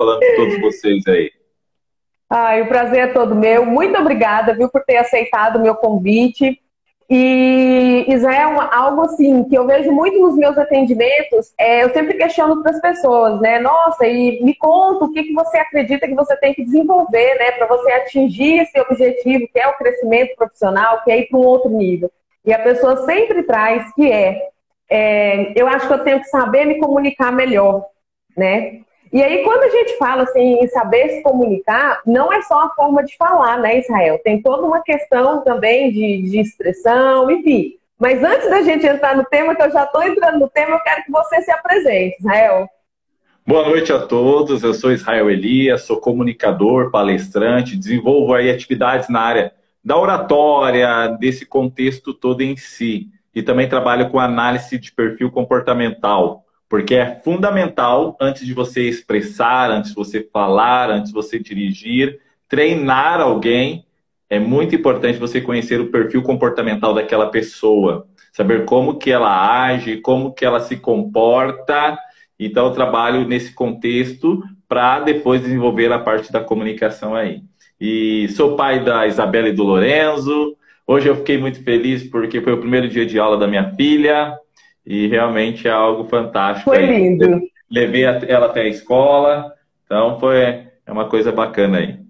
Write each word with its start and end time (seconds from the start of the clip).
falando 0.00 0.20
com 0.20 0.36
todos 0.36 0.60
vocês 0.62 1.06
aí. 1.06 1.30
Ai, 2.30 2.62
o 2.62 2.68
prazer 2.68 3.00
é 3.00 3.12
todo 3.12 3.34
meu. 3.34 3.66
Muito 3.66 3.98
obrigada, 3.98 4.54
viu, 4.54 4.70
por 4.70 4.82
ter 4.82 4.96
aceitado 4.96 5.56
o 5.56 5.62
meu 5.62 5.74
convite. 5.74 6.58
E 7.12 8.04
Israel, 8.08 8.60
algo 8.70 9.02
assim 9.02 9.42
que 9.44 9.58
eu 9.58 9.66
vejo 9.66 9.90
muito 9.90 10.16
nos 10.20 10.36
meus 10.36 10.56
atendimentos, 10.56 11.52
é, 11.58 11.82
eu 11.82 11.90
sempre 11.92 12.16
questiono 12.16 12.62
para 12.62 12.70
as 12.70 12.80
pessoas, 12.80 13.40
né? 13.40 13.58
Nossa, 13.58 14.06
e 14.06 14.40
me 14.44 14.54
conta 14.54 15.04
o 15.04 15.12
que, 15.12 15.24
que 15.24 15.34
você 15.34 15.58
acredita 15.58 16.06
que 16.06 16.14
você 16.14 16.36
tem 16.36 16.54
que 16.54 16.64
desenvolver, 16.64 17.34
né, 17.34 17.50
para 17.50 17.66
você 17.66 17.90
atingir 17.90 18.60
esse 18.60 18.78
objetivo, 18.80 19.48
que 19.52 19.58
é 19.58 19.66
o 19.66 19.76
crescimento 19.76 20.36
profissional, 20.36 21.02
que 21.02 21.10
é 21.10 21.18
ir 21.18 21.28
para 21.28 21.38
um 21.40 21.44
outro 21.44 21.68
nível. 21.68 22.12
E 22.44 22.52
a 22.52 22.60
pessoa 22.60 23.04
sempre 23.04 23.42
traz 23.42 23.92
que 23.94 24.10
é, 24.10 24.40
é, 24.88 25.52
eu 25.60 25.66
acho 25.66 25.88
que 25.88 25.92
eu 25.92 26.04
tenho 26.04 26.20
que 26.20 26.28
saber 26.28 26.64
me 26.64 26.78
comunicar 26.78 27.32
melhor, 27.32 27.86
né? 28.36 28.82
E 29.12 29.20
aí, 29.20 29.42
quando 29.42 29.64
a 29.64 29.70
gente 29.70 29.98
fala 29.98 30.22
assim, 30.22 30.60
em 30.60 30.68
saber 30.68 31.08
se 31.08 31.22
comunicar, 31.22 32.00
não 32.06 32.32
é 32.32 32.42
só 32.42 32.62
a 32.62 32.74
forma 32.74 33.04
de 33.04 33.16
falar, 33.16 33.58
né, 33.58 33.80
Israel? 33.80 34.20
Tem 34.22 34.40
toda 34.40 34.62
uma 34.62 34.82
questão 34.82 35.42
também 35.42 35.90
de, 35.90 36.22
de 36.30 36.38
expressão, 36.38 37.28
enfim. 37.28 37.74
Mas 37.98 38.22
antes 38.22 38.48
da 38.48 38.62
gente 38.62 38.86
entrar 38.86 39.16
no 39.16 39.24
tema, 39.24 39.54
que 39.56 39.62
eu 39.62 39.70
já 39.72 39.82
estou 39.82 40.02
entrando 40.04 40.38
no 40.38 40.48
tema, 40.48 40.76
eu 40.76 40.80
quero 40.80 41.02
que 41.04 41.10
você 41.10 41.42
se 41.42 41.50
apresente, 41.50 42.16
Israel. 42.20 42.68
Boa 43.44 43.68
noite 43.68 43.92
a 43.92 43.98
todos, 43.98 44.62
eu 44.62 44.72
sou 44.72 44.92
Israel 44.92 45.28
Elias, 45.28 45.82
sou 45.82 45.96
comunicador, 45.96 46.92
palestrante, 46.92 47.76
desenvolvo 47.76 48.32
aí 48.32 48.48
atividades 48.48 49.08
na 49.08 49.20
área 49.20 49.52
da 49.84 49.98
oratória, 49.98 51.08
desse 51.18 51.44
contexto 51.44 52.14
todo 52.14 52.42
em 52.42 52.56
si. 52.56 53.08
E 53.34 53.42
também 53.42 53.68
trabalho 53.68 54.08
com 54.08 54.20
análise 54.20 54.78
de 54.78 54.92
perfil 54.92 55.32
comportamental 55.32 56.44
porque 56.70 56.94
é 56.94 57.16
fundamental, 57.16 58.16
antes 58.20 58.46
de 58.46 58.54
você 58.54 58.88
expressar, 58.88 59.72
antes 59.72 59.90
de 59.90 59.96
você 59.96 60.22
falar, 60.32 60.88
antes 60.88 61.08
de 61.08 61.14
você 61.14 61.36
dirigir, 61.36 62.20
treinar 62.48 63.20
alguém. 63.20 63.84
É 64.30 64.38
muito 64.38 64.76
importante 64.76 65.18
você 65.18 65.40
conhecer 65.40 65.80
o 65.80 65.90
perfil 65.90 66.22
comportamental 66.22 66.94
daquela 66.94 67.26
pessoa, 67.26 68.06
saber 68.32 68.66
como 68.66 68.98
que 68.98 69.10
ela 69.10 69.64
age, 69.64 69.96
como 69.96 70.32
que 70.32 70.44
ela 70.44 70.60
se 70.60 70.76
comporta. 70.76 71.98
Então, 72.38 72.66
eu 72.66 72.72
trabalho 72.72 73.26
nesse 73.26 73.52
contexto 73.52 74.40
para 74.68 75.00
depois 75.00 75.42
desenvolver 75.42 75.90
a 75.90 75.98
parte 75.98 76.30
da 76.30 76.38
comunicação 76.38 77.16
aí. 77.16 77.42
E 77.80 78.28
sou 78.28 78.54
pai 78.54 78.84
da 78.84 79.08
Isabela 79.08 79.48
e 79.48 79.52
do 79.52 79.64
Lorenzo. 79.64 80.56
Hoje 80.86 81.08
eu 81.08 81.16
fiquei 81.16 81.36
muito 81.36 81.64
feliz 81.64 82.04
porque 82.04 82.40
foi 82.40 82.52
o 82.52 82.58
primeiro 82.58 82.88
dia 82.88 83.04
de 83.04 83.18
aula 83.18 83.36
da 83.36 83.48
minha 83.48 83.72
filha 83.74 84.38
e 84.84 85.06
realmente 85.08 85.68
é 85.68 85.70
algo 85.70 86.04
fantástico. 86.04 86.70
Foi 86.70 86.84
lindo. 86.84 87.40
Levei 87.70 88.04
ela 88.04 88.46
até 88.46 88.62
a 88.62 88.68
escola, 88.68 89.52
então 89.84 90.18
foi 90.18 90.40
é 90.90 90.92
uma 90.92 91.08
coisa 91.08 91.30
bacana 91.30 91.78
aí. 91.78 92.00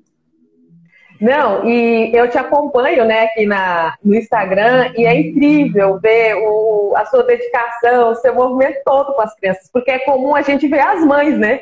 Não, 1.21 1.67
e 1.69 2.17
eu 2.17 2.31
te 2.31 2.39
acompanho, 2.39 3.05
né, 3.05 3.25
aqui 3.25 3.45
na, 3.45 3.95
no 4.03 4.15
Instagram, 4.15 4.91
e 4.97 5.05
é 5.05 5.21
incrível 5.21 5.99
ver 6.01 6.35
o, 6.37 6.95
a 6.97 7.05
sua 7.05 7.23
dedicação, 7.25 8.11
o 8.11 8.15
seu 8.15 8.35
movimento 8.35 8.79
todo 8.87 9.13
com 9.13 9.21
as 9.21 9.35
crianças, 9.35 9.69
porque 9.71 9.91
é 9.91 9.99
comum 9.99 10.35
a 10.35 10.41
gente 10.41 10.67
ver 10.67 10.81
as 10.81 11.05
mães, 11.05 11.39
né, 11.39 11.61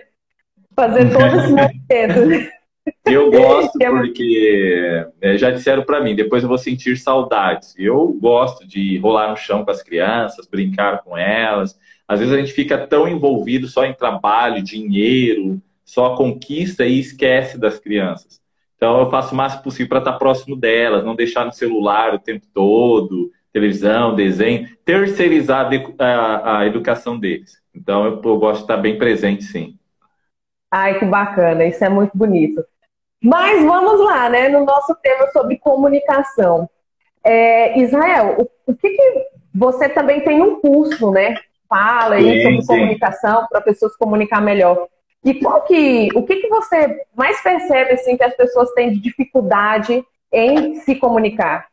fazer 0.76 1.10
todo 1.10 1.40
esse 1.40 1.50
movimento. 1.50 2.57
Eu 3.04 3.30
gosto 3.32 3.80
é 3.80 3.90
porque 3.90 5.06
é, 5.20 5.38
já 5.38 5.50
disseram 5.50 5.82
para 5.82 6.00
mim, 6.00 6.14
depois 6.14 6.42
eu 6.42 6.48
vou 6.48 6.58
sentir 6.58 6.96
saudades. 6.96 7.74
Eu 7.76 8.16
gosto 8.20 8.66
de 8.66 8.98
rolar 8.98 9.30
no 9.30 9.36
chão 9.36 9.64
com 9.64 9.70
as 9.70 9.82
crianças, 9.82 10.46
brincar 10.46 11.02
com 11.02 11.16
elas. 11.16 11.78
Às 12.06 12.20
vezes 12.20 12.34
a 12.34 12.38
gente 12.38 12.52
fica 12.52 12.78
tão 12.78 13.06
envolvido 13.06 13.66
só 13.66 13.84
em 13.84 13.94
trabalho, 13.94 14.62
dinheiro, 14.62 15.60
só 15.84 16.14
conquista 16.16 16.84
e 16.84 16.98
esquece 16.98 17.58
das 17.58 17.78
crianças. 17.78 18.40
Então 18.76 19.00
eu 19.00 19.10
faço 19.10 19.34
o 19.34 19.36
máximo 19.36 19.62
possível 19.62 19.88
para 19.88 19.98
estar 19.98 20.12
próximo 20.12 20.54
delas, 20.54 21.04
não 21.04 21.16
deixar 21.16 21.44
no 21.44 21.52
celular 21.52 22.14
o 22.14 22.18
tempo 22.18 22.46
todo, 22.54 23.30
televisão, 23.52 24.14
desenho, 24.14 24.68
terceirizar 24.84 25.68
a, 25.98 26.58
a 26.58 26.66
educação 26.66 27.18
deles. 27.18 27.60
Então 27.74 28.04
eu, 28.04 28.22
eu 28.22 28.38
gosto 28.38 28.58
de 28.58 28.64
estar 28.64 28.76
bem 28.76 28.96
presente, 28.96 29.44
sim. 29.44 29.76
Ai, 30.70 30.98
que 30.98 31.04
bacana, 31.04 31.64
isso 31.64 31.84
é 31.84 31.88
muito 31.88 32.16
bonito. 32.16 32.62
Mas 33.22 33.64
vamos 33.64 34.00
lá, 34.00 34.28
né, 34.28 34.48
no 34.48 34.64
nosso 34.64 34.94
tema 34.96 35.26
sobre 35.32 35.58
comunicação. 35.58 36.68
É, 37.24 37.78
Israel, 37.80 38.36
o, 38.38 38.72
o 38.72 38.74
que, 38.74 38.90
que, 38.90 39.26
você 39.54 39.88
também 39.88 40.20
tem 40.20 40.40
um 40.40 40.60
curso, 40.60 41.10
né? 41.10 41.34
Fala 41.68 42.14
aí 42.14 42.42
sobre 42.42 42.66
comunicação 42.66 43.46
para 43.50 43.60
pessoas 43.60 43.96
comunicar 43.96 44.40
melhor. 44.40 44.86
E 45.24 45.34
qual 45.34 45.62
que, 45.62 46.08
o 46.14 46.22
que, 46.22 46.36
que 46.36 46.48
você 46.48 47.02
mais 47.14 47.42
percebe 47.42 47.92
assim 47.92 48.16
que 48.16 48.22
as 48.22 48.36
pessoas 48.36 48.70
têm 48.72 48.92
de 48.92 49.00
dificuldade 49.00 50.04
em 50.32 50.76
se 50.76 50.94
comunicar? 50.94 51.66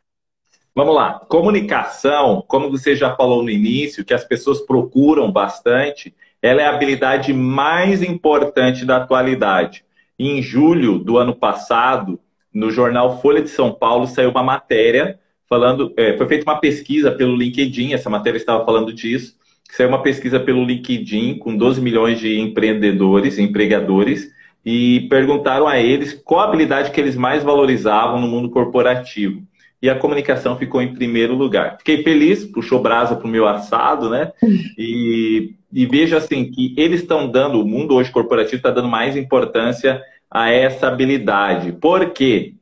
Vamos 0.74 0.94
lá. 0.94 1.20
Comunicação, 1.28 2.44
como 2.46 2.70
você 2.70 2.94
já 2.94 3.16
falou 3.16 3.42
no 3.42 3.48
início, 3.48 4.04
que 4.04 4.12
as 4.12 4.24
pessoas 4.24 4.60
procuram 4.60 5.32
bastante, 5.32 6.14
ela 6.42 6.60
é 6.60 6.66
a 6.66 6.74
habilidade 6.74 7.32
mais 7.32 8.02
importante 8.02 8.84
da 8.84 8.98
atualidade. 8.98 9.85
Em 10.18 10.42
julho 10.42 10.98
do 10.98 11.18
ano 11.18 11.34
passado, 11.34 12.18
no 12.52 12.70
jornal 12.70 13.20
Folha 13.20 13.42
de 13.42 13.50
São 13.50 13.72
Paulo, 13.72 14.06
saiu 14.06 14.30
uma 14.30 14.42
matéria 14.42 15.18
falando. 15.48 15.92
É, 15.96 16.16
foi 16.16 16.26
feita 16.26 16.50
uma 16.50 16.58
pesquisa 16.58 17.10
pelo 17.10 17.36
LinkedIn, 17.36 17.92
essa 17.92 18.08
matéria 18.08 18.38
estava 18.38 18.64
falando 18.64 18.92
disso. 18.92 19.34
Saiu 19.70 19.88
uma 19.88 20.02
pesquisa 20.02 20.40
pelo 20.40 20.64
LinkedIn 20.64 21.38
com 21.38 21.56
12 21.56 21.80
milhões 21.80 22.18
de 22.18 22.38
empreendedores, 22.38 23.38
empregadores, 23.38 24.30
e 24.64 25.06
perguntaram 25.08 25.68
a 25.68 25.78
eles 25.78 26.14
qual 26.14 26.40
a 26.40 26.44
habilidade 26.44 26.90
que 26.90 27.00
eles 27.00 27.16
mais 27.16 27.42
valorizavam 27.42 28.20
no 28.20 28.26
mundo 28.26 28.48
corporativo. 28.48 29.42
E 29.80 29.90
a 29.90 29.98
comunicação 29.98 30.56
ficou 30.56 30.80
em 30.80 30.94
primeiro 30.94 31.34
lugar. 31.34 31.76
Fiquei 31.78 32.02
feliz, 32.02 32.44
puxou 32.44 32.80
brasa 32.80 33.14
para 33.14 33.26
o 33.26 33.30
meu 33.30 33.46
assado, 33.46 34.08
né? 34.08 34.32
E 34.78 35.54
e 35.76 35.84
vejo 35.84 36.16
assim 36.16 36.50
que 36.50 36.74
eles 36.74 37.02
estão 37.02 37.28
dando, 37.28 37.60
o 37.60 37.66
mundo 37.66 37.94
hoje 37.94 38.10
corporativo 38.10 38.56
está 38.56 38.70
dando 38.70 38.88
mais 38.88 39.14
importância 39.14 40.02
a 40.30 40.50
essa 40.50 40.88
habilidade. 40.88 41.72
Por 41.72 42.10
quê? 42.14 42.54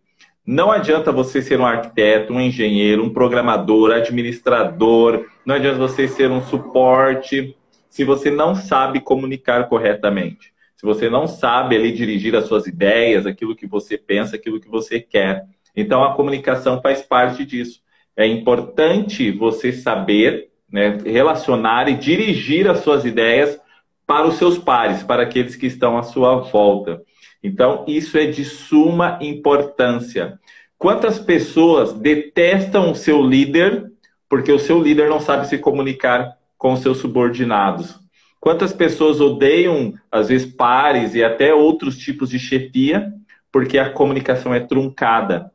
Não 0.44 0.72
adianta 0.72 1.12
você 1.12 1.40
ser 1.40 1.60
um 1.60 1.64
arquiteto, 1.64 2.32
um 2.32 2.40
engenheiro, 2.40 3.04
um 3.04 3.12
programador, 3.12 3.92
administrador, 3.92 5.26
não 5.46 5.54
adianta 5.54 5.78
você 5.78 6.08
ser 6.08 6.28
um 6.28 6.42
suporte 6.42 7.56
se 7.88 8.02
você 8.02 8.32
não 8.32 8.56
sabe 8.56 9.00
comunicar 9.00 9.68
corretamente. 9.68 10.52
Se 10.76 10.84
você 10.84 11.08
não 11.08 11.28
sabe 11.28 11.76
ali 11.76 11.92
dirigir 11.92 12.34
as 12.34 12.46
suas 12.46 12.66
ideias, 12.66 13.26
aquilo 13.26 13.54
que 13.54 13.66
você 13.66 13.96
pensa, 13.96 14.34
aquilo 14.34 14.58
que 14.60 14.68
você 14.68 14.98
quer. 14.98 15.44
Então 15.76 16.04
a 16.04 16.14
comunicação 16.14 16.80
faz 16.80 17.02
parte 17.02 17.44
disso. 17.44 17.80
É 18.16 18.26
importante 18.26 19.30
você 19.30 19.72
saber 19.72 20.50
né, 20.70 20.98
relacionar 21.04 21.88
e 21.88 21.94
dirigir 21.94 22.68
as 22.68 22.78
suas 22.78 23.04
ideias 23.04 23.58
para 24.06 24.26
os 24.26 24.36
seus 24.36 24.58
pares, 24.58 25.02
para 25.02 25.22
aqueles 25.22 25.56
que 25.56 25.66
estão 25.66 25.96
à 25.96 26.02
sua 26.02 26.36
volta. 26.36 27.02
Então, 27.42 27.84
isso 27.86 28.16
é 28.16 28.26
de 28.26 28.44
suma 28.44 29.18
importância. 29.20 30.38
Quantas 30.78 31.18
pessoas 31.18 31.92
detestam 31.92 32.90
o 32.90 32.94
seu 32.94 33.22
líder 33.22 33.90
porque 34.28 34.50
o 34.50 34.58
seu 34.58 34.82
líder 34.82 35.08
não 35.08 35.20
sabe 35.20 35.46
se 35.46 35.58
comunicar 35.58 36.36
com 36.56 36.72
os 36.72 36.80
seus 36.80 36.98
subordinados? 36.98 37.98
Quantas 38.40 38.72
pessoas 38.72 39.20
odeiam, 39.20 39.94
às 40.10 40.28
vezes, 40.28 40.52
pares 40.52 41.14
e 41.14 41.22
até 41.22 41.54
outros 41.54 41.96
tipos 41.96 42.30
de 42.30 42.38
chefia 42.38 43.12
porque 43.52 43.78
a 43.78 43.90
comunicação 43.90 44.52
é 44.52 44.60
truncada? 44.60 45.50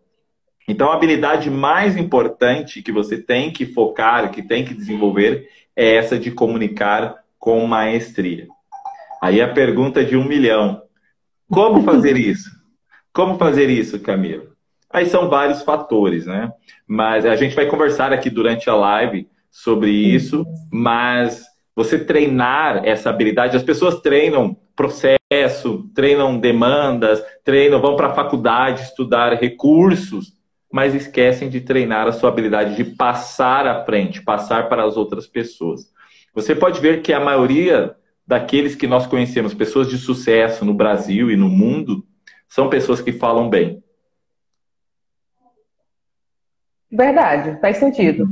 Então, 0.70 0.92
a 0.92 0.94
habilidade 0.94 1.50
mais 1.50 1.98
importante 1.98 2.84
que 2.84 2.92
você 2.92 3.18
tem 3.18 3.52
que 3.52 3.66
focar, 3.66 4.30
que 4.30 4.44
tem 4.44 4.64
que 4.64 4.76
desenvolver, 4.76 5.50
é 5.76 5.96
essa 5.96 6.16
de 6.16 6.30
comunicar 6.30 7.16
com 7.40 7.66
maestria. 7.66 8.48
Aí 9.20 9.42
a 9.42 9.52
pergunta 9.52 10.06
de 10.06 10.16
um 10.16 10.24
milhão: 10.24 10.84
como 11.50 11.82
fazer 11.82 12.16
isso? 12.22 12.52
Como 13.12 13.40
fazer 13.40 13.68
isso, 13.68 14.00
Camila? 14.00 14.44
Aí 14.94 15.08
são 15.08 15.28
vários 15.28 15.64
fatores, 15.64 16.28
né? 16.28 16.52
Mas 16.88 17.26
a 17.26 17.36
gente 17.36 17.56
vai 17.56 17.66
conversar 17.66 18.14
aqui 18.14 18.30
durante 18.30 18.70
a 18.70 18.76
live 18.76 19.28
sobre 19.50 19.90
isso, 19.90 20.46
mas 20.72 21.46
você 21.76 21.98
treinar 21.98 22.86
essa 22.86 23.10
habilidade, 23.10 23.58
as 23.58 23.64
pessoas 23.64 24.02
treinam 24.02 24.56
processo, 24.76 25.90
treinam 25.96 26.38
demandas, 26.38 27.24
treinam, 27.44 27.82
vão 27.82 27.96
para 27.96 28.10
a 28.10 28.14
faculdade 28.14 28.84
estudar 28.84 29.34
recursos 29.34 30.38
mas 30.72 30.94
esquecem 30.94 31.50
de 31.50 31.62
treinar 31.62 32.08
a 32.08 32.12
sua 32.12 32.30
habilidade 32.30 32.76
de 32.76 32.84
passar 32.84 33.66
à 33.66 33.84
frente, 33.84 34.22
passar 34.22 34.70
para 34.70 34.84
as 34.84 34.96
outras 34.98 35.28
pessoas. 35.28 35.92
Você 36.34 36.56
pode 36.56 36.80
ver 36.80 37.02
que 37.02 37.12
a 37.12 37.20
maioria 37.20 37.96
daqueles 38.26 38.76
que 38.76 38.86
nós 38.86 39.08
conhecemos, 39.08 39.56
pessoas 39.56 39.90
de 39.90 39.98
sucesso 39.98 40.64
no 40.64 40.74
Brasil 40.74 41.32
e 41.32 41.36
no 41.36 41.50
mundo, 41.50 42.06
são 42.48 42.70
pessoas 42.70 43.02
que 43.02 43.12
falam 43.12 43.50
bem. 43.50 43.84
Verdade, 46.92 47.60
faz 47.60 47.78
sentido. 47.78 48.28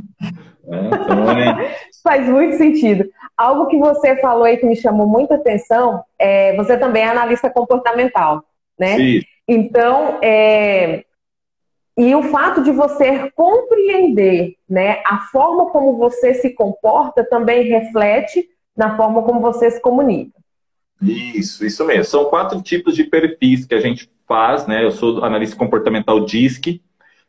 É, 0.69 0.87
então, 0.87 1.31
é, 1.31 1.75
Faz 2.03 2.27
muito 2.29 2.57
sentido. 2.57 3.09
Algo 3.35 3.67
que 3.67 3.77
você 3.77 4.15
falou 4.17 4.43
aí 4.43 4.57
que 4.57 4.65
me 4.65 4.75
chamou 4.75 5.07
muita 5.07 5.35
atenção, 5.35 6.03
é, 6.19 6.55
você 6.55 6.77
também 6.77 7.03
é 7.03 7.07
analista 7.07 7.49
comportamental, 7.49 8.43
né? 8.79 8.97
Sim. 8.97 9.21
Então, 9.47 10.19
é, 10.21 11.05
e 11.97 12.13
o 12.13 12.23
fato 12.23 12.61
de 12.61 12.71
você 12.71 13.31
compreender 13.31 14.55
né, 14.69 15.01
a 15.03 15.21
forma 15.31 15.71
como 15.71 15.97
você 15.97 16.35
se 16.35 16.51
comporta 16.51 17.23
também 17.23 17.63
reflete 17.63 18.47
na 18.75 18.95
forma 18.95 19.23
como 19.23 19.41
você 19.41 19.71
se 19.71 19.81
comunica. 19.81 20.37
Isso, 21.01 21.65
isso 21.65 21.83
mesmo. 21.85 22.05
São 22.05 22.25
quatro 22.25 22.61
tipos 22.61 22.95
de 22.95 23.03
perfis 23.03 23.65
que 23.65 23.73
a 23.73 23.79
gente 23.79 24.09
faz, 24.27 24.67
né? 24.67 24.83
Eu 24.83 24.91
sou 24.91 25.23
analista 25.23 25.55
comportamental 25.55 26.23
DISC, 26.23 26.81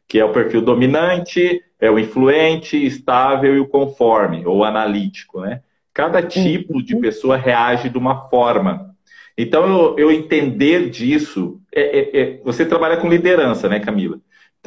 que 0.06 0.18
é 0.18 0.24
o 0.24 0.32
perfil 0.32 0.60
dominante, 0.60 1.62
é 1.80 1.90
o 1.90 1.98
influente, 1.98 2.76
estável 2.76 3.54
e 3.54 3.60
o 3.60 3.68
conforme, 3.68 4.44
ou 4.46 4.64
analítico, 4.64 5.40
né? 5.40 5.62
Cada 5.94 6.22
tipo 6.22 6.82
de 6.82 6.94
uhum. 6.94 7.00
pessoa 7.00 7.36
reage 7.36 7.88
de 7.88 7.98
uma 7.98 8.28
forma. 8.28 8.94
Então, 9.36 9.66
eu, 9.66 9.98
eu 9.98 10.10
entender 10.10 10.90
disso, 10.90 11.60
é, 11.74 11.80
é, 11.80 12.20
é, 12.20 12.40
você 12.42 12.66
trabalha 12.66 12.96
com 12.96 13.08
liderança, 13.08 13.68
né, 13.68 13.80
Camila? 13.80 14.18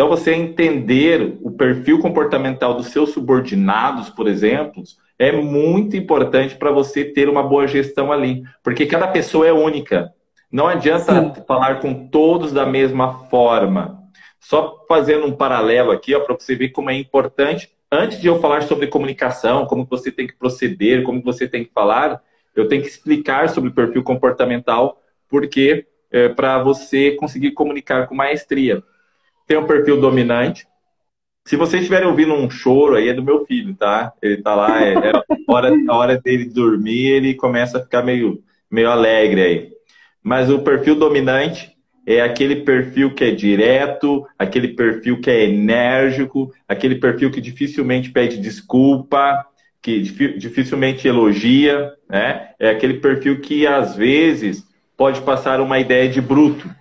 Então, 0.01 0.09
você 0.09 0.33
entender 0.33 1.37
o 1.43 1.51
perfil 1.51 1.99
comportamental 1.99 2.73
dos 2.73 2.87
seus 2.87 3.11
subordinados, 3.11 4.09
por 4.09 4.27
exemplo, 4.27 4.81
é 5.19 5.31
muito 5.31 5.95
importante 5.95 6.55
para 6.55 6.71
você 6.71 7.05
ter 7.05 7.29
uma 7.29 7.43
boa 7.43 7.67
gestão 7.67 8.11
ali, 8.11 8.41
porque 8.63 8.87
cada 8.87 9.07
pessoa 9.07 9.45
é 9.45 9.53
única. 9.53 10.11
Não 10.51 10.65
adianta 10.65 11.35
Sim. 11.35 11.43
falar 11.47 11.79
com 11.81 12.07
todos 12.07 12.51
da 12.51 12.65
mesma 12.65 13.29
forma. 13.29 14.01
Só 14.39 14.83
fazendo 14.87 15.27
um 15.27 15.33
paralelo 15.33 15.91
aqui, 15.91 16.19
para 16.19 16.33
você 16.33 16.55
ver 16.55 16.69
como 16.69 16.89
é 16.89 16.95
importante. 16.95 17.69
Antes 17.91 18.19
de 18.19 18.25
eu 18.25 18.39
falar 18.39 18.63
sobre 18.63 18.87
comunicação, 18.87 19.67
como 19.67 19.85
você 19.85 20.11
tem 20.11 20.25
que 20.25 20.35
proceder, 20.35 21.03
como 21.03 21.21
você 21.21 21.47
tem 21.47 21.63
que 21.63 21.71
falar, 21.71 22.23
eu 22.55 22.67
tenho 22.67 22.81
que 22.81 22.89
explicar 22.89 23.49
sobre 23.49 23.69
o 23.69 23.73
perfil 23.73 24.01
comportamental, 24.01 24.99
porque 25.29 25.85
é, 26.11 26.27
para 26.27 26.57
você 26.63 27.11
conseguir 27.11 27.51
comunicar 27.51 28.07
com 28.07 28.15
maestria. 28.15 28.81
Tem 29.51 29.57
um 29.57 29.67
perfil 29.67 29.99
dominante, 29.99 30.65
se 31.45 31.57
vocês 31.57 31.81
estiverem 31.81 32.07
ouvindo 32.07 32.33
um 32.33 32.49
choro 32.49 32.95
aí, 32.95 33.09
é 33.09 33.13
do 33.13 33.21
meu 33.21 33.45
filho, 33.45 33.75
tá? 33.75 34.13
Ele 34.21 34.37
tá 34.37 34.55
lá, 34.55 34.81
é, 34.81 34.93
é 34.93 35.11
hora, 35.45 35.73
a 35.89 35.93
hora 35.93 36.17
dele 36.17 36.45
dormir, 36.45 37.07
ele 37.07 37.33
começa 37.33 37.77
a 37.77 37.81
ficar 37.81 38.01
meio, 38.01 38.41
meio 38.71 38.89
alegre 38.89 39.41
aí. 39.41 39.69
Mas 40.23 40.49
o 40.49 40.59
perfil 40.59 40.95
dominante 40.95 41.69
é 42.07 42.21
aquele 42.21 42.63
perfil 42.63 43.13
que 43.13 43.25
é 43.25 43.31
direto, 43.31 44.25
aquele 44.39 44.69
perfil 44.69 45.19
que 45.19 45.29
é 45.29 45.43
enérgico, 45.43 46.53
aquele 46.65 46.95
perfil 46.95 47.29
que 47.29 47.41
dificilmente 47.41 48.09
pede 48.09 48.37
desculpa, 48.37 49.45
que 49.81 49.99
dificilmente 49.99 51.09
elogia, 51.09 51.91
né? 52.09 52.51
É 52.57 52.69
aquele 52.69 53.01
perfil 53.01 53.41
que 53.41 53.67
às 53.67 53.97
vezes 53.97 54.63
pode 54.95 55.19
passar 55.23 55.59
uma 55.59 55.77
ideia 55.77 56.07
de 56.07 56.21
bruto. 56.21 56.73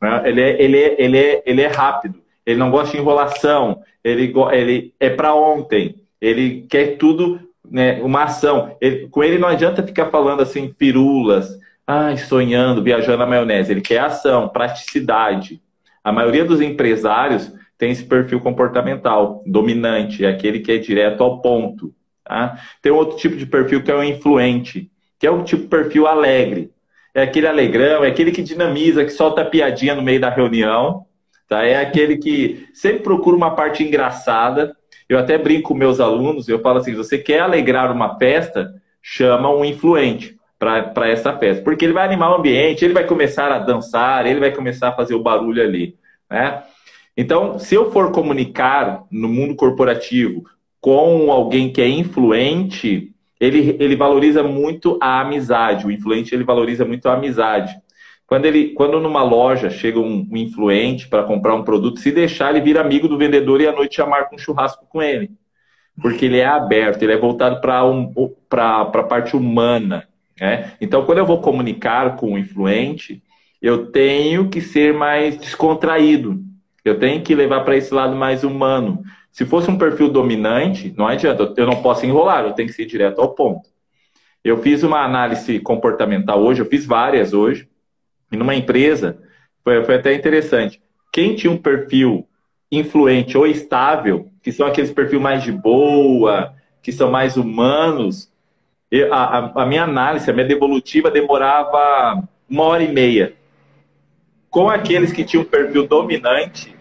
Né? 0.00 0.22
Ele, 0.24 0.40
é, 0.40 0.62
ele, 0.62 0.78
é, 0.78 0.96
ele, 0.98 1.18
é, 1.18 1.42
ele 1.46 1.62
é 1.62 1.66
rápido 1.68 2.26
ele 2.46 2.60
não 2.60 2.70
gosta 2.70 2.92
de 2.92 3.02
enrolação, 3.02 3.82
ele, 4.04 4.32
ele 4.52 4.94
é 5.00 5.10
para 5.10 5.34
ontem, 5.34 5.96
ele 6.20 6.64
quer 6.70 6.96
tudo, 6.96 7.40
né, 7.68 8.00
uma 8.00 8.22
ação. 8.22 8.76
Ele, 8.80 9.08
com 9.08 9.22
ele 9.24 9.36
não 9.36 9.48
adianta 9.48 9.82
ficar 9.82 10.06
falando 10.06 10.40
assim, 10.40 10.72
firulas, 10.78 11.58
ai, 11.84 12.16
sonhando, 12.16 12.82
viajando 12.82 13.18
na 13.18 13.26
maionese. 13.26 13.72
Ele 13.72 13.80
quer 13.80 13.98
ação, 13.98 14.48
praticidade. 14.48 15.60
A 16.04 16.12
maioria 16.12 16.44
dos 16.44 16.60
empresários 16.60 17.52
tem 17.76 17.90
esse 17.90 18.04
perfil 18.04 18.40
comportamental 18.40 19.42
dominante, 19.44 20.24
é 20.24 20.28
aquele 20.28 20.60
que 20.60 20.70
é 20.70 20.78
direto 20.78 21.22
ao 21.24 21.42
ponto. 21.42 21.92
Tá? 22.24 22.58
Tem 22.80 22.92
outro 22.92 23.18
tipo 23.18 23.36
de 23.36 23.44
perfil 23.44 23.82
que 23.82 23.90
é 23.90 23.94
o 23.94 24.04
influente, 24.04 24.88
que 25.18 25.26
é 25.26 25.30
o 25.30 25.42
tipo 25.42 25.64
de 25.64 25.68
perfil 25.68 26.06
alegre. 26.06 26.70
É 27.16 27.22
aquele 27.22 27.46
alegrão, 27.46 28.04
é 28.04 28.08
aquele 28.08 28.30
que 28.30 28.42
dinamiza, 28.42 29.04
que 29.04 29.10
solta 29.10 29.44
piadinha 29.44 29.94
no 29.94 30.02
meio 30.02 30.20
da 30.20 30.28
reunião, 30.28 31.06
Tá? 31.48 31.64
É 31.64 31.76
aquele 31.80 32.16
que 32.16 32.66
sempre 32.74 33.02
procura 33.02 33.36
uma 33.36 33.54
parte 33.54 33.82
engraçada. 33.82 34.76
Eu 35.08 35.18
até 35.18 35.38
brinco 35.38 35.68
com 35.68 35.74
meus 35.74 36.00
alunos, 36.00 36.48
eu 36.48 36.60
falo 36.60 36.78
assim: 36.78 36.94
você 36.94 37.18
quer 37.18 37.40
alegrar 37.40 37.92
uma 37.92 38.18
festa, 38.18 38.74
chama 39.00 39.50
um 39.50 39.64
influente 39.64 40.36
para 40.58 41.08
essa 41.08 41.36
festa, 41.36 41.62
porque 41.62 41.84
ele 41.84 41.92
vai 41.92 42.06
animar 42.06 42.32
o 42.32 42.36
ambiente, 42.36 42.84
ele 42.84 42.94
vai 42.94 43.06
começar 43.06 43.52
a 43.52 43.58
dançar, 43.58 44.26
ele 44.26 44.40
vai 44.40 44.50
começar 44.50 44.88
a 44.88 44.92
fazer 44.92 45.14
o 45.14 45.22
barulho 45.22 45.62
ali. 45.62 45.94
Né? 46.30 46.62
Então, 47.14 47.58
se 47.58 47.74
eu 47.74 47.92
for 47.92 48.10
comunicar 48.10 49.04
no 49.10 49.28
mundo 49.28 49.54
corporativo 49.54 50.44
com 50.80 51.30
alguém 51.30 51.70
que 51.70 51.80
é 51.80 51.88
influente, 51.88 53.12
ele, 53.40 53.76
ele 53.78 53.96
valoriza 53.96 54.42
muito 54.42 54.98
a 55.00 55.20
amizade. 55.20 55.86
O 55.86 55.90
influente 55.90 56.34
ele 56.34 56.44
valoriza 56.44 56.84
muito 56.84 57.08
a 57.08 57.14
amizade. 57.14 57.74
Quando, 58.26 58.44
ele, 58.46 58.70
quando 58.70 59.00
numa 59.00 59.22
loja 59.22 59.70
chega 59.70 60.00
um, 60.00 60.26
um 60.30 60.36
influente 60.36 61.08
para 61.08 61.22
comprar 61.22 61.54
um 61.54 61.62
produto, 61.62 62.00
se 62.00 62.10
deixar, 62.10 62.50
ele 62.50 62.64
vira 62.64 62.80
amigo 62.80 63.06
do 63.06 63.16
vendedor 63.16 63.60
e 63.60 63.68
à 63.68 63.72
noite 63.72 63.98
já 63.98 64.06
marca 64.06 64.34
um 64.34 64.38
churrasco 64.38 64.84
com 64.88 65.00
ele. 65.00 65.30
Porque 66.00 66.24
ele 66.24 66.38
é 66.38 66.46
aberto, 66.46 67.02
ele 67.02 67.12
é 67.12 67.16
voltado 67.16 67.60
para 67.60 67.84
um, 67.86 68.12
a 68.50 68.84
parte 68.84 69.36
humana. 69.36 70.08
Né? 70.40 70.72
Então, 70.80 71.04
quando 71.04 71.18
eu 71.18 71.26
vou 71.26 71.40
comunicar 71.40 72.16
com 72.16 72.32
o 72.32 72.38
influente, 72.38 73.22
eu 73.62 73.86
tenho 73.86 74.48
que 74.48 74.60
ser 74.60 74.92
mais 74.92 75.38
descontraído. 75.38 76.42
Eu 76.84 76.98
tenho 76.98 77.22
que 77.22 77.34
levar 77.34 77.60
para 77.60 77.76
esse 77.76 77.92
lado 77.94 78.14
mais 78.14 78.44
humano. 78.44 79.02
Se 79.36 79.44
fosse 79.44 79.70
um 79.70 79.76
perfil 79.76 80.08
dominante, 80.08 80.94
não 80.96 81.06
adianta, 81.06 81.52
eu 81.58 81.66
não 81.66 81.82
posso 81.82 82.06
enrolar, 82.06 82.46
eu 82.46 82.54
tenho 82.54 82.70
que 82.70 82.74
ser 82.74 82.86
direto 82.86 83.20
ao 83.20 83.34
ponto. 83.34 83.68
Eu 84.42 84.62
fiz 84.62 84.82
uma 84.82 85.04
análise 85.04 85.60
comportamental 85.60 86.42
hoje, 86.42 86.62
eu 86.62 86.64
fiz 86.64 86.86
várias 86.86 87.34
hoje, 87.34 87.68
e 88.32 88.36
numa 88.38 88.54
empresa, 88.54 89.18
foi, 89.62 89.84
foi 89.84 89.96
até 89.96 90.14
interessante. 90.14 90.80
Quem 91.12 91.34
tinha 91.34 91.52
um 91.52 91.58
perfil 91.58 92.26
influente 92.72 93.36
ou 93.36 93.46
estável, 93.46 94.30
que 94.42 94.50
são 94.50 94.66
aqueles 94.66 94.90
perfis 94.90 95.20
mais 95.20 95.42
de 95.42 95.52
boa, 95.52 96.54
que 96.82 96.90
são 96.90 97.10
mais 97.10 97.36
humanos, 97.36 98.32
eu, 98.90 99.12
a, 99.12 99.52
a, 99.54 99.66
minha 99.66 99.84
análise, 99.84 100.30
a 100.30 100.32
minha 100.32 100.46
devolutiva 100.46 101.10
demorava 101.10 102.26
uma 102.48 102.64
hora 102.64 102.82
e 102.82 102.90
meia. 102.90 103.34
Com 104.48 104.70
aqueles 104.70 105.12
que 105.12 105.24
tinham 105.24 105.44
perfil 105.44 105.86
dominante, 105.86 106.74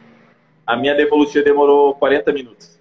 a 0.66 0.76
minha 0.76 0.96
devolutiva 0.96 1.44
demorou 1.44 1.96
40 1.96 2.32
minutos. 2.34 2.80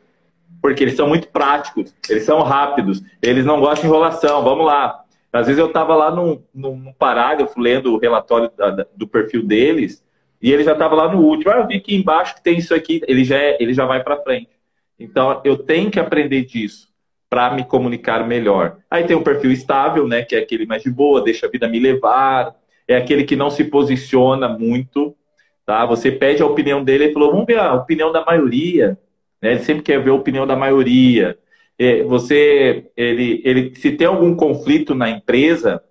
Porque 0.61 0.83
eles 0.83 0.97
são 0.97 1.07
muito 1.07 1.29
práticos, 1.29 1.95
eles 2.09 2.25
são 2.25 2.43
rápidos, 2.43 3.03
eles 3.21 3.45
não 3.45 3.61
gostam 3.61 3.83
de 3.83 3.87
enrolação. 3.87 4.43
Vamos 4.43 4.65
lá, 4.65 5.05
às 5.35 5.47
vezes 5.49 5.59
eu 5.59 5.67
estava 5.67 5.97
lá 5.97 6.13
num, 6.13 6.41
num, 6.55 6.93
parágrafo 6.93 7.61
lendo 7.61 7.93
o 7.93 7.99
relatório 7.99 8.51
da, 8.57 8.87
do 8.95 9.07
perfil 9.07 9.45
deles 9.45 10.05
e 10.41 10.53
ele 10.53 10.63
já 10.63 10.75
estava 10.75 10.95
lá 10.95 11.13
no 11.13 11.21
último. 11.21 11.51
Ah, 11.51 11.57
eu 11.57 11.67
vi 11.67 11.81
que 11.81 11.97
embaixo 11.97 12.37
que 12.37 12.43
tem 12.43 12.57
isso 12.57 12.73
aqui, 12.73 13.01
ele 13.09 13.25
já, 13.25 13.37
é, 13.37 13.57
ele 13.61 13.75
já 13.75 13.85
vai 13.85 14.01
para 14.03 14.23
frente. 14.23 14.51
Então 14.97 15.41
eu 15.45 15.59
tenho 15.59 15.91
que 15.91 15.99
aprender 15.99 16.45
disso 16.45 16.89
para 17.29 17.53
me 17.53 17.65
comunicar 17.65 18.25
melhor. 18.25 18.77
Aí 18.89 19.03
tem 19.03 19.17
o 19.17 19.25
perfil 19.25 19.51
estável, 19.51 20.07
né, 20.07 20.23
que 20.23 20.37
é 20.37 20.39
aquele 20.39 20.67
mais 20.67 20.85
de 20.85 20.91
boa, 20.91 21.21
deixa 21.21 21.47
a 21.47 21.51
vida 21.51 21.67
me 21.67 21.81
levar, 21.81 22.55
é 22.87 22.97
aquele 22.97 23.25
que 23.25 23.35
não 23.35 23.51
se 23.51 23.65
posiciona 23.65 24.49
muito, 24.49 25.17
tá? 25.65 25.85
Você 25.87 26.11
pede 26.11 26.43
a 26.43 26.47
opinião 26.47 26.83
dele, 26.83 27.05
ele 27.05 27.13
falou, 27.13 27.33
vamos 27.33 27.47
ver 27.47 27.59
a 27.59 27.75
opinião 27.75 28.13
da 28.13 28.25
maioria, 28.25 28.99
né? 29.41 29.53
Ele 29.53 29.61
sempre 29.61 29.83
quer 29.83 30.03
ver 30.03 30.11
a 30.11 30.15
opinião 30.15 30.47
da 30.47 30.57
maioria. 30.57 31.39
É, 31.79 32.03
você, 32.03 32.91
ele, 32.97 33.43
ele, 33.45 33.75
se 33.75 33.93
tem 33.93 34.07
algum 34.07 34.35
conflito 34.35 34.95
na 34.95 35.11
empresa, 35.11 35.83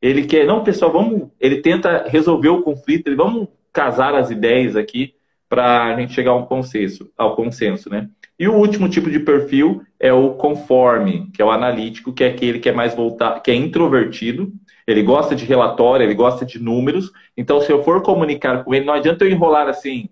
ele 0.00 0.24
quer, 0.26 0.46
não, 0.46 0.62
pessoal, 0.62 0.92
vamos, 0.92 1.28
ele 1.40 1.60
tenta 1.60 2.06
resolver 2.08 2.48
o 2.48 2.62
conflito, 2.62 3.08
ele, 3.08 3.16
vamos 3.16 3.48
casar 3.72 4.14
as 4.14 4.30
ideias 4.30 4.76
aqui 4.76 5.14
para 5.48 5.84
a 5.84 6.00
gente 6.00 6.12
chegar 6.12 6.32
a 6.32 6.36
um 6.36 6.46
consenso, 6.46 7.10
ao 7.16 7.36
consenso, 7.36 7.90
né? 7.90 8.08
E 8.38 8.48
o 8.48 8.54
último 8.54 8.88
tipo 8.88 9.10
de 9.10 9.20
perfil 9.20 9.82
é 10.00 10.12
o 10.12 10.30
conforme, 10.30 11.30
que 11.32 11.40
é 11.40 11.44
o 11.44 11.50
analítico, 11.50 12.12
que 12.12 12.24
é 12.24 12.28
aquele 12.28 12.58
que 12.58 12.68
é 12.68 12.72
mais 12.72 12.94
voltado, 12.94 13.40
que 13.40 13.50
é 13.50 13.54
introvertido, 13.54 14.52
ele 14.86 15.02
gosta 15.02 15.34
de 15.34 15.44
relatório, 15.44 16.04
ele 16.04 16.14
gosta 16.14 16.44
de 16.44 16.62
números. 16.62 17.10
Então, 17.36 17.60
se 17.60 17.72
eu 17.72 17.82
for 17.82 18.02
comunicar 18.02 18.64
com 18.64 18.74
ele, 18.74 18.84
não 18.84 18.94
adianta 18.94 19.24
eu 19.24 19.30
enrolar 19.30 19.68
assim. 19.68 20.08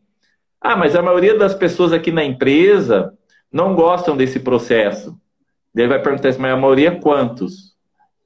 Ah, 0.61 0.77
mas 0.77 0.95
a 0.95 1.03
maioria 1.03 1.37
das 1.37 1.55
pessoas 1.55 1.93
aqui 1.93 2.11
na 2.11 2.25
empresa 2.25 3.13
não 3.53 3.75
gostam 3.75 4.17
desse 4.17 4.41
processo. 4.41 5.17
Ele 5.75 5.89
vai 5.89 6.01
perguntar 6.01 6.29
assim, 6.29 6.41
mas 6.41 6.53
a 6.53 6.57
maioria 6.57 6.99
quantos? 7.01 7.75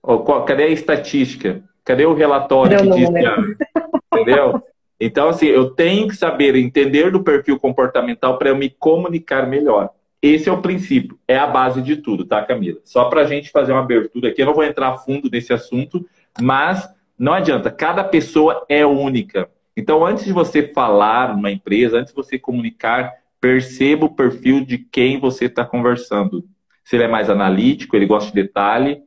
Ou, 0.03 0.21
qual, 0.21 0.45
cadê 0.45 0.65
a 0.65 0.69
estatística? 0.69 1.62
Cadê 1.85 2.05
o 2.05 2.15
relatório 2.15 2.79
que 2.79 2.91
diz 2.91 3.09
que... 3.09 4.19
Entendeu? 4.21 4.62
Então, 5.00 5.29
assim, 5.29 5.47
eu 5.47 5.71
tenho 5.71 6.09
que 6.09 6.17
saber 6.17 6.57
entender 6.57 7.11
do 7.11 7.23
perfil 7.23 7.59
comportamental 7.59 8.38
para 8.38 8.49
eu 8.49 8.57
me 8.57 8.71
comunicar 8.71 9.47
melhor. 9.47 9.91
Esse 10.23 10.49
é 10.49 10.53
o 10.53 10.62
princípio, 10.62 11.19
é 11.29 11.37
a 11.37 11.47
base 11.47 11.83
de 11.83 11.97
tudo, 11.97 12.25
tá, 12.25 12.43
Camila? 12.43 12.81
Só 12.85 13.05
para 13.05 13.21
a 13.21 13.25
gente 13.26 13.50
fazer 13.50 13.73
uma 13.73 13.83
abertura 13.83 14.31
aqui, 14.31 14.43
eu 14.43 14.47
não 14.47 14.55
vou 14.55 14.65
entrar 14.65 14.88
a 14.88 14.97
fundo 14.97 15.29
nesse 15.31 15.53
assunto, 15.53 16.05
mas 16.40 16.88
não 17.19 17.33
adianta, 17.33 17.71
cada 17.71 18.05
pessoa 18.05 18.64
é 18.69 18.85
única. 18.85 19.49
Então, 19.76 20.05
antes 20.05 20.25
de 20.25 20.33
você 20.33 20.62
falar 20.69 21.35
numa 21.35 21.50
empresa, 21.50 21.99
antes 21.99 22.12
de 22.12 22.16
você 22.16 22.38
comunicar, 22.38 23.12
perceba 23.40 24.07
o 24.07 24.14
perfil 24.14 24.64
de 24.64 24.78
quem 24.78 25.19
você 25.19 25.47
está 25.47 25.64
conversando. 25.64 26.45
se 26.85 26.97
ele 26.97 27.05
é 27.05 27.09
mais 27.09 27.28
analítico, 27.28 27.97
ele 27.97 28.07
gosta 28.07 28.31
de 28.31 28.43
detalhe, 28.43 29.02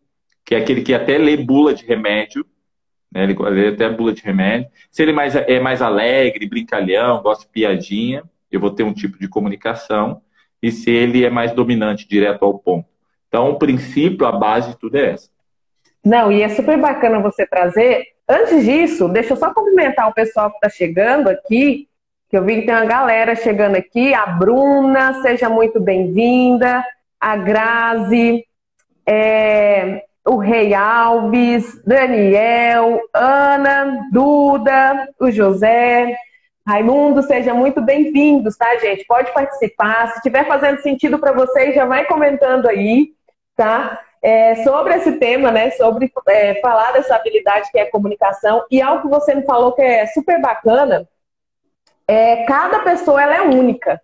que 0.46 0.54
é 0.54 0.58
aquele 0.58 0.82
que 0.82 0.94
até 0.94 1.18
lê 1.18 1.38
bula 1.38 1.74
de 1.74 1.86
remédio, 1.86 2.46
né? 3.12 3.24
ele 3.24 3.36
lê 3.38 3.70
até 3.70 3.90
bula 3.90 4.14
de 4.14 4.22
remédio. 4.22 4.70
Se 4.92 5.02
ele 5.02 5.12
é 5.12 5.14
mais, 5.14 5.36
é 5.36 5.60
mais 5.60 5.82
alegre, 5.82 6.48
brincalhão, 6.48 7.22
gosta 7.22 7.46
de 7.46 7.52
piadinha, 7.52 8.24
eu 8.52 8.60
vou 8.60 8.72
ter 8.72 8.84
um 8.84 8.94
tipo 8.94 9.18
de 9.18 9.28
comunicação. 9.28 10.22
E 10.62 10.72
se 10.72 10.92
ele 10.92 11.24
é 11.24 11.30
mais 11.30 11.54
dominante, 11.54 12.08
direto 12.08 12.44
ao 12.44 12.60
ponto. 12.60 12.88
Então, 13.28 13.52
o 13.52 13.58
princípio, 13.58 14.26
a 14.26 14.32
base 14.32 14.72
de 14.72 14.78
tudo 14.78 14.98
é 14.98 15.12
essa. 15.12 15.30
Não, 16.10 16.32
e 16.32 16.42
é 16.42 16.50
super 16.50 16.76
bacana 16.76 17.20
você 17.20 17.46
trazer. 17.46 18.04
Antes 18.28 18.66
disso, 18.66 19.08
deixa 19.08 19.34
eu 19.34 19.38
só 19.38 19.54
cumprimentar 19.54 20.10
o 20.10 20.14
pessoal 20.14 20.50
que 20.50 20.56
está 20.56 20.68
chegando 20.68 21.28
aqui, 21.28 21.88
que 22.28 22.36
eu 22.36 22.44
vi 22.44 22.62
que 22.62 22.66
tem 22.66 22.74
uma 22.74 22.86
galera 22.86 23.36
chegando 23.36 23.76
aqui. 23.76 24.12
A 24.16 24.26
Bruna, 24.26 25.22
seja 25.22 25.48
muito 25.50 25.80
bem-vinda. 25.80 26.84
A 27.20 27.36
Grazi, 27.38 28.44
é, 29.06 30.02
o 30.26 30.38
Rei 30.38 30.74
Alves, 30.74 31.80
Daniel, 31.86 33.00
Ana, 33.14 34.08
Duda, 34.12 35.10
o 35.20 35.30
José, 35.30 36.18
Raimundo, 36.68 37.22
sejam 37.22 37.56
muito 37.56 37.82
bem-vindos, 37.82 38.58
tá, 38.58 38.78
gente? 38.78 39.06
Pode 39.06 39.32
participar. 39.32 40.08
Se 40.08 40.16
estiver 40.16 40.48
fazendo 40.48 40.82
sentido 40.82 41.20
para 41.20 41.34
vocês, 41.34 41.76
já 41.76 41.86
vai 41.86 42.06
comentando 42.06 42.68
aí, 42.68 43.10
tá? 43.56 44.00
É, 44.22 44.56
sobre 44.64 44.96
esse 44.96 45.14
tema, 45.14 45.52
né? 45.52 45.72
Sobre 45.72 46.12
é, 46.28 46.56
falar 46.62 46.92
dessa 46.92 47.16
habilidade 47.16 47.72
que 47.72 47.80
é 47.80 47.86
comunicação. 47.86 48.66
E 48.70 48.82
algo 48.82 49.04
que 49.04 49.08
você 49.08 49.34
me 49.34 49.44
falou 49.44 49.74
que 49.74 49.82
é 49.82 50.06
super 50.08 50.42
bacana, 50.42 51.08
é 52.08 52.44
cada 52.44 52.80
pessoa 52.80 53.22
ela 53.22 53.36
é 53.36 53.42
única 53.42 54.02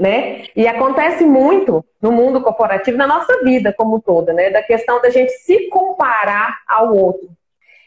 né? 0.00 0.44
E 0.56 0.66
acontece 0.66 1.24
muito 1.26 1.84
no 2.00 2.10
mundo 2.10 2.40
corporativo, 2.40 2.96
na 2.96 3.06
nossa 3.06 3.44
vida 3.44 3.70
como 3.70 4.00
toda, 4.00 4.32
né? 4.32 4.48
Da 4.48 4.62
questão 4.62 5.00
da 5.02 5.10
gente 5.10 5.30
se 5.30 5.68
comparar 5.68 6.58
ao 6.66 6.96
outro. 6.96 7.28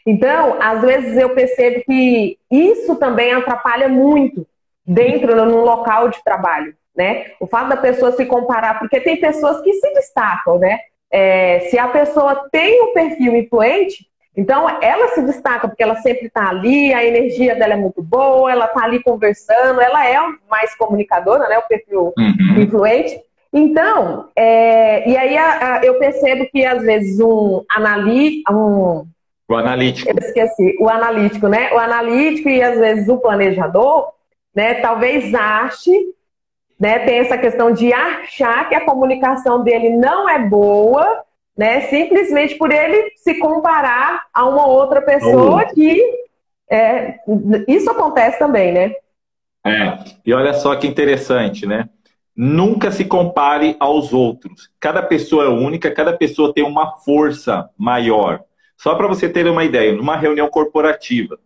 Então, 0.06 0.58
às 0.62 0.80
vezes 0.80 1.16
eu 1.16 1.30
percebo 1.30 1.82
que 1.84 2.38
isso 2.48 2.94
também 2.96 3.32
atrapalha 3.32 3.88
muito 3.88 4.46
dentro 4.86 5.34
no 5.44 5.64
local 5.64 6.08
de 6.08 6.22
trabalho, 6.22 6.76
né? 6.94 7.32
O 7.40 7.48
fato 7.48 7.70
da 7.70 7.76
pessoa 7.76 8.12
se 8.12 8.24
comparar, 8.26 8.78
porque 8.78 9.00
tem 9.00 9.18
pessoas 9.18 9.60
que 9.62 9.72
se 9.72 9.94
destacam, 9.94 10.56
né? 10.56 10.78
É, 11.16 11.60
se 11.70 11.78
a 11.78 11.86
pessoa 11.86 12.48
tem 12.50 12.82
um 12.82 12.92
perfil 12.92 13.36
influente, 13.36 14.04
então, 14.36 14.68
ela 14.82 15.08
se 15.08 15.22
destaca 15.22 15.68
porque 15.68 15.82
ela 15.82 15.94
sempre 15.96 16.26
está 16.26 16.48
ali, 16.48 16.92
a 16.92 17.04
energia 17.04 17.54
dela 17.54 17.74
é 17.74 17.76
muito 17.76 18.02
boa, 18.02 18.50
ela 18.50 18.64
está 18.64 18.82
ali 18.82 19.00
conversando, 19.00 19.80
ela 19.80 20.04
é 20.08 20.16
mais 20.50 20.74
comunicadora, 20.76 21.48
né? 21.48 21.56
O 21.58 21.68
perfil 21.68 22.12
uhum. 22.18 22.60
influente. 22.60 23.16
Então, 23.52 24.28
é, 24.34 25.08
e 25.08 25.16
aí 25.16 25.38
a, 25.38 25.76
a, 25.76 25.84
eu 25.84 26.00
percebo 26.00 26.48
que 26.50 26.64
às 26.64 26.82
vezes 26.82 27.20
um 27.20 27.62
analista. 27.70 28.52
Um, 28.52 29.06
o 29.48 29.54
analítico. 29.54 30.10
Eu 30.10 30.18
esqueci, 30.18 30.76
o 30.80 30.88
analítico, 30.88 31.46
né? 31.46 31.72
O 31.72 31.78
analítico 31.78 32.48
e 32.48 32.60
às 32.60 32.76
vezes 32.76 33.08
o 33.08 33.18
planejador, 33.18 34.08
né? 34.52 34.74
Talvez 34.74 35.32
ache, 35.32 35.92
né? 36.78 37.00
Tem 37.00 37.18
essa 37.18 37.38
questão 37.38 37.72
de 37.72 37.92
achar 37.92 38.68
que 38.68 38.74
a 38.74 38.84
comunicação 38.84 39.62
dele 39.62 39.90
não 39.90 40.28
é 40.28 40.38
boa 40.38 41.24
né? 41.56 41.82
Simplesmente 41.82 42.56
por 42.56 42.72
ele 42.72 43.12
se 43.16 43.38
comparar 43.38 44.24
a 44.32 44.46
uma 44.46 44.66
outra 44.66 45.00
pessoa 45.00 45.64
que 45.66 46.02
é, 46.68 47.16
isso 47.68 47.90
acontece 47.90 48.38
também, 48.38 48.72
né? 48.72 48.92
É. 49.64 49.98
E 50.26 50.32
olha 50.32 50.52
só 50.54 50.74
que 50.76 50.86
interessante, 50.86 51.66
né? 51.66 51.88
Nunca 52.36 52.90
se 52.90 53.04
compare 53.04 53.76
aos 53.78 54.12
outros. 54.12 54.68
Cada 54.80 55.02
pessoa 55.02 55.44
é 55.44 55.48
única, 55.48 55.90
cada 55.90 56.12
pessoa 56.12 56.52
tem 56.52 56.64
uma 56.64 56.96
força 56.96 57.70
maior. 57.78 58.42
Só 58.76 58.96
para 58.96 59.06
você 59.06 59.28
ter 59.28 59.46
uma 59.46 59.64
ideia, 59.64 59.92
numa 59.92 60.16
reunião 60.16 60.48
corporativa, 60.48 61.38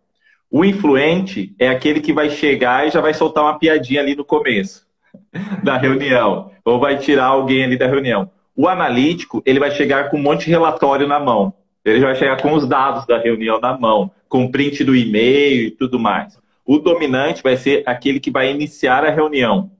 o 0.49 0.65
influente 0.65 1.53
é 1.59 1.69
aquele 1.69 2.01
que 2.01 2.11
vai 2.11 2.31
chegar 2.31 2.87
e 2.87 2.91
já 2.91 2.99
vai 2.99 3.13
soltar 3.13 3.43
uma 3.43 3.59
piadinha 3.59 4.01
ali 4.01 4.15
no 4.15 4.25
começo 4.25 4.88
da 5.63 5.77
reunião, 5.77 6.51
ou 6.63 6.79
vai 6.79 6.97
tirar 6.97 7.25
alguém 7.25 7.63
ali 7.63 7.77
da 7.77 7.87
reunião. 7.87 8.29
O 8.55 8.67
analítico, 8.67 9.41
ele 9.45 9.59
vai 9.59 9.71
chegar 9.71 10.09
com 10.09 10.17
um 10.17 10.21
monte 10.21 10.45
de 10.45 10.51
relatório 10.51 11.07
na 11.07 11.19
mão. 11.19 11.53
Ele 11.85 12.01
vai 12.01 12.15
chegar 12.15 12.41
com 12.41 12.53
os 12.53 12.67
dados 12.67 13.05
da 13.05 13.17
reunião 13.17 13.59
na 13.59 13.77
mão, 13.77 14.11
com 14.27 14.51
print 14.51 14.83
do 14.83 14.95
e-mail 14.95 15.67
e 15.67 15.71
tudo 15.71 15.97
mais. 15.97 16.37
O 16.65 16.77
dominante 16.77 17.41
vai 17.41 17.55
ser 17.55 17.83
aquele 17.85 18.19
que 18.19 18.29
vai 18.29 18.51
iniciar 18.51 19.05
a 19.05 19.09
reunião, 19.09 19.71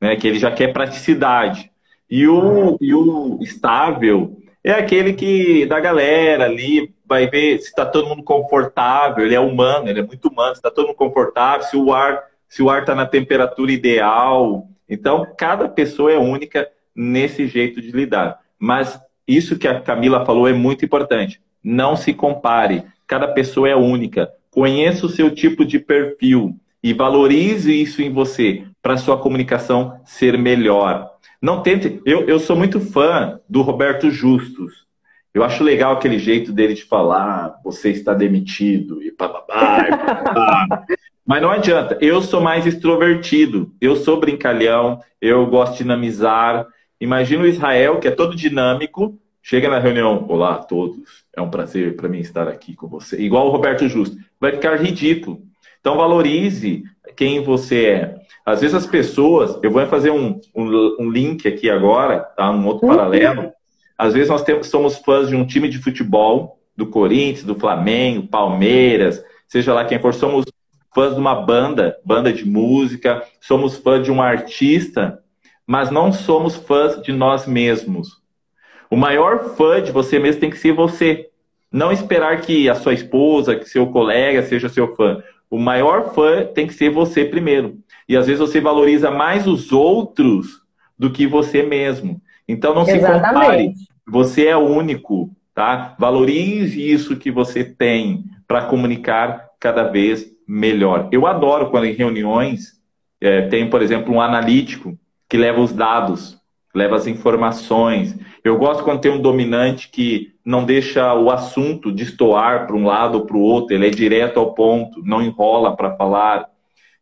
né? 0.00 0.16
que 0.16 0.28
ele 0.28 0.38
já 0.38 0.50
quer 0.50 0.72
praticidade. 0.72 1.70
E 2.08 2.26
o, 2.28 2.76
e 2.80 2.94
o 2.94 3.38
estável 3.42 4.38
é 4.62 4.72
aquele 4.72 5.14
que, 5.14 5.66
da 5.66 5.80
galera 5.80 6.44
ali, 6.44 6.94
vai 7.04 7.28
ver 7.28 7.58
se 7.58 7.68
está 7.68 7.84
todo 7.84 8.08
mundo 8.08 8.22
confortável, 8.22 9.24
ele 9.24 9.34
é 9.34 9.40
humano, 9.40 9.88
ele 9.88 10.00
é 10.00 10.06
muito 10.06 10.28
humano, 10.28 10.54
se 10.54 10.60
está 10.60 10.70
todo 10.70 10.86
mundo 10.86 10.96
confortável, 10.96 11.66
se 11.66 11.76
o 11.76 11.92
ar 11.92 12.22
se 12.52 12.62
o 12.62 12.68
ar 12.68 12.80
está 12.82 12.94
na 12.94 13.06
temperatura 13.06 13.72
ideal. 13.72 14.68
Então, 14.92 15.26
cada 15.38 15.70
pessoa 15.70 16.12
é 16.12 16.18
única 16.18 16.68
nesse 16.94 17.46
jeito 17.46 17.80
de 17.80 17.90
lidar. 17.90 18.40
Mas 18.58 19.00
isso 19.26 19.58
que 19.58 19.66
a 19.66 19.80
Camila 19.80 20.26
falou 20.26 20.46
é 20.46 20.52
muito 20.52 20.84
importante. 20.84 21.40
Não 21.64 21.96
se 21.96 22.12
compare. 22.12 22.84
Cada 23.06 23.26
pessoa 23.28 23.68
é 23.68 23.74
única. 23.74 24.30
Conheça 24.50 25.06
o 25.06 25.08
seu 25.08 25.34
tipo 25.34 25.64
de 25.64 25.78
perfil 25.78 26.54
e 26.82 26.92
valorize 26.92 27.72
isso 27.72 28.02
em 28.02 28.12
você 28.12 28.64
para 28.82 28.98
sua 28.98 29.16
comunicação 29.16 29.98
ser 30.04 30.36
melhor. 30.36 31.10
Não 31.40 31.62
tente. 31.62 32.00
Eu, 32.04 32.28
eu 32.28 32.38
sou 32.38 32.54
muito 32.54 32.78
fã 32.78 33.40
do 33.48 33.62
Roberto 33.62 34.10
Justus. 34.10 34.86
Eu 35.32 35.42
acho 35.42 35.64
legal 35.64 35.94
aquele 35.94 36.18
jeito 36.18 36.52
dele 36.52 36.74
de 36.74 36.84
falar, 36.84 37.58
você 37.64 37.88
está 37.88 38.12
demitido 38.12 39.02
e 39.02 39.10
bababá. 39.10 40.84
Mas 41.32 41.40
não 41.40 41.50
adianta. 41.50 41.96
Eu 41.98 42.20
sou 42.20 42.42
mais 42.42 42.66
extrovertido. 42.66 43.72
Eu 43.80 43.96
sou 43.96 44.20
brincalhão. 44.20 45.00
Eu 45.18 45.46
gosto 45.46 45.72
de 45.72 45.78
dinamizar. 45.78 46.66
Imagina 47.00 47.44
o 47.44 47.46
Israel, 47.46 47.98
que 47.98 48.06
é 48.06 48.10
todo 48.10 48.36
dinâmico, 48.36 49.18
chega 49.42 49.66
na 49.66 49.78
reunião, 49.78 50.26
olá 50.28 50.56
a 50.56 50.58
todos, 50.58 50.98
é 51.34 51.40
um 51.40 51.48
prazer 51.48 51.96
para 51.96 52.06
mim 52.06 52.18
estar 52.18 52.46
aqui 52.48 52.76
com 52.76 52.86
você. 52.86 53.16
Igual 53.16 53.46
o 53.46 53.50
Roberto 53.50 53.88
Justo, 53.88 54.14
vai 54.38 54.52
ficar 54.52 54.76
ridículo. 54.76 55.40
Então 55.80 55.96
valorize 55.96 56.82
quem 57.16 57.42
você 57.42 57.86
é. 57.86 58.14
Às 58.44 58.60
vezes 58.60 58.76
as 58.76 58.86
pessoas, 58.86 59.58
eu 59.62 59.70
vou 59.70 59.86
fazer 59.86 60.10
um, 60.10 60.38
um, 60.54 60.96
um 61.00 61.10
link 61.10 61.48
aqui 61.48 61.70
agora, 61.70 62.20
tá? 62.20 62.50
um 62.50 62.66
outro 62.66 62.86
uhum. 62.86 62.94
paralelo. 62.94 63.50
Às 63.96 64.12
vezes 64.12 64.28
nós 64.28 64.42
temos, 64.42 64.66
somos 64.66 64.98
fãs 64.98 65.30
de 65.30 65.34
um 65.34 65.46
time 65.46 65.70
de 65.70 65.78
futebol, 65.78 66.58
do 66.76 66.86
Corinthians, 66.88 67.46
do 67.46 67.54
Flamengo, 67.54 68.28
Palmeiras, 68.28 69.24
seja 69.48 69.72
lá 69.72 69.86
quem 69.86 69.98
for, 69.98 70.12
somos 70.12 70.44
fãs 70.94 71.14
de 71.14 71.20
uma 71.20 71.34
banda, 71.34 71.96
banda 72.04 72.32
de 72.32 72.44
música, 72.48 73.22
somos 73.40 73.76
fãs 73.76 74.04
de 74.04 74.10
um 74.10 74.20
artista, 74.20 75.18
mas 75.66 75.90
não 75.90 76.12
somos 76.12 76.54
fãs 76.54 77.00
de 77.02 77.12
nós 77.12 77.46
mesmos. 77.46 78.20
O 78.90 78.96
maior 78.96 79.56
fã 79.56 79.80
de 79.82 79.90
você 79.90 80.18
mesmo 80.18 80.40
tem 80.40 80.50
que 80.50 80.58
ser 80.58 80.72
você. 80.72 81.30
Não 81.70 81.90
esperar 81.90 82.42
que 82.42 82.68
a 82.68 82.74
sua 82.74 82.92
esposa, 82.92 83.56
que 83.56 83.64
seu 83.64 83.86
colega 83.86 84.42
seja 84.42 84.68
seu 84.68 84.94
fã. 84.94 85.22
O 85.48 85.58
maior 85.58 86.12
fã 86.14 86.44
tem 86.44 86.66
que 86.66 86.74
ser 86.74 86.90
você 86.90 87.24
primeiro. 87.24 87.78
E 88.06 88.16
às 88.16 88.26
vezes 88.26 88.40
você 88.40 88.60
valoriza 88.60 89.10
mais 89.10 89.46
os 89.46 89.72
outros 89.72 90.60
do 90.98 91.10
que 91.10 91.26
você 91.26 91.62
mesmo. 91.62 92.20
Então 92.46 92.74
não 92.74 92.82
Exatamente. 92.82 93.22
se 93.22 93.34
compare. 93.34 93.72
Você 94.06 94.46
é 94.46 94.56
único, 94.56 95.30
tá? 95.54 95.96
Valorize 95.98 96.78
isso 96.78 97.16
que 97.16 97.30
você 97.30 97.64
tem 97.64 98.24
para 98.46 98.66
comunicar 98.66 99.48
cada 99.58 99.84
vez 99.84 100.26
melhor. 100.52 101.08
Eu 101.10 101.26
adoro 101.26 101.70
quando 101.70 101.86
em 101.86 101.94
reuniões 101.94 102.78
é, 103.18 103.48
tem, 103.48 103.70
por 103.70 103.80
exemplo, 103.80 104.12
um 104.12 104.20
analítico 104.20 104.98
que 105.26 105.38
leva 105.38 105.62
os 105.62 105.72
dados, 105.72 106.38
leva 106.74 106.94
as 106.94 107.06
informações. 107.06 108.14
Eu 108.44 108.58
gosto 108.58 108.84
quando 108.84 109.00
tem 109.00 109.10
um 109.10 109.20
dominante 109.20 109.88
que 109.88 110.34
não 110.44 110.62
deixa 110.62 111.14
o 111.14 111.30
assunto 111.30 111.90
destoar 111.90 112.66
para 112.66 112.76
um 112.76 112.84
lado 112.84 113.16
ou 113.16 113.24
para 113.24 113.36
o 113.36 113.40
outro, 113.40 113.74
ele 113.74 113.86
é 113.86 113.90
direto 113.90 114.38
ao 114.38 114.52
ponto, 114.52 115.02
não 115.02 115.22
enrola 115.22 115.74
para 115.74 115.96
falar. 115.96 116.50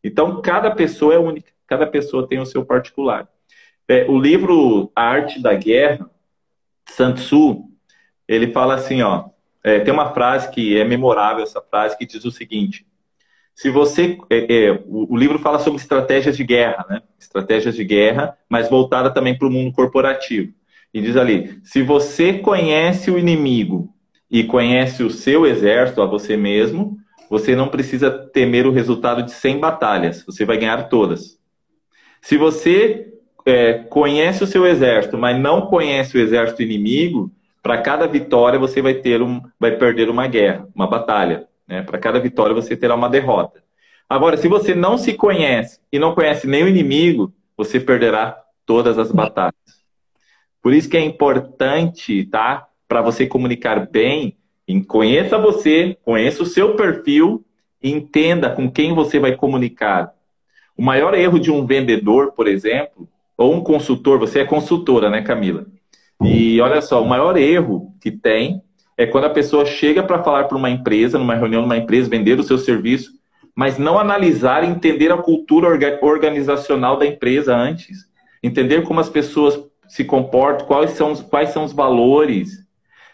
Então, 0.04 0.40
cada 0.40 0.71
pessoa 0.71 1.14
é 1.14 1.19
única, 1.19 1.50
cada 1.66 1.88
pessoa 1.88 2.28
tem 2.28 2.38
o 2.38 2.47
seu 2.47 2.64
particular. 2.64 3.28
É, 3.88 4.07
o 4.09 4.16
livro 4.16 4.92
A 4.95 5.02
Arte 5.02 5.42
da 5.42 5.54
Guerra, 5.54 6.09
Sun 6.88 7.14
Tzu, 7.14 7.64
ele 8.28 8.52
fala 8.52 8.75
assim, 8.75 9.02
ó, 9.02 9.25
é, 9.64 9.80
tem 9.80 9.92
uma 9.92 10.14
frase 10.14 10.50
que 10.52 10.78
é 10.78 10.85
memorável, 10.85 11.42
essa 11.42 11.61
frase, 11.61 11.99
que 11.99 12.07
diz 12.07 12.25
o 12.25 12.30
seguinte, 12.30 12.87
se 13.61 13.69
você. 13.69 14.17
É, 14.31 14.69
é, 14.69 14.73
o, 14.87 15.12
o, 15.12 15.17
livro 15.19 15.38
fala 15.38 15.59
sobre 15.59 15.79
estratégias 15.79 16.35
de 16.35 16.43
guerra, 16.43 16.87
né? 16.88 17.02
Estratégias 17.19 17.76
de 17.76 17.85
guerra, 17.85 18.35
mas 18.49 18.71
voltada 18.71 19.11
também 19.11 19.37
para 19.37 19.47
o 19.47 19.50
mundo 19.50 19.71
corporativo. 19.71 20.50
E 20.95 21.00
diz 21.02 21.14
ali: 21.14 21.61
se 21.62 21.83
você 21.83 22.33
conhece 22.33 23.11
o 23.11 23.19
inimigo 23.19 23.95
e 24.31 24.45
conhece 24.45 25.02
o 25.02 25.11
seu 25.11 25.45
exército, 25.45 26.00
a 26.00 26.07
você 26.07 26.38
mesmo, 26.38 26.97
você 27.29 27.55
não 27.55 27.69
precisa 27.69 28.11
temer 28.11 28.67
o 28.67 28.73
resultado 28.73 29.23
de 29.23 29.31
100 29.31 29.59
batalhas, 29.59 30.25
você 30.25 30.47
vai 30.47 30.57
ganhar 30.57 30.88
todas. 30.88 31.38
Se 32.23 32.38
você 32.38 33.12
é, 33.45 33.75
conhece 33.75 34.43
o 34.43 34.47
seu 34.47 34.67
exército, 34.67 35.19
mas 35.19 35.38
não 35.38 35.67
conhece 35.67 36.17
o 36.17 36.21
exército 36.21 36.62
inimigo, 36.62 37.31
para 37.62 37.83
cada 37.83 38.07
vitória 38.07 38.59
você 38.59 38.81
vai 38.81 38.95
ter 38.95 39.21
um, 39.21 39.43
vai 39.59 39.73
perder 39.73 40.09
uma 40.09 40.26
guerra, 40.26 40.67
uma 40.75 40.87
batalha. 40.87 41.50
Né? 41.70 41.82
Para 41.82 41.98
cada 41.98 42.18
vitória 42.18 42.52
você 42.52 42.76
terá 42.76 42.96
uma 42.96 43.08
derrota. 43.08 43.62
Agora, 44.08 44.36
se 44.36 44.48
você 44.48 44.74
não 44.74 44.98
se 44.98 45.14
conhece 45.14 45.78
e 45.92 45.98
não 46.00 46.16
conhece 46.16 46.48
nem 46.48 46.64
o 46.64 46.68
inimigo, 46.68 47.32
você 47.56 47.78
perderá 47.78 48.36
todas 48.66 48.98
as 48.98 49.12
batalhas. 49.12 49.54
Por 50.60 50.74
isso 50.74 50.90
que 50.90 50.96
é 50.96 51.00
importante, 51.00 52.26
tá? 52.26 52.66
Para 52.88 53.00
você 53.00 53.24
comunicar 53.24 53.88
bem, 53.88 54.36
conheça 54.88 55.38
você, 55.38 55.96
conheça 56.04 56.42
o 56.42 56.46
seu 56.46 56.74
perfil, 56.74 57.44
entenda 57.80 58.50
com 58.50 58.68
quem 58.68 58.92
você 58.92 59.20
vai 59.20 59.36
comunicar. 59.36 60.12
O 60.76 60.82
maior 60.82 61.14
erro 61.14 61.38
de 61.38 61.52
um 61.52 61.64
vendedor, 61.64 62.32
por 62.32 62.48
exemplo, 62.48 63.08
ou 63.36 63.54
um 63.54 63.62
consultor, 63.62 64.18
você 64.18 64.40
é 64.40 64.44
consultora, 64.44 65.08
né, 65.08 65.22
Camila? 65.22 65.66
E 66.22 66.60
olha 66.60 66.82
só, 66.82 67.02
o 67.02 67.08
maior 67.08 67.36
erro 67.36 67.94
que 68.00 68.10
tem 68.10 68.60
é 69.00 69.07
quando 69.07 69.25
a 69.25 69.30
pessoa 69.30 69.64
chega 69.64 70.02
para 70.02 70.23
falar 70.23 70.45
para 70.45 70.59
uma 70.59 70.69
empresa, 70.69 71.19
numa 71.19 71.35
reunião 71.35 71.62
numa 71.62 71.78
empresa, 71.78 72.11
vender 72.11 72.38
o 72.38 72.42
seu 72.42 72.59
serviço, 72.59 73.12
mas 73.57 73.78
não 73.78 73.99
analisar 73.99 74.62
e 74.62 74.66
entender 74.66 75.11
a 75.11 75.16
cultura 75.16 75.69
organizacional 76.02 76.99
da 76.99 77.07
empresa 77.07 77.57
antes. 77.57 78.00
Entender 78.42 78.83
como 78.83 79.00
as 79.00 79.09
pessoas 79.09 79.59
se 79.88 80.04
comportam, 80.04 80.66
quais 80.66 80.90
são, 80.90 81.12
os, 81.12 81.23
quais 81.23 81.49
são 81.49 81.64
os 81.64 81.73
valores. 81.73 82.59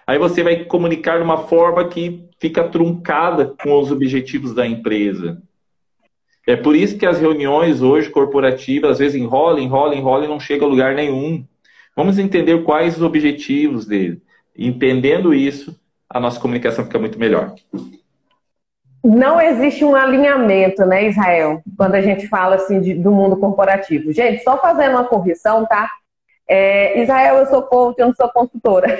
Aí 0.04 0.18
você 0.18 0.42
vai 0.42 0.64
comunicar 0.64 1.18
de 1.18 1.22
uma 1.22 1.46
forma 1.46 1.86
que 1.86 2.24
fica 2.40 2.64
truncada 2.64 3.54
com 3.62 3.78
os 3.78 3.92
objetivos 3.92 4.52
da 4.52 4.66
empresa. 4.66 5.40
É 6.48 6.56
por 6.56 6.74
isso 6.74 6.98
que 6.98 7.06
as 7.06 7.20
reuniões 7.20 7.80
hoje 7.80 8.10
corporativas 8.10 8.90
às 8.90 8.98
vezes 8.98 9.14
enrolam, 9.14 9.60
enrolam, 9.60 9.96
enrolam 9.96 10.24
e 10.24 10.28
não 10.28 10.40
chega 10.40 10.64
a 10.64 10.68
lugar 10.68 10.96
nenhum. 10.96 11.46
Vamos 11.94 12.18
entender 12.18 12.64
quais 12.64 12.96
os 12.96 13.02
objetivos 13.04 13.86
dele. 13.86 14.20
Entendendo 14.58 15.34
isso, 15.34 15.78
a 16.08 16.18
nossa 16.18 16.40
comunicação 16.40 16.84
fica 16.84 16.98
muito 16.98 17.18
melhor. 17.18 17.54
Não 19.04 19.40
existe 19.40 19.84
um 19.84 19.94
alinhamento, 19.94 20.84
né, 20.84 21.08
Israel, 21.08 21.62
quando 21.76 21.94
a 21.94 22.00
gente 22.00 22.26
fala 22.26 22.56
assim 22.56 22.80
de, 22.80 22.94
do 22.94 23.12
mundo 23.12 23.36
corporativo. 23.36 24.12
Gente, 24.12 24.42
só 24.42 24.60
fazendo 24.60 24.92
uma 24.92 25.04
correção, 25.04 25.64
tá? 25.64 25.88
É, 26.48 27.00
Israel, 27.00 27.36
eu 27.36 27.46
sou 27.46 27.62
coach, 27.62 27.98
eu 27.98 28.06
não 28.06 28.14
sou 28.14 28.28
consultora. 28.30 28.98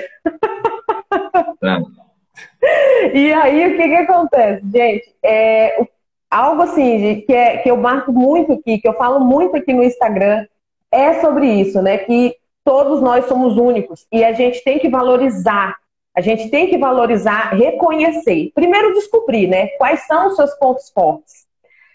e 3.13 3.33
aí, 3.33 3.73
o 3.73 3.77
que, 3.77 3.83
que 3.83 3.95
acontece? 3.95 4.63
Gente, 4.71 5.15
é, 5.23 5.87
algo 6.29 6.61
assim 6.61 6.99
de, 6.99 7.21
que, 7.21 7.33
é, 7.33 7.57
que 7.57 7.69
eu 7.69 7.77
marco 7.77 8.11
muito 8.11 8.53
aqui, 8.53 8.77
que 8.79 8.87
eu 8.87 8.93
falo 8.93 9.19
muito 9.19 9.55
aqui 9.55 9.73
no 9.73 9.83
Instagram, 9.83 10.45
é 10.91 11.19
sobre 11.21 11.47
isso, 11.47 11.81
né? 11.81 11.97
Que 11.97 12.35
todos 12.67 13.01
nós 13.01 13.25
somos 13.27 13.55
únicos 13.55 14.05
e 14.11 14.25
a 14.25 14.33
gente 14.33 14.61
tem 14.61 14.77
que 14.77 14.89
valorizar, 14.89 15.77
a 16.13 16.19
gente 16.19 16.49
tem 16.49 16.67
que 16.67 16.77
valorizar, 16.77 17.55
reconhecer. 17.55 18.51
Primeiro 18.53 18.93
descobrir, 18.93 19.47
né? 19.47 19.67
Quais 19.77 20.05
são 20.05 20.27
os 20.27 20.35
seus 20.35 20.53
pontos 20.55 20.89
fortes, 20.89 21.47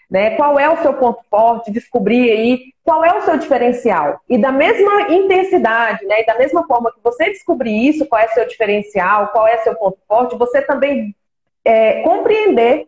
né? 0.09 0.31
Qual 0.31 0.57
é 0.57 0.67
o 0.67 0.81
seu 0.81 0.95
ponto 0.95 1.21
forte? 1.29 1.69
Descobrir 1.69 2.31
aí 2.31 2.59
qual 2.83 3.05
é 3.05 3.15
o 3.15 3.21
seu 3.21 3.37
diferencial. 3.37 4.19
E 4.27 4.35
da 4.35 4.51
mesma 4.51 5.11
intensidade, 5.11 6.03
né? 6.07 6.21
E 6.21 6.25
da 6.25 6.39
mesma 6.39 6.65
forma 6.65 6.91
que 6.91 6.99
você 7.03 7.25
descobrir 7.25 7.89
isso, 7.89 8.07
qual 8.07 8.23
é 8.23 8.25
o 8.25 8.33
seu 8.33 8.47
diferencial, 8.47 9.27
qual 9.27 9.47
é 9.47 9.57
o 9.57 9.63
seu 9.63 9.75
ponto 9.75 9.99
forte, 10.07 10.35
você 10.35 10.59
também 10.63 11.15
é, 11.63 12.01
compreender 12.01 12.87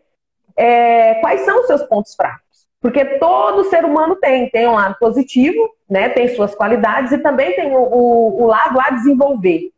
é, 0.56 1.14
quais 1.20 1.42
são 1.42 1.60
os 1.60 1.68
seus 1.68 1.84
pontos 1.84 2.16
fracos. 2.16 2.66
Porque 2.80 3.04
todo 3.20 3.70
ser 3.70 3.84
humano 3.84 4.16
tem, 4.16 4.50
tem 4.50 4.66
um 4.66 4.74
lado 4.74 4.96
positivo, 4.98 5.75
né, 5.88 6.08
tem 6.08 6.28
suas 6.34 6.54
qualidades 6.54 7.12
e 7.12 7.18
também 7.18 7.54
tem 7.54 7.74
o, 7.74 7.80
o, 7.80 8.42
o 8.42 8.46
lado 8.46 8.78
a 8.80 8.90
desenvolver. 8.90 9.70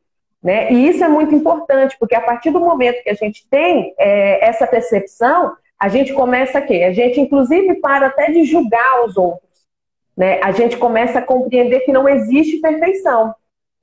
Né? 0.42 0.72
E 0.72 0.88
isso 0.88 1.04
é 1.04 1.08
muito 1.08 1.34
importante, 1.34 1.96
porque 1.98 2.14
a 2.14 2.20
partir 2.20 2.50
do 2.50 2.60
momento 2.60 3.02
que 3.02 3.10
a 3.10 3.14
gente 3.14 3.46
tem 3.48 3.94
é, 3.98 4.46
essa 4.46 4.66
percepção, 4.66 5.52
a 5.78 5.88
gente 5.88 6.12
começa 6.12 6.58
a 6.58 6.62
quê? 6.62 6.84
A 6.84 6.92
gente, 6.92 7.20
inclusive, 7.20 7.74
para 7.76 8.06
até 8.06 8.30
de 8.30 8.44
julgar 8.44 9.04
os 9.04 9.16
outros. 9.16 9.48
Né? 10.16 10.40
A 10.42 10.50
gente 10.50 10.76
começa 10.76 11.18
a 11.18 11.22
compreender 11.22 11.80
que 11.80 11.92
não 11.92 12.08
existe 12.08 12.58
perfeição. 12.58 13.34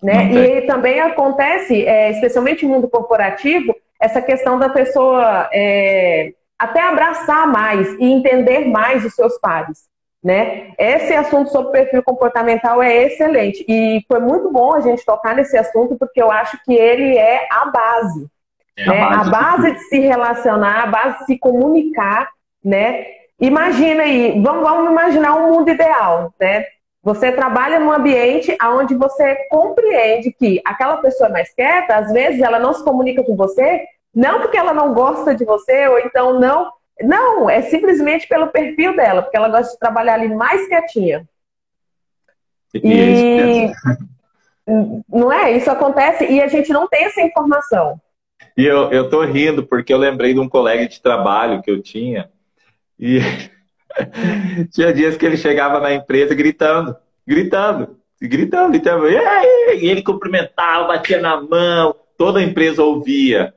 Né? 0.02 0.34
E 0.34 0.62
também 0.62 1.00
acontece, 1.00 1.86
é, 1.86 2.12
especialmente 2.12 2.66
no 2.66 2.74
mundo 2.74 2.88
corporativo, 2.90 3.76
essa 4.00 4.22
questão 4.22 4.60
da 4.60 4.70
pessoa 4.70 5.50
é, 5.54 6.34
até 6.60 6.82
abraçar 6.82 7.48
mais 7.48 7.88
e 7.94 8.06
entender 8.06 8.68
mais 8.68 9.06
os 9.06 9.14
seus 9.14 9.38
pares. 9.40 9.86
Né? 10.26 10.74
Esse 10.80 11.14
assunto 11.14 11.52
sobre 11.52 11.72
perfil 11.72 12.02
comportamental 12.02 12.82
é 12.82 13.04
excelente 13.04 13.64
e 13.70 14.04
foi 14.08 14.20
muito 14.20 14.52
bom 14.52 14.74
a 14.74 14.80
gente 14.80 15.06
tocar 15.06 15.36
nesse 15.36 15.56
assunto 15.56 15.96
porque 16.00 16.20
eu 16.20 16.32
acho 16.32 16.58
que 16.66 16.74
ele 16.74 17.16
é 17.16 17.48
a 17.52 17.68
base, 17.68 18.28
é 18.76 18.90
né? 18.90 19.02
a, 19.02 19.10
base. 19.10 19.30
a 19.30 19.32
base 19.32 19.72
de 19.74 19.80
se 19.82 20.00
relacionar, 20.00 20.82
a 20.82 20.88
base 20.88 21.20
de 21.20 21.26
se 21.26 21.38
comunicar, 21.38 22.32
né? 22.64 23.06
Imagina 23.40 24.02
aí, 24.02 24.42
vamos, 24.42 24.64
vamos 24.64 24.90
imaginar 24.90 25.36
um 25.36 25.54
mundo 25.54 25.70
ideal, 25.70 26.34
né? 26.40 26.66
Você 27.04 27.32
trabalha 27.32 27.80
num 27.80 27.92
ambiente 27.92 28.58
onde 28.64 28.96
você 28.96 29.36
compreende 29.52 30.32
que 30.32 30.60
aquela 30.66 30.98
pessoa 30.98 31.30
mais 31.30 31.54
quieta, 31.54 31.98
às 31.98 32.12
vezes 32.12 32.42
ela 32.42 32.58
não 32.58 32.74
se 32.74 32.84
comunica 32.84 33.24
com 33.24 33.36
você 33.36 33.86
não 34.16 34.40
porque 34.40 34.58
ela 34.58 34.74
não 34.74 34.94
gosta 34.94 35.36
de 35.36 35.44
você, 35.44 35.88
ou 35.90 36.00
então 36.00 36.40
não. 36.40 36.72
Não, 37.02 37.50
é 37.50 37.62
simplesmente 37.64 38.28
pelo 38.28 38.48
perfil 38.48 38.96
dela, 38.96 39.22
porque 39.22 39.36
ela 39.38 39.50
gosta 39.50 39.74
de 39.74 39.80
trabalhar 39.80 40.14
ali 40.14 40.34
mais 40.34 40.68
quietinha. 40.68 41.28
E, 42.74 43.72
não 45.10 45.32
é? 45.32 45.52
Isso 45.52 45.70
acontece 45.70 46.26
e 46.26 46.42
a 46.42 46.48
gente 46.48 46.72
não 46.72 46.88
tem 46.88 47.06
essa 47.06 47.22
informação. 47.22 48.00
E 48.58 48.66
eu, 48.66 48.92
eu 48.92 49.10
tô 49.10 49.24
rindo 49.24 49.66
porque 49.66 49.94
eu 49.94 49.98
lembrei 49.98 50.34
de 50.34 50.40
um 50.40 50.50
colega 50.50 50.88
de 50.88 51.02
trabalho 51.02 51.62
que 51.62 51.70
eu 51.70 51.82
tinha 51.82 52.30
e 53.00 53.20
tinha 54.72 54.94
dias 54.94 55.18
que 55.18 55.26
ele 55.26 55.38
chegava 55.38 55.80
na 55.80 55.94
empresa 55.94 56.34
gritando, 56.34 56.96
gritando, 57.28 57.98
gritando, 58.22 58.72
gritando. 58.72 59.10
E 59.10 59.88
ele 59.88 60.02
cumprimentava, 60.02 60.88
batia 60.88 61.22
na 61.22 61.42
mão, 61.42 61.96
toda 62.18 62.40
a 62.40 62.44
empresa 62.44 62.84
ouvia. 62.84 63.54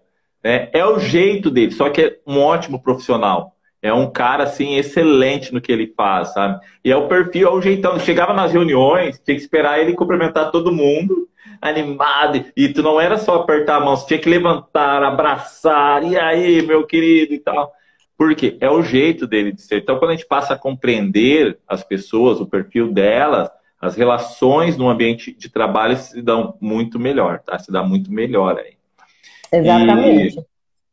É, 0.48 0.70
é 0.78 0.86
o 0.86 0.98
jeito 0.98 1.50
dele, 1.50 1.72
só 1.72 1.90
que 1.90 2.00
é 2.00 2.18
um 2.26 2.40
ótimo 2.40 2.82
profissional. 2.82 3.54
É 3.82 3.92
um 3.92 4.10
cara, 4.10 4.44
assim, 4.44 4.76
excelente 4.76 5.52
no 5.52 5.60
que 5.60 5.70
ele 5.70 5.92
faz, 5.94 6.32
sabe? 6.32 6.58
E 6.82 6.90
é 6.90 6.96
o 6.96 7.06
perfil, 7.06 7.48
é 7.48 7.50
o 7.52 7.60
jeitão. 7.60 8.00
Chegava 8.00 8.32
nas 8.32 8.50
reuniões, 8.50 9.20
tinha 9.22 9.36
que 9.36 9.42
esperar 9.42 9.78
ele 9.78 9.92
cumprimentar 9.92 10.50
todo 10.50 10.72
mundo, 10.72 11.28
animado. 11.60 12.46
E 12.56 12.70
tu 12.70 12.82
não 12.82 12.98
era 12.98 13.18
só 13.18 13.36
apertar 13.36 13.76
a 13.76 13.80
mão, 13.80 13.94
você 13.94 14.06
tinha 14.06 14.18
que 14.18 14.28
levantar, 14.28 15.02
abraçar. 15.02 16.02
E 16.02 16.18
aí, 16.18 16.62
meu 16.62 16.86
querido 16.86 17.34
e 17.34 17.38
tal. 17.38 17.70
Porque 18.16 18.56
é 18.58 18.70
o 18.70 18.82
jeito 18.82 19.26
dele 19.26 19.52
de 19.52 19.60
ser. 19.60 19.82
Então, 19.82 19.98
quando 19.98 20.12
a 20.12 20.14
gente 20.14 20.26
passa 20.26 20.54
a 20.54 20.58
compreender 20.58 21.58
as 21.68 21.84
pessoas, 21.84 22.40
o 22.40 22.46
perfil 22.46 22.90
delas, 22.90 23.50
as 23.78 23.94
relações 23.96 24.78
no 24.78 24.88
ambiente 24.88 25.30
de 25.30 25.50
trabalho 25.50 25.96
se 25.98 26.22
dão 26.22 26.56
muito 26.58 26.98
melhor, 26.98 27.40
tá? 27.40 27.58
Se 27.58 27.70
dá 27.70 27.82
muito 27.82 28.10
melhor 28.10 28.58
aí. 28.58 28.77
Exatamente. 29.52 30.38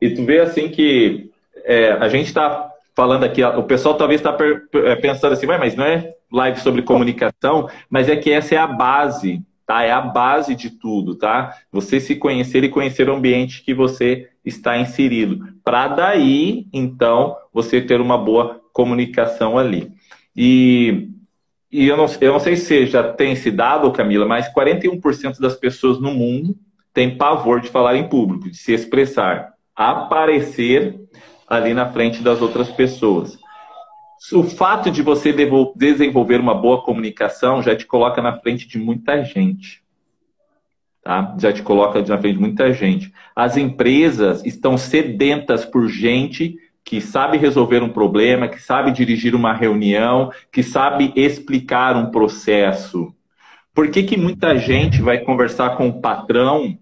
E, 0.02 0.08
e 0.08 0.13
tu 0.13 0.24
vê 0.26 0.39
assim 0.39 0.70
que 0.70 1.30
é, 1.63 1.91
a 1.94 2.08
gente 2.08 2.28
está 2.28 2.72
falando 2.96 3.26
aqui, 3.26 3.44
o 3.44 3.63
pessoal 3.63 3.96
talvez 3.96 4.22
está 4.22 4.36
é, 4.74 4.96
pensando 4.96 5.34
assim, 5.34 5.46
mas 5.46 5.76
não 5.76 5.84
é 5.84 6.13
live 6.32 6.60
sobre 6.60 6.82
comunicação, 6.82 7.70
mas 7.89 8.08
é 8.08 8.15
que 8.15 8.32
essa 8.32 8.56
é 8.56 8.58
a 8.58 8.68
base, 8.68 9.41
tá? 9.65 9.84
É 9.84 9.91
a 9.91 10.02
base 10.02 10.56
de 10.56 10.70
tudo, 10.70 11.15
tá? 11.15 11.56
Você 11.72 12.00
se 12.00 12.15
conhecer 12.15 12.63
e 12.63 12.70
conhecer 12.70 13.10
o 13.10 13.15
ambiente 13.15 13.63
que 13.63 13.74
você 13.74 14.30
está 14.46 14.78
inserido. 14.78 15.46
Para 15.63 15.89
daí, 15.89 16.68
então, 16.72 17.36
você 17.54 17.82
ter 17.82 18.00
uma 18.00 18.18
boa 18.18 18.62
comunicação 18.72 19.58
ali. 19.58 19.91
E, 20.36 21.10
e 21.72 21.88
eu, 21.88 21.98
não, 21.98 22.06
eu 22.22 22.34
não 22.34 22.39
sei 22.39 22.56
se 22.56 22.86
já 22.86 23.12
tem 23.12 23.36
se 23.36 23.52
dado, 23.52 23.91
Camila, 23.91 24.26
mas 24.26 24.54
41% 24.54 25.39
das 25.39 25.56
pessoas 25.56 26.00
no 26.00 26.13
mundo 26.13 26.56
tem 26.95 27.17
pavor 27.17 27.60
de 27.60 27.67
falar 27.67 27.97
em 27.97 28.08
público, 28.08 28.49
de 28.49 28.55
se 28.55 28.73
expressar, 28.73 29.53
aparecer 29.75 30.97
ali 31.45 31.73
na 31.73 31.91
frente 31.91 32.23
das 32.23 32.41
outras 32.41 32.71
pessoas. 32.71 33.38
O 34.34 34.43
fato 34.43 34.89
de 34.89 35.01
você 35.01 35.36
desenvolver 35.75 36.39
uma 36.39 36.55
boa 36.55 36.81
comunicação 36.81 37.62
já 37.62 37.75
te 37.75 37.86
coloca 37.86 38.21
na 38.21 38.39
frente 38.39 38.65
de 38.65 38.79
muita 38.79 39.21
gente. 39.23 39.84
Tá? 41.03 41.36
Já 41.38 41.51
te 41.51 41.62
coloca 41.62 42.01
na 42.01 42.17
frente 42.17 42.36
de 42.36 42.41
muita 42.41 42.73
gente. 42.73 43.13
As 43.36 43.58
empresas 43.58 44.43
estão 44.45 44.77
sedentas 44.77 45.65
por 45.65 45.89
gente 45.89 46.58
que 46.84 47.01
sabe 47.01 47.38
resolver 47.38 47.84
um 47.84 47.89
problema, 47.89 48.47
que 48.47 48.62
sabe 48.62 48.91
dirigir 48.91 49.36
uma 49.36 49.51
reunião, 49.51 50.31
que 50.49 50.63
sabe 50.63 51.12
explicar 51.13 51.97
um 51.97 52.10
processo. 52.10 53.13
Por 53.73 53.89
que, 53.89 54.03
que 54.03 54.15
muita 54.15 54.58
gente 54.58 55.01
vai 55.01 55.17
conversar 55.19 55.75
com 55.75 55.89
o 55.89 55.99
patrão 55.99 56.77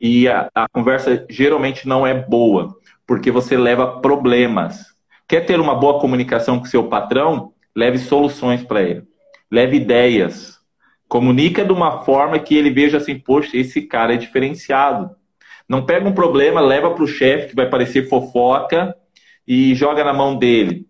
e 0.00 0.28
a, 0.28 0.48
a 0.54 0.68
conversa 0.68 1.26
geralmente 1.28 1.86
não 1.86 2.06
é 2.06 2.14
boa, 2.14 2.76
porque 3.06 3.30
você 3.30 3.56
leva 3.56 4.00
problemas. 4.00 4.86
Quer 5.26 5.44
ter 5.44 5.60
uma 5.60 5.74
boa 5.74 6.00
comunicação 6.00 6.58
com 6.58 6.64
seu 6.64 6.88
patrão? 6.88 7.52
Leve 7.74 7.98
soluções 7.98 8.62
para 8.62 8.82
ele. 8.82 9.02
Leve 9.50 9.76
ideias. 9.76 10.58
Comunica 11.08 11.64
de 11.64 11.72
uma 11.72 12.02
forma 12.04 12.38
que 12.38 12.56
ele 12.56 12.70
veja 12.70 12.98
assim, 12.98 13.18
poxa, 13.18 13.56
esse 13.56 13.82
cara 13.82 14.14
é 14.14 14.16
diferenciado. 14.16 15.10
Não 15.68 15.84
pega 15.84 16.08
um 16.08 16.14
problema, 16.14 16.60
leva 16.60 16.90
para 16.90 17.04
o 17.04 17.08
chefe, 17.08 17.48
que 17.48 17.56
vai 17.56 17.68
parecer 17.68 18.08
fofoca, 18.08 18.94
e 19.46 19.74
joga 19.74 20.04
na 20.04 20.12
mão 20.12 20.36
dele. 20.36 20.86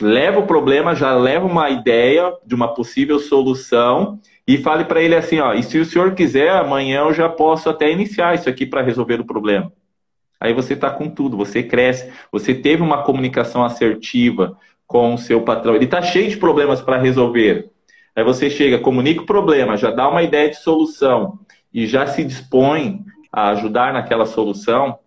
Leva 0.00 0.40
o 0.40 0.46
problema, 0.46 0.94
já 0.94 1.14
leva 1.14 1.46
uma 1.46 1.70
ideia 1.70 2.32
de 2.44 2.54
uma 2.54 2.74
possível 2.74 3.18
solução 3.18 4.20
e 4.46 4.58
fale 4.58 4.84
para 4.84 5.02
ele 5.02 5.14
assim, 5.14 5.40
ó, 5.40 5.54
e 5.54 5.62
se 5.62 5.78
o 5.78 5.84
senhor 5.84 6.14
quiser, 6.14 6.50
amanhã 6.50 7.00
eu 7.00 7.12
já 7.12 7.28
posso 7.28 7.68
até 7.68 7.90
iniciar 7.90 8.34
isso 8.34 8.48
aqui 8.48 8.64
para 8.64 8.82
resolver 8.82 9.20
o 9.20 9.26
problema. 9.26 9.72
Aí 10.40 10.52
você 10.52 10.74
está 10.74 10.90
com 10.90 11.08
tudo, 11.08 11.36
você 11.36 11.62
cresce, 11.62 12.12
você 12.30 12.54
teve 12.54 12.82
uma 12.82 13.02
comunicação 13.02 13.64
assertiva 13.64 14.56
com 14.86 15.14
o 15.14 15.18
seu 15.18 15.42
patrão, 15.42 15.74
ele 15.74 15.86
está 15.86 16.00
cheio 16.00 16.30
de 16.30 16.36
problemas 16.36 16.80
para 16.80 16.98
resolver. 16.98 17.70
Aí 18.14 18.22
você 18.22 18.48
chega, 18.48 18.78
comunica 18.78 19.22
o 19.22 19.26
problema, 19.26 19.76
já 19.76 19.90
dá 19.90 20.08
uma 20.08 20.22
ideia 20.22 20.48
de 20.48 20.56
solução 20.56 21.40
e 21.72 21.86
já 21.86 22.06
se 22.06 22.22
dispõe 22.22 23.04
a 23.32 23.48
ajudar 23.50 23.92
naquela 23.92 24.24
solução, 24.24 24.98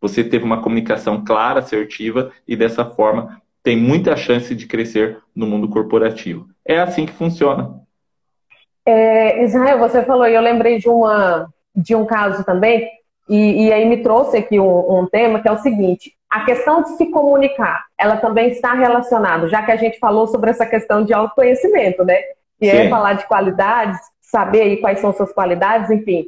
você 0.00 0.22
teve 0.22 0.44
uma 0.44 0.60
comunicação 0.60 1.24
clara, 1.24 1.60
assertiva 1.60 2.30
e 2.46 2.54
dessa 2.54 2.84
forma 2.84 3.40
tem 3.62 3.76
muita 3.76 4.16
chance 4.16 4.54
de 4.54 4.66
crescer 4.66 5.18
no 5.34 5.46
mundo 5.46 5.68
corporativo. 5.68 6.48
É 6.64 6.78
assim 6.78 7.06
que 7.06 7.12
funciona. 7.12 7.81
É, 8.84 9.44
Israel, 9.44 9.78
você 9.78 10.02
falou, 10.02 10.26
e 10.26 10.34
eu 10.34 10.40
lembrei 10.40 10.78
de, 10.78 10.88
uma, 10.88 11.48
de 11.74 11.94
um 11.94 12.04
caso 12.04 12.44
também, 12.44 12.88
e, 13.28 13.66
e 13.66 13.72
aí 13.72 13.84
me 13.84 14.02
trouxe 14.02 14.36
aqui 14.36 14.58
um, 14.58 15.00
um, 15.00 15.06
tema 15.06 15.40
que 15.40 15.48
é 15.48 15.52
o 15.52 15.58
seguinte: 15.58 16.12
a 16.28 16.44
questão 16.44 16.82
de 16.82 16.90
se 16.96 17.06
comunicar, 17.06 17.84
ela 17.96 18.16
também 18.16 18.48
está 18.50 18.74
relacionada, 18.74 19.48
já 19.48 19.62
que 19.62 19.70
a 19.70 19.76
gente 19.76 19.98
falou 19.98 20.26
sobre 20.26 20.50
essa 20.50 20.66
questão 20.66 21.04
de 21.04 21.14
autoconhecimento, 21.14 22.04
né? 22.04 22.18
E 22.60 22.68
é 22.68 22.88
falar 22.88 23.14
de 23.14 23.26
qualidades, 23.26 23.98
saber 24.20 24.62
aí 24.62 24.76
quais 24.76 25.00
são 25.00 25.12
suas 25.12 25.32
qualidades, 25.32 25.90
enfim. 25.90 26.26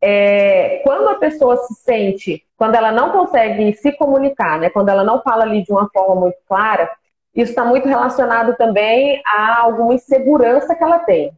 É, 0.00 0.80
quando 0.84 1.08
a 1.08 1.14
pessoa 1.16 1.56
se 1.56 1.74
sente, 1.74 2.42
quando 2.56 2.74
ela 2.74 2.92
não 2.92 3.10
consegue 3.10 3.72
se 3.74 3.92
comunicar, 3.92 4.58
né? 4.58 4.70
Quando 4.70 4.88
ela 4.88 5.04
não 5.04 5.22
fala 5.22 5.44
ali 5.44 5.62
de 5.62 5.72
uma 5.72 5.88
forma 5.92 6.14
muito 6.14 6.38
clara, 6.48 6.90
isso 7.34 7.50
está 7.50 7.64
muito 7.64 7.86
relacionado 7.86 8.56
também 8.56 9.20
a 9.26 9.60
alguma 9.60 9.94
insegurança 9.94 10.74
que 10.74 10.82
ela 10.82 10.98
tem. 11.00 11.32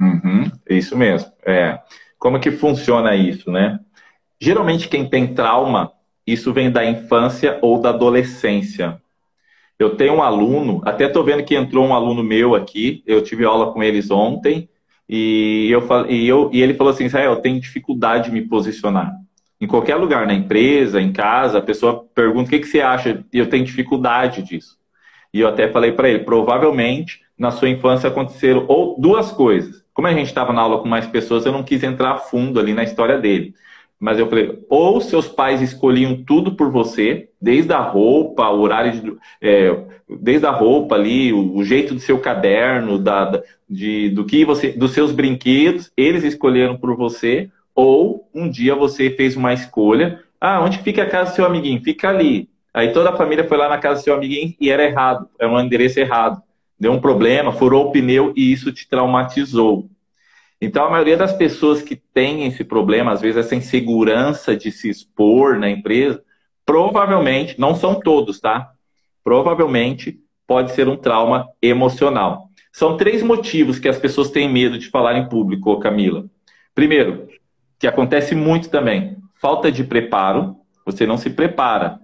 Uhum, 0.00 0.50
isso 0.68 0.96
mesmo. 0.96 1.30
É. 1.44 1.78
Como 2.18 2.40
que 2.40 2.50
funciona 2.50 3.14
isso, 3.14 3.50
né? 3.50 3.78
Geralmente 4.40 4.88
quem 4.88 5.08
tem 5.08 5.34
trauma, 5.34 5.92
isso 6.26 6.52
vem 6.52 6.70
da 6.70 6.84
infância 6.84 7.58
ou 7.62 7.80
da 7.80 7.90
adolescência. 7.90 9.00
Eu 9.78 9.96
tenho 9.96 10.14
um 10.14 10.22
aluno, 10.22 10.80
até 10.84 11.06
estou 11.06 11.24
vendo 11.24 11.44
que 11.44 11.54
entrou 11.54 11.86
um 11.86 11.94
aluno 11.94 12.22
meu 12.22 12.54
aqui, 12.54 13.02
eu 13.06 13.22
tive 13.22 13.44
aula 13.44 13.72
com 13.72 13.82
eles 13.82 14.10
ontem, 14.10 14.68
e, 15.08 15.68
eu, 15.70 15.82
e, 16.08 16.26
eu, 16.26 16.50
e 16.52 16.62
ele 16.62 16.74
falou 16.74 16.92
assim, 16.92 17.04
Israel, 17.04 17.32
eu 17.32 17.40
tenho 17.40 17.60
dificuldade 17.60 18.26
de 18.26 18.32
me 18.32 18.42
posicionar. 18.42 19.12
Em 19.60 19.66
qualquer 19.66 19.96
lugar, 19.96 20.26
na 20.26 20.34
empresa, 20.34 21.00
em 21.00 21.12
casa, 21.12 21.58
a 21.58 21.62
pessoa 21.62 22.04
pergunta 22.14 22.48
o 22.48 22.50
que, 22.50 22.60
que 22.60 22.66
você 22.66 22.80
acha, 22.80 23.24
e 23.32 23.38
eu 23.38 23.48
tenho 23.48 23.64
dificuldade 23.64 24.42
disso. 24.42 24.78
E 25.32 25.40
eu 25.40 25.48
até 25.48 25.68
falei 25.68 25.92
para 25.92 26.08
ele, 26.08 26.20
provavelmente 26.20 27.22
na 27.36 27.50
sua 27.50 27.68
infância 27.68 28.08
aconteceram 28.08 28.64
ou 28.68 28.98
duas 28.98 29.32
coisas. 29.32 29.83
Como 29.94 30.08
a 30.08 30.12
gente 30.12 30.26
estava 30.26 30.52
na 30.52 30.60
aula 30.60 30.80
com 30.80 30.88
mais 30.88 31.06
pessoas, 31.06 31.46
eu 31.46 31.52
não 31.52 31.62
quis 31.62 31.82
entrar 31.84 32.18
fundo 32.18 32.58
ali 32.58 32.74
na 32.74 32.82
história 32.82 33.16
dele. 33.16 33.54
Mas 33.98 34.18
eu 34.18 34.28
falei, 34.28 34.58
ou 34.68 35.00
seus 35.00 35.28
pais 35.28 35.62
escolhiam 35.62 36.22
tudo 36.24 36.56
por 36.56 36.70
você, 36.70 37.28
desde 37.40 37.72
a 37.72 37.78
roupa, 37.78 38.50
o 38.50 38.60
horário 38.60 39.00
de, 39.00 39.16
é, 39.40 39.84
desde 40.20 40.46
a 40.46 40.50
roupa 40.50 40.96
ali, 40.96 41.32
o, 41.32 41.56
o, 41.56 41.64
jeito 41.64 41.94
do 41.94 42.00
seu 42.00 42.18
caderno, 42.18 42.98
da, 42.98 43.40
de, 43.70 44.10
do 44.10 44.24
que 44.24 44.44
você, 44.44 44.72
dos 44.72 44.90
seus 44.90 45.12
brinquedos, 45.12 45.92
eles 45.96 46.24
escolheram 46.24 46.76
por 46.76 46.96
você, 46.96 47.48
ou 47.72 48.28
um 48.34 48.50
dia 48.50 48.74
você 48.74 49.10
fez 49.10 49.36
uma 49.36 49.54
escolha, 49.54 50.20
ah, 50.40 50.60
onde 50.60 50.78
fica 50.78 51.04
a 51.04 51.08
casa 51.08 51.30
do 51.30 51.36
seu 51.36 51.46
amiguinho? 51.46 51.82
Fica 51.82 52.08
ali. 52.08 52.48
Aí 52.74 52.92
toda 52.92 53.10
a 53.10 53.16
família 53.16 53.46
foi 53.46 53.56
lá 53.56 53.68
na 53.68 53.78
casa 53.78 54.00
do 54.00 54.04
seu 54.04 54.14
amiguinho 54.14 54.54
e 54.60 54.70
era 54.70 54.84
errado, 54.84 55.28
era 55.38 55.48
um 55.48 55.58
endereço 55.60 56.00
errado 56.00 56.42
deu 56.78 56.92
um 56.92 57.00
problema, 57.00 57.52
furou 57.52 57.88
o 57.88 57.92
pneu 57.92 58.32
e 58.36 58.52
isso 58.52 58.72
te 58.72 58.88
traumatizou. 58.88 59.88
Então, 60.60 60.86
a 60.86 60.90
maioria 60.90 61.16
das 61.16 61.32
pessoas 61.32 61.82
que 61.82 61.96
têm 61.96 62.46
esse 62.46 62.64
problema, 62.64 63.12
às 63.12 63.20
vezes 63.20 63.36
essa 63.36 63.54
insegurança 63.54 64.56
de 64.56 64.70
se 64.72 64.88
expor 64.88 65.58
na 65.58 65.68
empresa, 65.68 66.22
provavelmente, 66.64 67.60
não 67.60 67.74
são 67.74 68.00
todos, 68.00 68.40
tá? 68.40 68.70
Provavelmente 69.22 70.18
pode 70.46 70.72
ser 70.72 70.88
um 70.88 70.96
trauma 70.96 71.48
emocional. 71.60 72.48
São 72.72 72.96
três 72.96 73.22
motivos 73.22 73.78
que 73.78 73.88
as 73.88 73.98
pessoas 73.98 74.30
têm 74.30 74.48
medo 74.48 74.78
de 74.78 74.88
falar 74.88 75.16
em 75.16 75.28
público, 75.28 75.78
Camila. 75.78 76.24
Primeiro, 76.74 77.28
que 77.78 77.86
acontece 77.86 78.34
muito 78.34 78.68
também, 78.68 79.16
falta 79.40 79.70
de 79.70 79.84
preparo, 79.84 80.56
você 80.84 81.06
não 81.06 81.16
se 81.16 81.30
prepara 81.30 82.00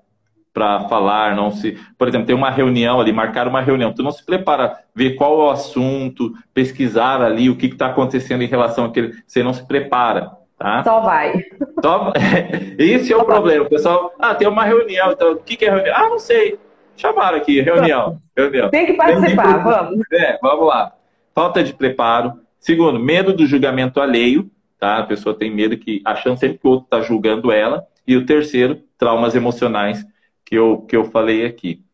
para 0.52 0.80
falar, 0.88 1.36
não 1.36 1.50
se. 1.50 1.78
Por 1.96 2.08
exemplo, 2.08 2.26
tem 2.26 2.34
uma 2.34 2.50
reunião 2.50 3.00
ali, 3.00 3.12
marcar 3.12 3.46
uma 3.46 3.60
reunião. 3.60 3.92
Tu 3.92 4.02
não 4.02 4.10
se 4.10 4.24
prepara, 4.24 4.78
ver 4.94 5.14
qual 5.14 5.40
é 5.40 5.44
o 5.44 5.50
assunto, 5.50 6.32
pesquisar 6.52 7.22
ali 7.22 7.48
o 7.48 7.56
que 7.56 7.66
está 7.66 7.86
acontecendo 7.86 8.42
em 8.42 8.48
relação 8.48 8.84
àquele. 8.84 9.14
Você 9.26 9.42
não 9.42 9.52
se 9.52 9.66
prepara. 9.66 10.32
Tá? 10.58 10.82
Só 10.84 11.00
vai. 11.00 11.42
Só... 11.82 12.12
Esse 12.78 13.12
é 13.12 13.16
o 13.16 13.24
problema. 13.24 13.64
O 13.64 13.68
pessoal, 13.68 14.12
ah, 14.18 14.34
tem 14.34 14.46
uma 14.46 14.64
reunião. 14.64 15.12
Então, 15.12 15.32
o 15.32 15.36
que, 15.36 15.56
que 15.56 15.64
é 15.64 15.70
reunião? 15.70 15.94
Ah, 15.96 16.08
não 16.08 16.18
sei. 16.18 16.58
Chamaram 16.96 17.38
aqui, 17.38 17.60
reunião. 17.62 18.20
reunião. 18.36 18.68
Tem 18.68 18.86
que 18.86 18.92
participar, 18.92 19.62
vamos. 19.62 20.00
É, 20.12 20.38
vamos 20.42 20.66
lá. 20.66 20.92
Falta 21.34 21.64
de 21.64 21.72
preparo. 21.72 22.34
Segundo, 22.58 23.00
medo 23.00 23.32
do 23.32 23.46
julgamento 23.46 24.00
alheio. 24.00 24.50
Tá? 24.78 24.98
A 24.98 25.04
pessoa 25.04 25.34
tem 25.34 25.50
medo 25.50 25.78
que, 25.78 26.02
achando 26.04 26.38
sempre 26.38 26.58
que 26.58 26.66
o 26.66 26.70
outro 26.70 26.84
está 26.84 27.00
julgando 27.00 27.52
ela. 27.52 27.86
E 28.06 28.16
o 28.16 28.26
terceiro, 28.26 28.80
traumas 28.98 29.34
emocionais 29.34 30.04
que 30.50 30.56
eu, 30.56 30.78
que 30.78 30.96
eu 30.96 31.04
falei 31.04 31.46
aqui. 31.46 31.84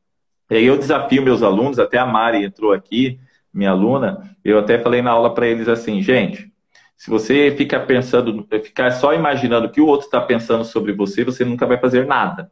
E 0.51 0.57
aí 0.57 0.65
eu 0.65 0.79
desafio 0.79 1.23
meus 1.23 1.43
alunos, 1.43 1.79
até 1.79 1.99
a 1.99 2.07
Mari 2.07 2.43
entrou 2.43 2.73
aqui, 2.73 3.21
minha 3.53 3.71
aluna, 3.71 4.35
eu 4.45 4.59
até 4.59 4.79
falei 4.79 5.03
na 5.03 5.11
aula 5.11 5.35
para 5.35 5.47
eles 5.47 5.69
assim, 5.69 6.01
gente, 6.01 6.51
se 6.97 7.11
você 7.11 7.55
ficar 7.57 7.81
pensando, 7.81 8.47
ficar 8.63 8.91
só 8.93 9.13
imaginando 9.13 9.67
o 9.67 9.71
que 9.71 9.81
o 9.81 9.87
outro 9.87 10.07
está 10.07 10.21
pensando 10.21 10.65
sobre 10.65 10.93
você, 10.93 11.23
você 11.23 11.45
nunca 11.45 11.67
vai 11.67 11.79
fazer 11.79 12.07
nada. 12.07 12.51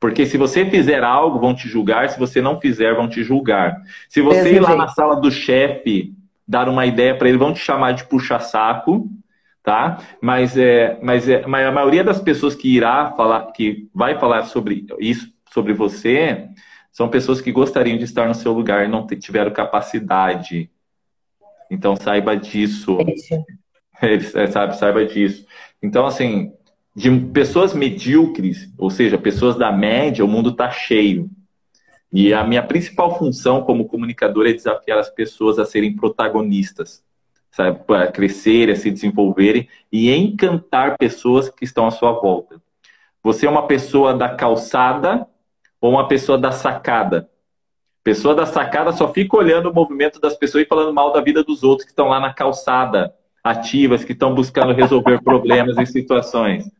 Porque 0.00 0.24
se 0.26 0.36
você 0.36 0.64
fizer 0.64 1.04
algo, 1.04 1.38
vão 1.38 1.54
te 1.54 1.68
julgar, 1.68 2.08
se 2.08 2.18
você 2.18 2.40
não 2.40 2.60
fizer, 2.60 2.94
vão 2.94 3.08
te 3.08 3.22
julgar. 3.22 3.80
Se 4.08 4.20
você 4.20 4.54
ir 4.54 4.60
lá 4.60 4.74
na 4.74 4.88
sala 4.88 5.16
do 5.16 5.30
chefe 5.30 6.12
dar 6.48 6.68
uma 6.68 6.86
ideia 6.86 7.14
para 7.14 7.28
ele, 7.28 7.38
vão 7.38 7.52
te 7.52 7.60
chamar 7.60 7.92
de 7.92 8.04
puxa-saco, 8.04 9.08
tá? 9.62 9.98
Mas, 10.20 10.56
é, 10.56 10.98
mas, 11.02 11.28
é, 11.28 11.46
mas 11.46 11.66
a 11.66 11.70
maioria 11.70 12.02
das 12.02 12.20
pessoas 12.20 12.54
que 12.54 12.74
irá 12.74 13.12
falar, 13.12 13.52
que 13.52 13.88
vai 13.94 14.18
falar 14.18 14.44
sobre 14.44 14.84
isso, 14.98 15.31
sobre 15.52 15.72
você 15.72 16.48
são 16.92 17.08
pessoas 17.08 17.40
que 17.40 17.50
gostariam 17.50 17.96
de 17.96 18.04
estar 18.04 18.28
no 18.28 18.34
seu 18.34 18.52
lugar 18.52 18.84
e 18.84 18.88
não 18.88 19.06
tiveram 19.06 19.50
capacidade. 19.50 20.70
Então 21.70 21.96
saiba 21.96 22.36
disso. 22.36 22.98
Eles, 24.02 24.34
é, 24.34 24.46
sabe, 24.46 24.76
saiba 24.76 25.06
disso. 25.06 25.46
Então, 25.82 26.04
assim, 26.04 26.52
de 26.94 27.10
pessoas 27.32 27.72
medíocres, 27.72 28.70
ou 28.76 28.90
seja, 28.90 29.16
pessoas 29.16 29.56
da 29.56 29.72
média, 29.72 30.24
o 30.24 30.28
mundo 30.28 30.50
está 30.50 30.70
cheio. 30.70 31.30
E 32.12 32.34
a 32.34 32.44
minha 32.44 32.62
principal 32.62 33.18
função 33.18 33.62
como 33.62 33.86
comunicador 33.86 34.46
é 34.46 34.52
desafiar 34.52 34.98
as 34.98 35.08
pessoas 35.08 35.58
a 35.58 35.64
serem 35.64 35.96
protagonistas, 35.96 37.02
sabe, 37.50 37.84
para 37.86 38.12
crescerem, 38.12 38.74
a 38.74 38.76
se 38.76 38.90
desenvolverem 38.90 39.66
e 39.90 40.10
encantar 40.10 40.98
pessoas 40.98 41.48
que 41.48 41.64
estão 41.64 41.86
à 41.86 41.90
sua 41.90 42.12
volta. 42.12 42.60
Você 43.22 43.46
é 43.46 43.50
uma 43.50 43.66
pessoa 43.66 44.12
da 44.12 44.28
calçada 44.28 45.26
ou 45.82 45.90
uma 45.90 46.06
pessoa 46.06 46.38
da 46.38 46.52
sacada? 46.52 47.28
Pessoa 48.04 48.34
da 48.34 48.46
sacada 48.46 48.92
só 48.92 49.12
fica 49.12 49.36
olhando 49.36 49.68
o 49.68 49.74
movimento 49.74 50.20
das 50.20 50.36
pessoas 50.36 50.64
e 50.64 50.68
falando 50.68 50.94
mal 50.94 51.12
da 51.12 51.20
vida 51.20 51.42
dos 51.42 51.62
outros 51.64 51.84
que 51.84 51.90
estão 51.90 52.08
lá 52.08 52.20
na 52.20 52.32
calçada, 52.32 53.12
ativas, 53.42 54.04
que 54.04 54.12
estão 54.12 54.34
buscando 54.34 54.72
resolver 54.72 55.20
problemas 55.22 55.76
e 55.76 55.86
situações. 55.86 56.70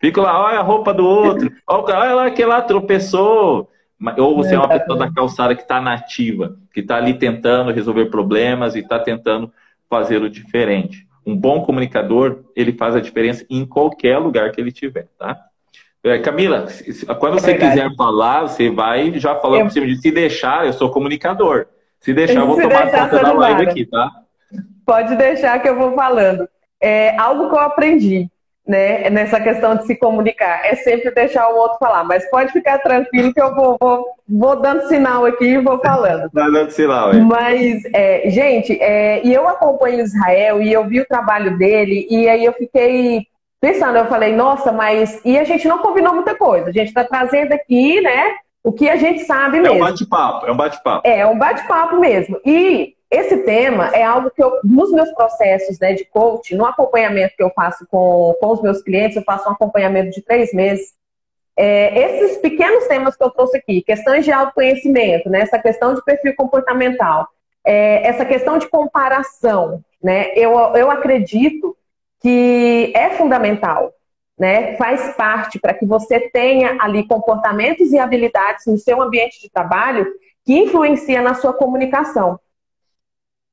Fica 0.00 0.20
lá, 0.20 0.46
olha 0.46 0.58
a 0.58 0.62
roupa 0.62 0.92
do 0.92 1.06
outro, 1.06 1.52
olha 1.66 2.14
lá 2.14 2.30
que 2.30 2.44
lá 2.44 2.60
tropeçou. 2.60 3.70
Ou 4.16 4.34
você 4.34 4.54
é 4.54 4.58
uma 4.58 4.68
pessoa 4.68 4.98
da 4.98 5.12
calçada 5.12 5.54
que 5.54 5.62
está 5.62 5.80
nativa, 5.80 6.56
que 6.72 6.80
está 6.80 6.96
ali 6.96 7.14
tentando 7.14 7.70
resolver 7.70 8.06
problemas 8.06 8.74
e 8.74 8.80
está 8.80 8.98
tentando 8.98 9.52
fazer 9.88 10.22
o 10.22 10.30
diferente. 10.30 11.06
Um 11.24 11.36
bom 11.36 11.62
comunicador, 11.62 12.44
ele 12.56 12.72
faz 12.72 12.96
a 12.96 13.00
diferença 13.00 13.44
em 13.50 13.66
qualquer 13.66 14.18
lugar 14.18 14.50
que 14.52 14.60
ele 14.60 14.72
tiver, 14.72 15.08
tá? 15.18 15.49
É, 16.02 16.18
Camila, 16.18 16.66
quando 17.18 17.36
é 17.36 17.40
você 17.40 17.54
quiser 17.54 17.94
falar, 17.94 18.42
você 18.42 18.70
vai 18.70 19.12
já 19.18 19.34
falando 19.36 19.60
eu... 19.60 19.66
por 19.66 19.72
cima 19.72 19.86
de 19.86 20.00
se 20.00 20.10
deixar, 20.10 20.66
eu 20.66 20.72
sou 20.72 20.90
comunicador. 20.90 21.66
Se 22.00 22.14
deixar, 22.14 22.40
eu 22.40 22.46
vou 22.46 22.60
tomar 22.60 22.90
conta 22.90 23.22
da 23.22 23.32
live 23.32 23.68
aqui, 23.68 23.84
tá? 23.84 24.10
Pode 24.86 25.14
deixar 25.16 25.58
que 25.60 25.68
eu 25.68 25.76
vou 25.76 25.94
falando. 25.94 26.48
É 26.80 27.16
algo 27.18 27.48
que 27.48 27.54
eu 27.54 27.60
aprendi. 27.60 28.30
né, 28.70 29.10
nessa 29.10 29.40
questão 29.40 29.74
de 29.74 29.84
se 29.84 29.96
comunicar. 29.96 30.64
É 30.64 30.76
sempre 30.76 31.10
deixar 31.10 31.48
o 31.48 31.56
outro 31.56 31.78
falar. 31.78 32.04
Mas 32.04 32.28
pode 32.30 32.52
ficar 32.52 32.78
tranquilo 32.78 33.34
que 33.34 33.40
eu 33.40 33.52
vou, 33.54 33.76
vou, 33.80 34.06
vou 34.28 34.60
dando 34.60 34.86
sinal 34.86 35.26
aqui 35.26 35.44
e 35.44 35.58
vou 35.58 35.78
falando. 35.80 36.30
Tá 36.32 36.48
dando 36.48 36.70
sinal, 36.70 37.12
hein? 37.12 37.22
Mas, 37.22 37.82
é, 37.92 38.30
gente, 38.30 38.80
é, 38.80 39.26
e 39.26 39.34
eu 39.34 39.48
acompanho 39.48 40.00
Israel 40.00 40.62
e 40.62 40.72
eu 40.72 40.86
vi 40.86 41.00
o 41.00 41.06
trabalho 41.06 41.58
dele, 41.58 42.06
e 42.08 42.28
aí 42.28 42.44
eu 42.44 42.52
fiquei 42.52 43.26
pensando, 43.60 43.98
eu 43.98 44.06
falei, 44.06 44.34
nossa, 44.34 44.72
mas. 44.72 45.20
E 45.24 45.38
a 45.38 45.44
gente 45.44 45.68
não 45.68 45.78
combinou 45.78 46.14
muita 46.14 46.34
coisa. 46.34 46.70
A 46.70 46.72
gente 46.72 46.88
está 46.88 47.04
trazendo 47.04 47.52
aqui, 47.52 48.00
né? 48.00 48.36
O 48.62 48.72
que 48.72 48.88
a 48.88 48.96
gente 48.96 49.24
sabe 49.24 49.60
mesmo. 49.60 49.74
É 49.74 49.76
um 49.76 49.86
bate-papo, 49.86 50.46
é 50.46 50.52
um 50.52 50.56
bate-papo. 50.56 51.08
É, 51.08 51.18
é 51.20 51.26
um 51.26 51.38
bate-papo 51.38 51.98
mesmo. 51.98 52.40
E 52.44 52.94
esse 53.10 53.38
tema 53.38 53.88
é 53.88 54.04
algo 54.04 54.30
que 54.30 54.42
eu, 54.42 54.60
nos 54.62 54.92
meus 54.92 55.10
processos 55.12 55.78
né, 55.80 55.94
de 55.94 56.04
coaching, 56.04 56.54
no 56.54 56.64
acompanhamento 56.64 57.34
que 57.36 57.42
eu 57.42 57.50
faço 57.50 57.84
com, 57.90 58.36
com 58.38 58.52
os 58.52 58.62
meus 58.62 58.82
clientes, 58.82 59.16
eu 59.16 59.24
faço 59.24 59.48
um 59.48 59.52
acompanhamento 59.52 60.10
de 60.10 60.22
três 60.22 60.52
meses. 60.52 60.92
É, 61.56 61.98
esses 61.98 62.38
pequenos 62.38 62.86
temas 62.86 63.16
que 63.16 63.24
eu 63.24 63.30
trouxe 63.30 63.56
aqui, 63.56 63.82
questões 63.82 64.24
de 64.24 64.30
autoconhecimento, 64.30 65.28
né, 65.28 65.40
essa 65.40 65.58
questão 65.58 65.94
de 65.94 66.04
perfil 66.04 66.34
comportamental, 66.36 67.26
é, 67.64 68.06
essa 68.06 68.24
questão 68.24 68.58
de 68.58 68.68
comparação, 68.68 69.82
né, 70.02 70.32
eu, 70.36 70.52
eu 70.76 70.90
acredito 70.90 71.76
que 72.20 72.92
é 72.94 73.10
fundamental, 73.10 73.92
né, 74.38 74.76
faz 74.76 75.14
parte 75.16 75.58
para 75.58 75.74
que 75.74 75.84
você 75.84 76.20
tenha 76.30 76.76
ali 76.80 77.06
comportamentos 77.06 77.92
e 77.92 77.98
habilidades 77.98 78.66
no 78.66 78.78
seu 78.78 79.00
ambiente 79.02 79.40
de 79.40 79.50
trabalho 79.50 80.06
que 80.44 80.58
influencia 80.58 81.20
na 81.20 81.34
sua 81.34 81.52
comunicação. 81.52 82.38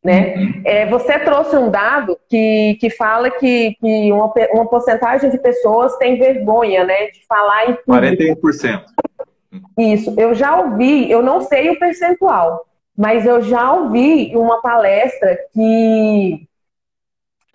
Né? 0.03 0.35
Uhum. 0.35 0.61
É, 0.63 0.85
você 0.85 1.19
trouxe 1.19 1.57
um 1.57 1.69
dado 1.69 2.17
que, 2.29 2.77
que 2.79 2.89
fala 2.89 3.29
que, 3.29 3.75
que 3.79 4.11
uma, 4.13 4.31
uma 4.53 4.69
porcentagem 4.69 5.29
de 5.29 5.37
pessoas 5.37 5.97
tem 5.97 6.17
vergonha 6.17 6.85
né, 6.85 7.07
de 7.07 7.25
falar 7.27 7.69
em 7.69 7.73
público. 7.73 8.47
41%. 8.47 8.83
Isso, 9.77 10.13
eu 10.17 10.33
já 10.33 10.57
ouvi, 10.57 11.09
eu 11.11 11.21
não 11.21 11.41
sei 11.41 11.69
o 11.69 11.79
percentual, 11.79 12.65
mas 12.95 13.25
eu 13.25 13.41
já 13.41 13.73
ouvi 13.73 14.35
uma 14.35 14.61
palestra 14.61 15.37
que 15.53 16.47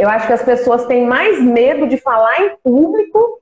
eu 0.02 0.08
acho 0.08 0.26
que 0.26 0.32
as 0.32 0.42
pessoas 0.42 0.86
têm 0.86 1.06
mais 1.06 1.40
medo 1.42 1.86
de 1.86 1.96
falar 1.96 2.40
em 2.40 2.56
público 2.62 3.40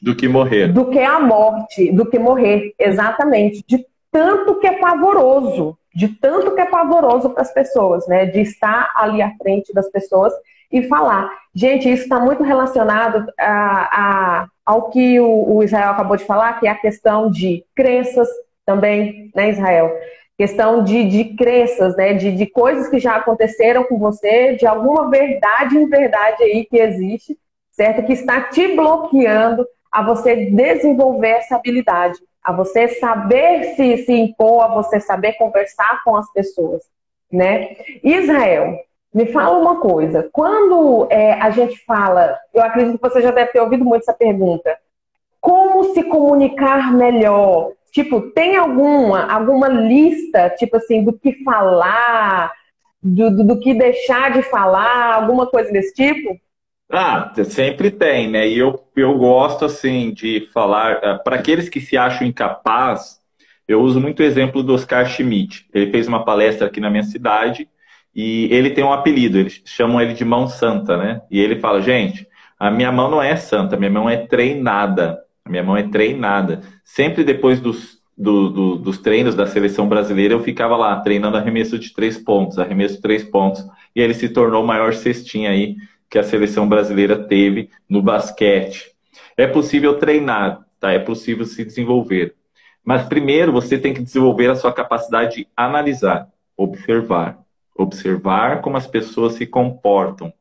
do 0.00 0.16
que 0.16 0.26
morrer. 0.26 0.72
Do 0.72 0.90
que 0.90 0.98
a 0.98 1.20
morte, 1.20 1.92
do 1.92 2.08
que 2.08 2.18
morrer, 2.18 2.74
exatamente. 2.78 3.64
De 3.66 3.86
tanto 4.10 4.58
que 4.58 4.66
é 4.66 4.78
pavoroso 4.78 5.78
de 5.94 6.08
tanto 6.08 6.54
que 6.54 6.60
é 6.60 6.66
pavoroso 6.66 7.30
para 7.30 7.42
as 7.42 7.52
pessoas, 7.52 8.06
né? 8.06 8.26
De 8.26 8.40
estar 8.40 8.90
ali 8.94 9.20
à 9.20 9.30
frente 9.36 9.72
das 9.72 9.90
pessoas 9.90 10.32
e 10.70 10.82
falar. 10.84 11.30
Gente, 11.54 11.90
isso 11.90 12.04
está 12.04 12.18
muito 12.18 12.42
relacionado 12.42 13.26
a, 13.38 13.52
a, 13.92 14.48
ao 14.64 14.90
que 14.90 15.20
o, 15.20 15.56
o, 15.56 15.62
Israel 15.62 15.90
acabou 15.90 16.16
de 16.16 16.24
falar, 16.24 16.58
que 16.58 16.66
é 16.66 16.70
a 16.70 16.78
questão 16.78 17.30
de 17.30 17.64
crenças 17.74 18.28
também, 18.64 19.30
né, 19.34 19.50
Israel? 19.50 19.92
Questão 20.36 20.82
de, 20.82 21.04
de 21.04 21.36
crenças, 21.36 21.96
né? 21.96 22.14
De, 22.14 22.32
de 22.32 22.46
coisas 22.46 22.88
que 22.88 22.98
já 22.98 23.16
aconteceram 23.16 23.84
com 23.84 23.98
você, 23.98 24.56
de 24.56 24.66
alguma 24.66 25.10
verdade 25.10 25.76
em 25.76 25.88
verdade 25.88 26.42
aí 26.42 26.64
que 26.64 26.78
existe, 26.78 27.38
certo? 27.70 28.04
Que 28.04 28.12
está 28.12 28.42
te 28.42 28.74
bloqueando 28.74 29.66
a 29.90 30.02
você 30.02 30.46
desenvolver 30.46 31.28
essa 31.28 31.56
habilidade 31.56 32.18
a 32.42 32.52
você 32.52 32.88
saber 32.88 33.76
se, 33.76 33.98
se 33.98 34.12
impor, 34.12 34.64
a 34.64 34.68
você 34.68 34.98
saber 34.98 35.34
conversar 35.34 36.02
com 36.04 36.16
as 36.16 36.30
pessoas, 36.32 36.82
né? 37.30 37.76
Israel, 38.02 38.80
me 39.14 39.26
fala 39.26 39.58
uma 39.58 39.80
coisa. 39.80 40.28
Quando 40.32 41.06
é, 41.10 41.34
a 41.34 41.50
gente 41.50 41.84
fala, 41.84 42.36
eu 42.52 42.62
acredito 42.62 42.98
que 42.98 43.08
você 43.08 43.22
já 43.22 43.30
deve 43.30 43.52
ter 43.52 43.60
ouvido 43.60 43.84
muito 43.84 44.02
essa 44.02 44.12
pergunta. 44.12 44.76
Como 45.40 45.94
se 45.94 46.02
comunicar 46.04 46.92
melhor? 46.92 47.72
Tipo, 47.92 48.32
tem 48.32 48.56
alguma, 48.56 49.30
alguma 49.30 49.68
lista, 49.68 50.50
tipo 50.58 50.76
assim, 50.78 51.04
do 51.04 51.12
que 51.12 51.44
falar, 51.44 52.52
do, 53.02 53.30
do, 53.30 53.44
do 53.48 53.60
que 53.60 53.74
deixar 53.74 54.32
de 54.32 54.42
falar, 54.44 55.14
alguma 55.14 55.46
coisa 55.46 55.70
desse 55.72 55.94
tipo? 55.94 56.40
Ah, 56.90 57.32
sempre 57.44 57.90
tem, 57.90 58.28
né? 58.30 58.46
E 58.48 58.58
eu, 58.58 58.78
eu 58.96 59.16
gosto, 59.16 59.64
assim, 59.64 60.12
de 60.12 60.48
falar. 60.52 60.98
Ah, 61.02 61.18
Para 61.18 61.36
aqueles 61.36 61.68
que 61.68 61.80
se 61.80 61.96
acham 61.96 62.26
incapazes, 62.26 63.18
eu 63.66 63.80
uso 63.80 64.00
muito 64.00 64.20
o 64.20 64.22
exemplo 64.24 64.62
do 64.62 64.74
Oscar 64.74 65.06
Schmidt. 65.06 65.66
Ele 65.72 65.90
fez 65.90 66.06
uma 66.06 66.24
palestra 66.24 66.66
aqui 66.66 66.80
na 66.80 66.90
minha 66.90 67.02
cidade 67.04 67.68
e 68.14 68.46
ele 68.52 68.70
tem 68.70 68.84
um 68.84 68.92
apelido, 68.92 69.38
eles 69.38 69.62
chamam 69.64 70.00
ele 70.00 70.12
de 70.12 70.24
mão 70.24 70.46
santa, 70.48 70.96
né? 70.98 71.22
E 71.30 71.40
ele 71.40 71.58
fala: 71.60 71.80
gente, 71.80 72.28
a 72.58 72.70
minha 72.70 72.92
mão 72.92 73.10
não 73.10 73.22
é 73.22 73.36
santa, 73.36 73.76
minha 73.76 73.90
mão 73.90 74.08
é 74.10 74.26
treinada. 74.26 75.18
A 75.44 75.50
minha 75.50 75.62
mão 75.62 75.76
é 75.76 75.82
treinada. 75.88 76.60
Sempre 76.84 77.24
depois 77.24 77.60
dos, 77.60 78.00
do, 78.16 78.50
do, 78.50 78.76
dos 78.76 78.98
treinos 78.98 79.34
da 79.34 79.46
seleção 79.46 79.88
brasileira, 79.88 80.34
eu 80.34 80.40
ficava 80.40 80.76
lá 80.76 81.00
treinando 81.00 81.36
arremesso 81.36 81.78
de 81.78 81.92
três 81.92 82.18
pontos, 82.18 82.58
arremesso 82.58 83.00
três 83.00 83.24
pontos. 83.24 83.64
E 83.94 84.00
ele 84.00 84.14
se 84.14 84.28
tornou 84.28 84.62
o 84.62 84.66
maior 84.66 84.94
cestinha 84.94 85.50
aí 85.50 85.76
que 86.08 86.18
a 86.18 86.22
seleção 86.22 86.68
brasileira 86.68 87.16
teve 87.16 87.70
no 87.88 88.02
basquete. 88.02 88.92
É 89.36 89.46
possível 89.46 89.98
treinar, 89.98 90.64
tá? 90.78 90.92
É 90.92 90.98
possível 90.98 91.44
se 91.44 91.64
desenvolver. 91.64 92.34
Mas 92.84 93.04
primeiro 93.04 93.52
você 93.52 93.78
tem 93.78 93.94
que 93.94 94.02
desenvolver 94.02 94.50
a 94.50 94.54
sua 94.54 94.72
capacidade 94.72 95.36
de 95.36 95.48
analisar, 95.56 96.28
observar. 96.56 97.38
Observar 97.74 98.60
como 98.60 98.76
as 98.76 98.86
pessoas 98.86 99.34
se 99.34 99.46
comportam. 99.46 100.32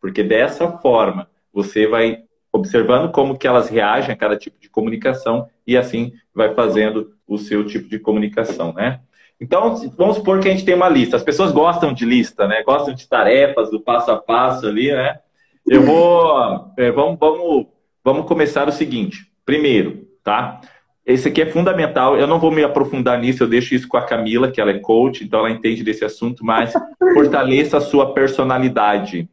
Porque 0.00 0.22
dessa 0.22 0.78
forma 0.78 1.28
você 1.52 1.86
vai 1.86 2.22
observando 2.52 3.10
como 3.10 3.36
que 3.36 3.46
elas 3.46 3.68
reagem 3.68 4.12
a 4.12 4.16
cada 4.16 4.36
tipo 4.36 4.58
de 4.60 4.68
comunicação 4.68 5.48
e 5.66 5.76
assim 5.76 6.12
vai 6.34 6.54
fazendo 6.54 7.12
o 7.26 7.38
seu 7.38 7.64
tipo 7.66 7.88
de 7.88 7.98
comunicação, 7.98 8.72
né? 8.72 9.00
Então, 9.40 9.76
vamos 9.96 10.16
supor 10.16 10.40
que 10.40 10.48
a 10.48 10.50
gente 10.50 10.64
tem 10.64 10.74
uma 10.74 10.88
lista. 10.88 11.16
As 11.16 11.22
pessoas 11.22 11.52
gostam 11.52 11.92
de 11.92 12.04
lista, 12.04 12.48
né? 12.48 12.62
Gostam 12.64 12.92
de 12.92 13.08
tarefas, 13.08 13.70
do 13.70 13.80
passo 13.80 14.10
a 14.10 14.16
passo 14.16 14.66
ali, 14.66 14.90
né? 14.90 15.18
Eu 15.66 15.82
vou. 15.82 16.72
É, 16.76 16.90
vamos, 16.90 17.18
vamos, 17.20 17.66
vamos 18.02 18.26
começar 18.26 18.68
o 18.68 18.72
seguinte. 18.72 19.30
Primeiro, 19.44 20.08
tá? 20.24 20.60
Esse 21.06 21.28
aqui 21.28 21.40
é 21.40 21.46
fundamental. 21.46 22.18
Eu 22.18 22.26
não 22.26 22.40
vou 22.40 22.50
me 22.50 22.64
aprofundar 22.64 23.18
nisso, 23.18 23.42
eu 23.42 23.48
deixo 23.48 23.74
isso 23.74 23.86
com 23.86 23.96
a 23.96 24.04
Camila, 24.04 24.50
que 24.50 24.60
ela 24.60 24.72
é 24.72 24.78
coach, 24.78 25.24
então 25.24 25.40
ela 25.40 25.50
entende 25.50 25.82
desse 25.82 26.04
assunto, 26.04 26.44
mas 26.44 26.72
fortaleça 27.14 27.78
a 27.78 27.80
sua 27.80 28.12
personalidade. 28.12 29.28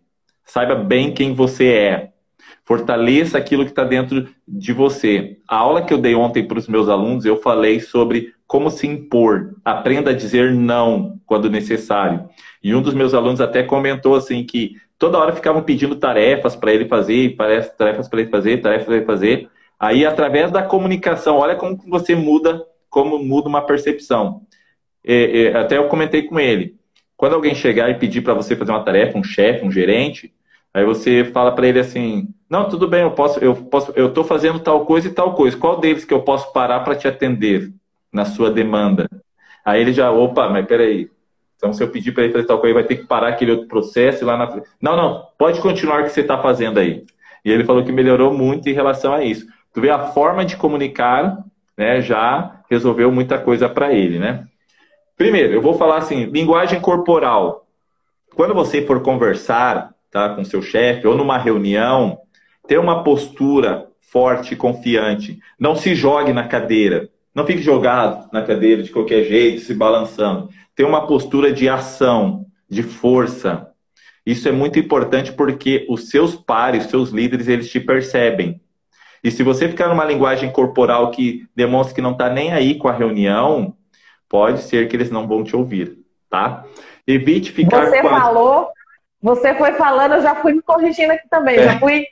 Saiba 0.46 0.76
bem 0.76 1.14
quem 1.14 1.34
você 1.34 1.68
é. 1.68 2.10
Fortaleça 2.66 3.38
aquilo 3.38 3.64
que 3.64 3.72
está 3.72 3.84
dentro 3.84 4.28
de 4.48 4.74
você. 4.74 5.38
A 5.48 5.58
aula 5.58 5.84
que 5.84 5.94
eu 5.94 6.00
dei 6.00 6.16
ontem 6.16 6.48
para 6.48 6.58
os 6.58 6.68
meus 6.68 6.90
alunos, 6.90 7.24
eu 7.24 7.38
falei 7.38 7.80
sobre 7.80 8.34
como 8.48 8.72
se 8.72 8.88
impor. 8.88 9.56
Aprenda 9.64 10.10
a 10.10 10.16
dizer 10.16 10.54
não 10.54 11.20
quando 11.26 11.50
necessário. 11.50 12.28
E 12.64 12.74
um 12.74 12.82
dos 12.82 12.96
meus 12.96 13.14
alunos 13.14 13.40
até 13.40 13.62
comentou 13.62 14.16
assim 14.16 14.44
que 14.44 14.76
toda 14.98 15.18
hora 15.18 15.34
ficavam 15.34 15.62
pedindo 15.62 15.96
tarefas 15.96 16.56
para 16.56 16.74
ele 16.74 16.86
fazer, 16.86 17.36
tarefas 17.78 18.08
para 18.08 18.22
ele 18.22 18.30
fazer, 18.30 18.58
tarefas 18.58 18.86
para 18.86 18.96
ele 18.96 19.06
fazer. 19.06 19.50
Aí, 19.80 20.06
através 20.06 20.52
da 20.52 20.64
comunicação, 20.64 21.38
olha 21.38 21.56
como 21.56 21.78
você 21.88 22.16
muda, 22.16 22.66
como 22.90 23.20
muda 23.20 23.48
uma 23.48 23.62
percepção. 23.62 24.42
É, 25.04 25.44
é, 25.44 25.58
até 25.58 25.78
eu 25.78 25.88
comentei 25.88 26.24
com 26.24 26.40
ele. 26.40 26.76
Quando 27.16 27.34
alguém 27.34 27.54
chegar 27.54 27.90
e 27.90 27.96
pedir 27.96 28.22
para 28.22 28.34
você 28.34 28.56
fazer 28.56 28.72
uma 28.72 28.84
tarefa, 28.84 29.18
um 29.18 29.24
chefe, 29.24 29.66
um 29.66 29.72
gerente, 29.72 30.34
aí 30.74 30.84
você 30.84 31.26
fala 31.26 31.54
para 31.54 31.68
ele 31.68 31.80
assim: 31.80 32.28
não, 32.50 32.70
tudo 32.70 32.88
bem, 32.88 33.02
eu 33.02 33.12
posso, 33.12 33.40
eu 33.40 33.56
posso, 33.56 33.92
eu 33.96 34.08
estou 34.08 34.24
fazendo 34.24 34.60
tal 34.60 34.86
coisa 34.86 35.08
e 35.08 35.12
tal 35.12 35.34
coisa. 35.34 35.58
Qual 35.58 35.80
deles 35.80 36.06
que 36.06 36.14
eu 36.14 36.22
posso 36.22 36.52
parar 36.54 36.82
para 36.82 36.96
te 36.96 37.08
atender? 37.08 37.74
na 38.16 38.24
sua 38.24 38.50
demanda. 38.50 39.10
Aí 39.64 39.82
ele 39.82 39.92
já, 39.92 40.10
opa, 40.10 40.48
mas 40.48 40.66
peraí. 40.66 41.10
Então, 41.58 41.74
se 41.74 41.84
eu 41.84 41.90
pedir 41.90 42.14
para 42.14 42.24
ele 42.24 42.34
fazer 42.34 42.46
tal 42.46 42.60
coisa, 42.60 42.76
vai 42.76 42.84
ter 42.84 42.96
que 42.96 43.06
parar 43.06 43.30
aquele 43.30 43.52
outro 43.52 43.68
processo 43.68 44.26
lá 44.26 44.38
na 44.38 44.48
frente. 44.48 44.68
Não, 44.82 44.96
não, 44.96 45.28
pode 45.38 45.60
continuar 45.60 46.02
o 46.02 46.04
que 46.04 46.10
você 46.10 46.22
está 46.22 46.38
fazendo 46.38 46.80
aí. 46.80 47.04
E 47.44 47.52
ele 47.52 47.66
falou 47.66 47.84
que 47.84 47.92
melhorou 47.92 48.34
muito 48.34 48.70
em 48.70 48.74
relação 48.74 49.14
a 49.14 49.24
isso. 49.24 49.46
Tu 49.74 49.82
vê 49.82 49.90
a 49.90 50.00
forma 50.00 50.46
de 50.46 50.56
comunicar, 50.56 51.44
né, 51.78 52.02
já 52.02 52.62
resolveu 52.70 53.12
muita 53.12 53.38
coisa 53.38 53.68
para 53.68 53.94
ele, 53.94 54.18
né? 54.18 54.46
Primeiro, 55.18 55.54
eu 55.54 55.62
vou 55.62 55.74
falar 55.74 55.98
assim, 55.98 56.26
linguagem 56.26 56.80
corporal. 56.80 57.68
Quando 58.36 58.54
você 58.54 58.82
for 58.86 59.02
conversar, 59.02 59.94
tá, 60.10 60.30
com 60.30 60.44
seu 60.44 60.62
chefe 60.62 61.06
ou 61.06 61.16
numa 61.16 61.38
reunião, 61.38 62.20
ter 62.68 62.80
uma 62.80 63.04
postura 63.04 63.88
forte 64.02 64.54
e 64.54 64.58
confiante. 64.58 65.40
Não 65.60 65.76
se 65.76 65.94
jogue 65.94 66.34
na 66.34 66.48
cadeira. 66.48 67.10
Não 67.34 67.46
fique 67.46 67.62
jogado 67.62 68.30
na 68.32 68.42
cadeira 68.42 68.82
de 68.82 68.92
qualquer 68.92 69.26
jeito, 69.26 69.62
se 69.62 69.74
balançando. 69.74 70.50
Tenha 70.74 70.88
uma 70.88 71.06
postura 71.06 71.52
de 71.52 71.68
ação, 71.68 72.46
de 72.70 72.82
força. 72.82 73.72
Isso 74.26 74.48
é 74.48 74.52
muito 74.52 74.80
importante 74.80 75.34
porque 75.34 75.86
os 75.90 76.10
seus 76.10 76.36
pares, 76.36 76.86
os 76.86 76.90
seus 76.90 77.10
líderes, 77.10 77.48
eles 77.48 77.70
te 77.70 77.80
percebem. 77.80 78.62
E 79.24 79.32
se 79.32 79.44
você 79.44 79.68
ficar 79.68 79.88
numa 79.88 80.06
linguagem 80.06 80.52
corporal 80.52 81.12
que 81.12 81.48
demonstra 81.56 81.96
que 81.96 82.02
não 82.02 82.12
está 82.12 82.30
nem 82.30 82.54
aí 82.54 82.76
com 82.76 82.88
a 82.88 82.94
reunião, 82.94 83.76
pode 84.30 84.62
ser 84.62 84.88
que 84.88 84.96
eles 84.96 85.12
não 85.12 85.28
vão 85.28 85.44
te 85.44 85.56
ouvir, 85.56 85.98
tá? 86.30 86.64
Evite 87.08 87.52
ficar. 87.52 87.86
Você 87.86 88.02
falou, 88.02 88.70
você 89.22 89.56
foi 89.56 89.74
falando, 89.74 90.14
eu 90.14 90.22
já 90.22 90.36
fui 90.36 90.54
me 90.54 90.62
corrigindo 90.62 91.12
aqui 91.14 91.28
também. 91.30 91.58
É. 91.58 91.64
Já 91.64 91.80
fui. 91.80 92.06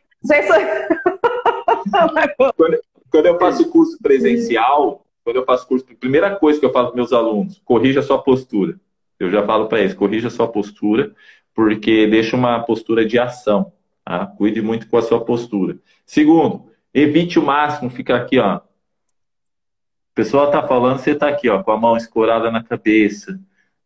Quando, 2.55 2.79
quando 3.09 3.25
eu 3.25 3.39
faço 3.39 3.69
curso 3.69 3.97
presencial, 4.01 5.05
quando 5.23 5.37
eu 5.37 5.45
faço 5.45 5.67
curso, 5.67 5.85
primeira 5.99 6.35
coisa 6.35 6.59
que 6.59 6.65
eu 6.65 6.71
falo 6.71 6.87
para 6.87 6.95
meus 6.95 7.13
alunos, 7.13 7.61
corrija 7.63 8.01
sua 8.01 8.21
postura. 8.21 8.79
Eu 9.19 9.29
já 9.29 9.43
falo 9.45 9.67
para 9.67 9.79
eles, 9.79 9.93
corrija 9.93 10.29
sua 10.29 10.47
postura, 10.47 11.13
porque 11.53 12.07
deixa 12.07 12.35
uma 12.35 12.59
postura 12.61 13.05
de 13.05 13.17
ação. 13.19 13.71
Tá? 14.03 14.25
Cuide 14.25 14.61
muito 14.61 14.87
com 14.87 14.97
a 14.97 15.01
sua 15.01 15.23
postura. 15.23 15.77
Segundo, 16.05 16.65
evite 16.93 17.39
o 17.39 17.43
máximo 17.43 17.89
ficar 17.89 18.17
aqui, 18.17 18.39
ó. 18.39 18.57
O 18.57 20.15
pessoal 20.15 20.51
tá 20.51 20.61
falando, 20.67 20.99
você 20.99 21.15
tá 21.15 21.27
aqui, 21.27 21.49
ó, 21.49 21.63
com 21.63 21.71
a 21.71 21.77
mão 21.77 21.97
escorada 21.97 22.51
na 22.51 22.63
cabeça, 22.63 23.39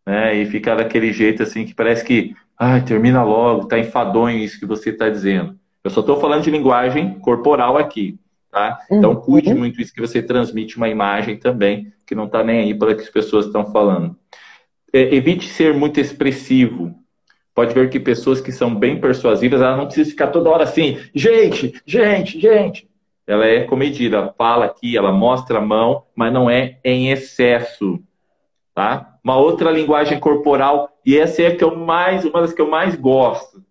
né? 0.06 0.36
E 0.36 0.46
ficar 0.46 0.76
daquele 0.76 1.14
jeito 1.14 1.44
assim 1.44 1.66
que 1.66 1.74
parece 1.74 2.04
que, 2.04 2.36
ai, 2.58 2.84
termina 2.84 3.24
logo, 3.24 3.68
tá 3.68 3.80
enfadonho 3.80 4.38
isso 4.38 4.60
que 4.60 4.66
você 4.66 4.92
tá 4.92 5.10
dizendo. 5.10 5.58
Eu 5.88 5.92
só 5.92 6.02
estou 6.02 6.20
falando 6.20 6.44
de 6.44 6.52
linguagem 6.52 7.18
corporal 7.20 7.78
aqui, 7.78 8.20
tá? 8.52 8.78
Então 8.92 9.12
uhum. 9.12 9.22
cuide 9.22 9.54
muito 9.54 9.82
isso 9.82 9.94
que 9.94 10.02
você 10.02 10.22
transmite 10.22 10.76
uma 10.76 10.90
imagem 10.90 11.38
também, 11.38 11.94
que 12.06 12.14
não 12.14 12.26
está 12.26 12.44
nem 12.44 12.60
aí 12.60 12.74
para 12.74 12.94
que 12.94 13.04
as 13.04 13.10
pessoas 13.10 13.46
estão 13.46 13.72
falando. 13.72 14.14
É, 14.92 15.16
evite 15.16 15.48
ser 15.48 15.74
muito 15.74 15.98
expressivo, 15.98 16.94
pode 17.56 17.74
ver 17.74 17.90
que 17.90 18.02
pessoas 18.02 18.42
que 18.42 18.52
são 18.52 18.76
bem 18.76 19.00
persuasivas, 19.00 19.62
ela 19.62 19.78
não 19.78 19.86
precisa 19.86 20.10
ficar 20.10 20.28
toda 20.28 20.50
hora 20.50 20.66
assim, 20.66 21.00
gente, 21.16 21.82
gente, 21.86 22.38
gente. 22.38 22.90
Ela 23.26 23.46
é 23.46 23.64
comedida, 23.64 24.18
ela 24.18 24.36
fala 24.38 24.66
aqui, 24.66 24.98
ela 24.98 25.14
mostra 25.14 25.60
a 25.60 25.62
mão, 25.62 26.04
mas 26.14 26.34
não 26.34 26.50
é 26.50 26.80
em 26.84 27.12
excesso, 27.12 27.98
tá? 28.76 29.18
Uma 29.24 29.38
outra 29.38 29.72
linguagem 29.72 30.20
corporal, 30.20 30.90
e 31.06 31.18
essa 31.18 31.44
é 31.44 31.48
a 31.48 31.56
que 31.56 31.64
eu 31.64 31.78
mais, 31.78 32.26
uma 32.26 32.42
das 32.42 32.52
que 32.52 32.62
eu 32.62 32.70
mais 32.70 32.94
gosto. 32.96 33.64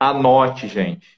Anote, 0.00 0.68
gente. 0.68 1.13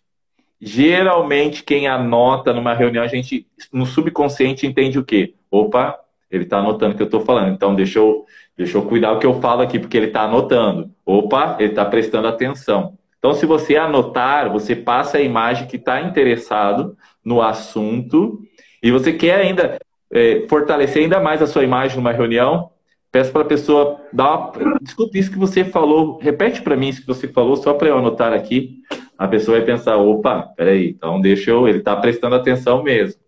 Geralmente, 0.61 1.63
quem 1.63 1.87
anota 1.87 2.53
numa 2.53 2.75
reunião, 2.75 3.05
a 3.05 3.09
gente, 3.09 3.47
no 3.73 3.85
subconsciente, 3.85 4.67
entende 4.67 4.99
o 4.99 5.05
quê? 5.05 5.35
Opa, 5.51 5.99
ele 6.31 6.45
está 6.45 6.59
anotando 6.59 6.95
o 6.95 6.97
que 6.97 7.03
eu 7.03 7.07
estou 7.07 7.21
falando, 7.21 7.53
então 7.53 7.75
deixa 7.75 7.99
eu, 7.99 8.25
deixa 8.57 8.77
eu 8.77 8.83
cuidar 8.83 9.13
o 9.13 9.19
que 9.19 9.27
eu 9.27 9.41
falo 9.41 9.63
aqui, 9.63 9.79
porque 9.79 9.97
ele 9.97 10.07
está 10.07 10.23
anotando. 10.23 10.91
Opa, 11.05 11.57
ele 11.59 11.71
está 11.71 11.85
prestando 11.85 12.29
atenção. 12.29 12.97
Então, 13.19 13.35
se 13.35 13.45
você 13.45 13.77
anotar, 13.77 14.51
você 14.51 14.75
passa 14.77 15.19
a 15.19 15.23
imagem 15.23 15.67
que 15.67 15.77
está 15.77 16.01
interessado 16.01 16.97
no 17.25 17.43
assunto 17.43 18.41
e 18.83 18.91
você 18.91 19.13
quer 19.13 19.41
ainda 19.41 19.79
é, 20.13 20.47
fortalecer 20.49 21.03
ainda 21.03 21.21
mais 21.21 21.43
a 21.43 21.47
sua 21.47 21.65
imagem 21.65 21.97
numa 21.97 22.13
reunião, 22.13 22.71
peço 23.11 23.33
para 23.33 23.43
a 23.43 23.47
pessoa 23.47 24.01
dar 24.13 24.37
uma... 24.37 24.53
Desculpe 24.81 25.19
isso 25.19 25.31
que 25.31 25.39
você 25.39 25.65
falou, 25.65 26.19
repete 26.19 26.63
para 26.63 26.77
mim 26.77 26.89
isso 26.89 27.01
que 27.01 27.07
você 27.07 27.27
falou, 27.27 27.57
só 27.57 27.75
para 27.75 27.89
eu 27.89 27.99
anotar 27.99 28.33
aqui. 28.33 28.81
A 29.19 29.27
pessoa 29.29 29.57
vai 29.57 29.67
pensar, 29.67 29.97
opa, 29.97 30.43
peraí, 30.57 30.91
então 30.91 31.21
deixa 31.21 31.51
eu... 31.51 31.67
Ele 31.67 31.79
está 31.79 31.97
prestando 31.97 32.35
atenção 32.35 32.83
mesmo. 32.83 33.21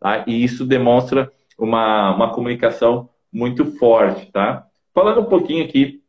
Tá? 0.00 0.24
E 0.26 0.42
isso 0.42 0.64
demonstra 0.64 1.30
uma, 1.58 2.14
uma 2.14 2.32
comunicação 2.32 3.08
muito 3.32 3.66
forte, 3.76 4.30
tá? 4.32 4.66
Falando 4.94 5.20
um 5.20 5.26
pouquinho 5.26 5.64
aqui 5.64 6.00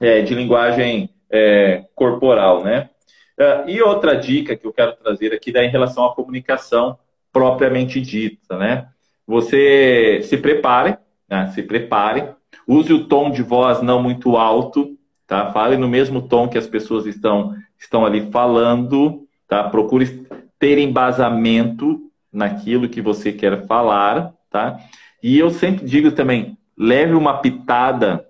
é, 0.00 0.20
de 0.22 0.34
linguagem 0.34 1.08
é, 1.30 1.84
corporal, 1.94 2.62
né? 2.62 2.90
Uh, 3.38 3.68
e 3.68 3.82
outra 3.82 4.14
dica 4.14 4.54
que 4.54 4.66
eu 4.66 4.72
quero 4.72 4.94
trazer 4.94 5.32
aqui 5.32 5.56
é 5.56 5.64
em 5.64 5.70
relação 5.70 6.04
à 6.04 6.14
comunicação 6.14 6.96
propriamente 7.32 8.00
dita, 8.00 8.56
né? 8.56 8.88
Você 9.26 10.20
se 10.22 10.36
prepare, 10.36 10.98
né? 11.28 11.48
se 11.48 11.62
prepare, 11.62 12.28
use 12.68 12.92
o 12.92 13.06
tom 13.06 13.30
de 13.30 13.42
voz 13.42 13.82
não 13.82 14.00
muito 14.00 14.36
alto, 14.36 14.96
tá? 15.26 15.50
Fale 15.50 15.76
no 15.76 15.88
mesmo 15.88 16.22
tom 16.22 16.48
que 16.48 16.58
as 16.58 16.66
pessoas 16.66 17.06
estão, 17.06 17.54
estão 17.84 18.04
ali 18.04 18.30
falando, 18.30 19.26
tá? 19.48 19.64
Procure 19.68 20.26
ter 20.58 20.78
embasamento 20.78 22.00
naquilo 22.32 22.88
que 22.88 23.00
você 23.00 23.32
quer 23.32 23.66
falar, 23.66 24.34
tá? 24.50 24.78
E 25.22 25.38
eu 25.38 25.50
sempre 25.50 25.86
digo 25.86 26.12
também, 26.12 26.58
leve 26.76 27.14
uma 27.14 27.38
pitada 27.38 28.26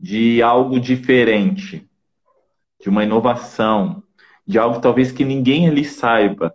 de 0.00 0.42
algo 0.42 0.80
diferente, 0.80 1.86
de 2.80 2.88
uma 2.88 3.04
inovação, 3.04 4.02
de 4.46 4.58
algo 4.58 4.80
talvez 4.80 5.12
que 5.12 5.24
ninguém 5.24 5.68
ali 5.68 5.84
saiba. 5.84 6.54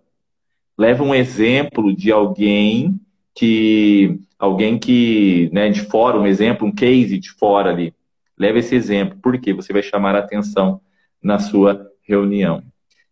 Leve 0.78 1.02
um 1.02 1.14
exemplo 1.14 1.96
de 1.96 2.12
alguém 2.12 3.00
que 3.36 4.20
alguém 4.38 4.80
que, 4.80 5.50
né, 5.52 5.70
de 5.70 5.82
fora, 5.82 6.18
um 6.18 6.26
exemplo, 6.26 6.66
um 6.66 6.72
case 6.72 7.20
de 7.20 7.32
fora 7.32 7.72
ali. 7.72 7.94
Leve 8.38 8.60
esse 8.60 8.74
exemplo, 8.74 9.18
porque 9.22 9.54
você 9.54 9.74
vai 9.74 9.84
chamar 9.84 10.16
a 10.16 10.20
atenção 10.20 10.80
na 11.22 11.40
sua 11.40 11.89
reunião. 12.10 12.64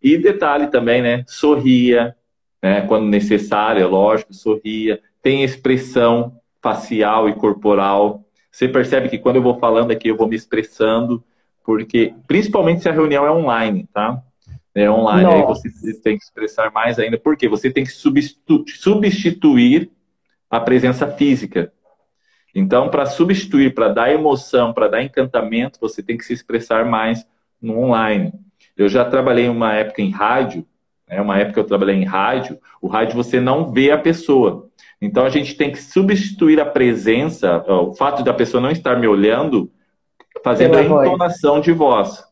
E 0.02 0.18
detalhe 0.18 0.68
também, 0.68 1.02
né? 1.02 1.24
Sorria, 1.28 2.16
né? 2.62 2.82
Quando 2.82 3.06
necessário, 3.06 3.82
é 3.82 3.86
lógico, 3.86 4.34
sorria. 4.34 5.00
Tem 5.22 5.44
expressão 5.44 6.40
facial 6.62 7.30
e 7.30 7.34
corporal. 7.34 8.26
Você 8.52 8.68
percebe 8.68 9.08
que 9.08 9.20
quando 9.20 9.36
eu 9.36 9.44
vou 9.44 9.60
falando 9.60 9.92
aqui, 9.92 10.08
eu 10.08 10.18
vou 10.18 10.28
me 10.28 10.36
expressando, 10.36 11.24
porque 11.64 12.14
principalmente 12.28 12.82
se 12.82 12.90
a 12.90 12.94
reunião 12.94 13.26
é 13.26 13.32
online, 13.32 13.88
tá? 13.94 14.22
É 14.74 14.90
online, 14.90 15.24
Nossa. 15.24 15.68
aí 15.68 15.74
você 15.74 16.02
tem 16.02 16.18
que 16.18 16.24
expressar 16.24 16.72
mais 16.72 17.00
ainda, 17.00 17.18
porque 17.18 17.48
você 17.48 17.72
tem 17.72 17.84
que 17.84 17.92
substituir 17.92 19.90
a 20.50 20.60
presença 20.60 21.08
física. 21.08 21.72
Então, 22.54 22.90
para 22.90 23.06
substituir, 23.06 23.74
para 23.74 23.90
dar 23.90 24.12
emoção, 24.12 24.74
para 24.74 24.88
dar 24.88 25.04
encantamento, 25.04 25.80
você 25.80 26.02
tem 26.02 26.18
que 26.18 26.26
se 26.26 26.34
expressar 26.34 26.86
mais 26.86 27.26
no 27.62 27.80
online. 27.80 28.32
Eu 28.78 28.88
já 28.88 29.04
trabalhei 29.04 29.50
uma 29.50 29.74
época 29.74 30.02
em 30.02 30.12
rádio, 30.12 30.66
né, 31.08 31.20
uma 31.20 31.38
época 31.38 31.60
eu 31.60 31.64
trabalhei 31.64 31.96
em 31.96 32.06
rádio, 32.06 32.60
o 32.82 32.88
rádio 32.88 33.16
você 33.16 33.40
não 33.40 33.72
vê 33.72 33.92
a 33.92 33.98
pessoa. 33.98 34.70
Então 35.02 35.26
a 35.26 35.30
gente 35.30 35.56
tem 35.56 35.72
que 35.72 35.82
substituir 35.82 36.60
a 36.60 36.66
presença, 36.66 37.64
o 37.68 37.94
fato 37.94 38.24
da 38.24 38.34
pessoa 38.34 38.62
não 38.62 38.72
estar 38.72 38.98
me 39.00 39.08
olhando, 39.08 39.72
fazendo 40.44 40.72
Pela 40.72 41.02
a 41.02 41.08
entonação 41.08 41.54
voz. 41.56 41.66
de 41.66 41.72
voz. 41.72 42.24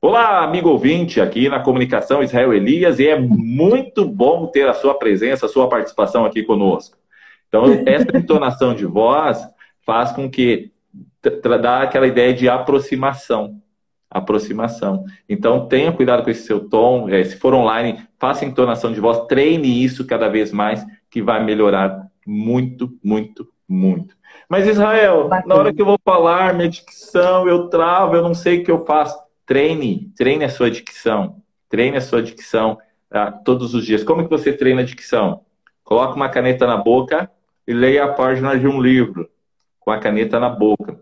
Olá, 0.00 0.44
amigo 0.44 0.68
ouvinte, 0.68 1.20
aqui 1.20 1.48
na 1.48 1.60
Comunicação 1.60 2.22
Israel 2.22 2.52
Elias, 2.52 2.98
e 2.98 3.08
é 3.08 3.18
muito 3.18 4.04
bom 4.04 4.46
ter 4.46 4.68
a 4.68 4.74
sua 4.74 4.94
presença, 4.94 5.46
a 5.46 5.48
sua 5.48 5.68
participação 5.68 6.24
aqui 6.24 6.42
conosco. 6.42 6.96
Então, 7.48 7.64
essa 7.86 8.16
entonação 8.16 8.74
de 8.74 8.84
voz 8.84 9.42
faz 9.84 10.12
com 10.12 10.30
que 10.30 10.70
dá 11.60 11.82
aquela 11.82 12.06
ideia 12.06 12.34
de 12.34 12.48
aproximação. 12.48 13.60
Aproximação. 14.10 15.04
Então, 15.28 15.66
tenha 15.66 15.92
cuidado 15.92 16.22
com 16.22 16.30
esse 16.30 16.44
seu 16.44 16.68
tom. 16.68 17.08
É, 17.08 17.22
se 17.24 17.36
for 17.36 17.54
online, 17.54 18.06
faça 18.18 18.44
entonação 18.44 18.92
de 18.92 19.00
voz, 19.00 19.26
treine 19.26 19.84
isso 19.84 20.06
cada 20.06 20.28
vez 20.28 20.52
mais, 20.52 20.84
que 21.10 21.20
vai 21.20 21.44
melhorar 21.44 22.06
muito, 22.26 22.96
muito, 23.02 23.48
muito. 23.68 24.16
Mas, 24.48 24.66
Israel, 24.66 25.28
Bacana. 25.28 25.54
na 25.54 25.60
hora 25.60 25.74
que 25.74 25.82
eu 25.82 25.86
vou 25.86 25.98
falar 26.04 26.54
minha 26.54 26.68
dicção, 26.68 27.48
eu 27.48 27.68
travo, 27.68 28.16
eu 28.16 28.22
não 28.22 28.34
sei 28.34 28.60
o 28.60 28.64
que 28.64 28.70
eu 28.70 28.84
faço. 28.84 29.18
Treine, 29.44 30.10
treine 30.16 30.44
a 30.44 30.48
sua 30.48 30.70
dicção. 30.70 31.42
Treine 31.68 31.96
a 31.96 32.00
sua 32.00 32.22
dicção 32.22 32.78
tá? 33.08 33.30
todos 33.30 33.74
os 33.74 33.84
dias. 33.84 34.04
Como 34.04 34.24
que 34.24 34.30
você 34.30 34.52
treina 34.52 34.82
a 34.82 34.84
dicção? 34.84 35.42
Coloca 35.82 36.14
uma 36.14 36.28
caneta 36.28 36.66
na 36.66 36.76
boca 36.76 37.30
e 37.66 37.72
leia 37.72 38.04
a 38.04 38.12
página 38.12 38.58
de 38.58 38.66
um 38.66 38.80
livro 38.80 39.28
com 39.80 39.90
a 39.90 39.98
caneta 39.98 40.40
na 40.40 40.48
boca. 40.48 41.00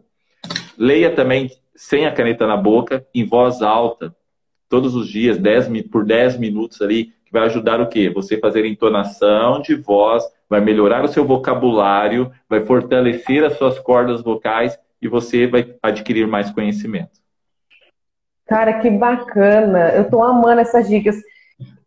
Leia 0.76 1.10
também 1.10 1.50
sem 1.74 2.06
a 2.06 2.12
caneta 2.12 2.46
na 2.46 2.56
boca, 2.56 3.06
em 3.14 3.24
voz 3.24 3.62
alta, 3.62 4.14
todos 4.68 4.94
os 4.94 5.08
dias, 5.08 5.38
10, 5.38 5.68
por 5.90 6.04
10 6.04 6.38
minutos 6.38 6.80
ali, 6.80 7.12
que 7.24 7.32
vai 7.32 7.44
ajudar 7.44 7.80
o 7.80 7.88
quê? 7.88 8.10
Você 8.10 8.38
fazer 8.38 8.64
entonação 8.64 9.60
de 9.60 9.74
voz, 9.74 10.24
vai 10.48 10.60
melhorar 10.60 11.04
o 11.04 11.08
seu 11.08 11.24
vocabulário, 11.24 12.30
vai 12.48 12.64
fortalecer 12.64 13.44
as 13.44 13.56
suas 13.56 13.78
cordas 13.78 14.22
vocais 14.22 14.78
e 15.00 15.08
você 15.08 15.46
vai 15.46 15.74
adquirir 15.82 16.26
mais 16.26 16.50
conhecimento. 16.50 17.22
Cara, 18.46 18.80
que 18.80 18.90
bacana! 18.90 19.90
Eu 19.90 20.02
estou 20.02 20.22
amando 20.22 20.60
essas 20.60 20.88
dicas. 20.88 21.16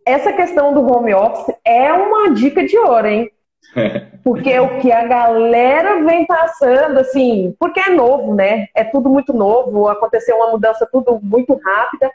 Essa 0.05 0.33
questão 0.33 0.73
do 0.73 0.81
home 0.81 1.13
office 1.13 1.55
é 1.65 1.91
uma 1.91 2.33
dica 2.33 2.65
de 2.65 2.77
ouro, 2.77 3.07
hein? 3.07 3.31
Porque 4.23 4.59
o 4.59 4.79
que 4.79 4.91
a 4.91 5.05
galera 5.05 6.03
vem 6.03 6.25
passando, 6.25 6.99
assim, 6.99 7.55
porque 7.59 7.79
é 7.79 7.89
novo, 7.89 8.35
né? 8.35 8.67
É 8.75 8.83
tudo 8.83 9.09
muito 9.09 9.33
novo, 9.33 9.87
aconteceu 9.87 10.35
uma 10.35 10.51
mudança 10.51 10.87
tudo 10.91 11.19
muito 11.21 11.53
rápida. 11.63 12.11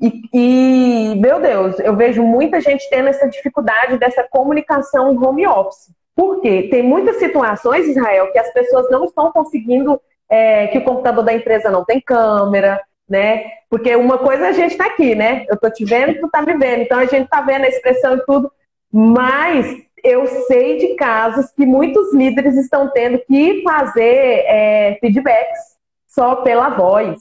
E, 0.00 0.22
e, 0.32 1.14
meu 1.20 1.40
Deus, 1.40 1.78
eu 1.80 1.94
vejo 1.94 2.22
muita 2.22 2.60
gente 2.60 2.88
tendo 2.88 3.08
essa 3.08 3.28
dificuldade 3.28 3.98
dessa 3.98 4.26
comunicação 4.30 5.12
em 5.12 5.18
home 5.18 5.46
office. 5.46 5.92
Por 6.16 6.40
quê? 6.40 6.68
Tem 6.70 6.82
muitas 6.82 7.16
situações, 7.16 7.86
Israel, 7.86 8.32
que 8.32 8.38
as 8.38 8.50
pessoas 8.52 8.90
não 8.90 9.04
estão 9.04 9.30
conseguindo, 9.30 10.00
é, 10.28 10.68
que 10.68 10.78
o 10.78 10.84
computador 10.84 11.24
da 11.24 11.34
empresa 11.34 11.70
não 11.70 11.84
tem 11.84 12.00
câmera, 12.00 12.80
né? 13.08 13.44
Porque 13.68 13.94
uma 13.94 14.16
coisa 14.16 14.48
a 14.48 14.52
gente 14.52 14.72
está 14.72 14.86
aqui, 14.86 15.14
né? 15.14 15.44
Eu 15.48 15.58
tô 15.58 15.68
te 15.70 15.84
vendo, 15.84 16.18
tu 16.20 16.28
tá 16.30 16.40
me 16.40 16.56
vendo. 16.56 16.82
Então 16.82 16.98
a 16.98 17.04
gente 17.04 17.28
tá 17.28 17.42
vendo 17.42 17.64
a 17.64 17.68
expressão 17.68 18.16
e 18.16 18.24
tudo. 18.24 18.50
Mas 18.92 19.66
eu 20.04 20.26
sei 20.46 20.78
de 20.78 20.94
casos 20.94 21.50
que 21.50 21.64
muitos 21.66 22.12
líderes 22.14 22.56
estão 22.56 22.90
tendo 22.90 23.18
que 23.26 23.62
fazer 23.62 24.44
é, 24.46 24.98
feedbacks 25.00 25.58
só 26.06 26.36
pela 26.36 26.70
voz. 26.70 27.20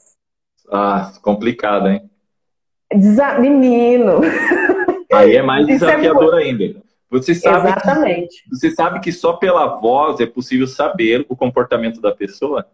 Ah, 0.71 1.11
complicado, 1.21 1.87
hein? 1.87 2.09
Desa... 2.93 3.39
Menino. 3.39 4.21
Aí 5.11 5.35
é 5.35 5.41
mais 5.41 5.65
é 5.69 5.73
desafiador 5.73 6.39
é... 6.39 6.43
ainda. 6.43 6.81
Você 7.09 7.33
sabe 7.33 7.69
Exatamente. 7.69 8.43
Que, 8.43 8.49
você 8.49 8.71
sabe 8.71 8.99
que 8.99 9.11
só 9.11 9.33
pela 9.33 9.65
voz 9.79 10.19
é 10.19 10.25
possível 10.25 10.67
saber 10.67 11.25
o 11.27 11.35
comportamento 11.35 11.99
da 11.99 12.11
pessoa? 12.11 12.67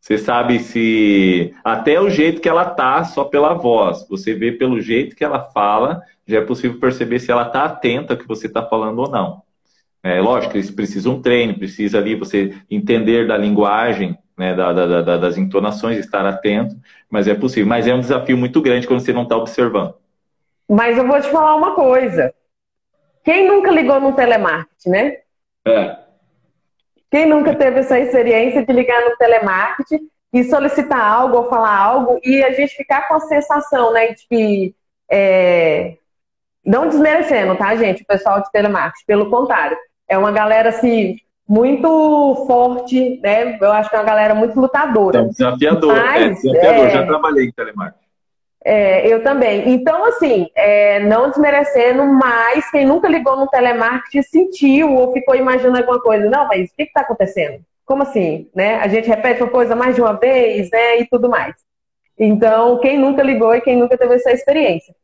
Você 0.00 0.16
sabe 0.16 0.58
se 0.60 1.54
até 1.62 2.00
o 2.00 2.08
jeito 2.08 2.40
que 2.40 2.48
ela 2.48 2.64
tá 2.64 3.04
só 3.04 3.24
pela 3.24 3.52
voz, 3.52 4.06
você 4.08 4.32
vê 4.32 4.50
pelo 4.50 4.80
jeito 4.80 5.14
que 5.14 5.22
ela 5.22 5.44
fala, 5.44 6.02
já 6.30 6.38
é 6.38 6.44
possível 6.44 6.78
perceber 6.78 7.18
se 7.18 7.30
ela 7.30 7.46
está 7.46 7.64
atenta 7.64 8.14
ao 8.14 8.18
que 8.18 8.26
você 8.26 8.46
está 8.46 8.62
falando 8.62 9.00
ou 9.00 9.10
não. 9.10 9.42
É 10.02 10.20
lógico, 10.20 10.56
eles 10.56 10.70
precisam 10.70 11.14
um 11.14 11.22
treino, 11.22 11.58
precisa 11.58 11.98
ali 11.98 12.14
você 12.14 12.54
entender 12.70 13.26
da 13.26 13.36
linguagem, 13.36 14.18
né, 14.38 14.54
da, 14.54 14.72
da, 14.72 15.02
da, 15.02 15.16
das 15.18 15.36
entonações, 15.36 15.98
estar 15.98 16.24
atento, 16.24 16.74
mas 17.10 17.28
é 17.28 17.34
possível. 17.34 17.68
Mas 17.68 17.86
é 17.86 17.94
um 17.94 18.00
desafio 18.00 18.36
muito 18.38 18.62
grande 18.62 18.86
quando 18.86 19.00
você 19.00 19.12
não 19.12 19.24
está 19.24 19.36
observando. 19.36 19.94
Mas 20.66 20.96
eu 20.96 21.06
vou 21.06 21.20
te 21.20 21.28
falar 21.28 21.56
uma 21.56 21.74
coisa. 21.74 22.32
Quem 23.22 23.46
nunca 23.46 23.70
ligou 23.70 24.00
no 24.00 24.14
telemarketing, 24.14 24.88
né? 24.88 25.16
É. 25.66 25.96
Quem 27.10 27.26
nunca 27.26 27.54
teve 27.54 27.80
essa 27.80 27.98
experiência 27.98 28.64
de 28.64 28.72
ligar 28.72 29.04
no 29.04 29.16
telemarketing 29.16 30.08
e 30.32 30.44
solicitar 30.44 31.00
algo 31.00 31.36
ou 31.36 31.50
falar 31.50 31.76
algo 31.76 32.20
e 32.24 32.42
a 32.42 32.52
gente 32.52 32.76
ficar 32.76 33.08
com 33.08 33.14
a 33.14 33.20
sensação, 33.20 33.92
né, 33.92 34.14
de 34.14 34.26
que 34.28 34.74
é... 35.10 35.96
não 36.64 36.88
desmerecendo, 36.88 37.56
tá, 37.56 37.74
gente, 37.76 38.02
o 38.02 38.06
pessoal 38.06 38.42
de 38.42 38.50
telemarketing, 38.50 39.04
pelo 39.06 39.30
contrário, 39.30 39.76
é 40.08 40.18
uma 40.18 40.30
galera 40.30 40.68
assim 40.68 41.16
muito 41.48 42.44
forte, 42.46 43.18
né? 43.20 43.58
Eu 43.60 43.72
acho 43.72 43.90
que 43.90 43.96
é 43.96 43.98
uma 43.98 44.04
galera 44.04 44.34
muito 44.34 44.58
lutadora. 44.60 45.20
É 45.20 45.24
desafiador, 45.24 45.96
Mas, 45.96 46.44
é 46.44 46.48
desafiador. 46.48 46.86
É... 46.86 46.90
Já 46.90 47.06
trabalhei 47.06 47.46
em 47.46 47.52
telemarketing. 47.52 48.00
É, 48.62 49.08
eu 49.08 49.22
também. 49.22 49.70
Então, 49.70 50.04
assim, 50.04 50.46
é, 50.54 51.00
não 51.00 51.30
desmerecendo, 51.30 52.04
mas 52.04 52.70
quem 52.70 52.84
nunca 52.84 53.08
ligou 53.08 53.36
no 53.36 53.48
telemarketing 53.48 54.22
sentiu 54.22 54.94
ou 54.94 55.12
ficou 55.12 55.34
imaginando 55.34 55.78
alguma 55.78 56.00
coisa. 56.00 56.28
Não, 56.28 56.46
mas 56.46 56.70
o 56.70 56.76
que 56.76 56.82
está 56.82 57.00
acontecendo? 57.00 57.64
Como 57.86 58.02
assim? 58.02 58.48
Né? 58.54 58.76
A 58.76 58.86
gente 58.86 59.08
repete 59.08 59.42
uma 59.42 59.50
coisa 59.50 59.74
mais 59.74 59.94
de 59.94 60.00
uma 60.02 60.12
vez, 60.12 60.70
né? 60.70 61.00
E 61.00 61.06
tudo 61.06 61.28
mais. 61.28 61.54
Então, 62.18 62.78
quem 62.80 62.98
nunca 62.98 63.22
ligou 63.22 63.54
e 63.54 63.62
quem 63.62 63.76
nunca 63.76 63.96
teve 63.96 64.14
essa 64.14 64.30
experiência. 64.30 64.94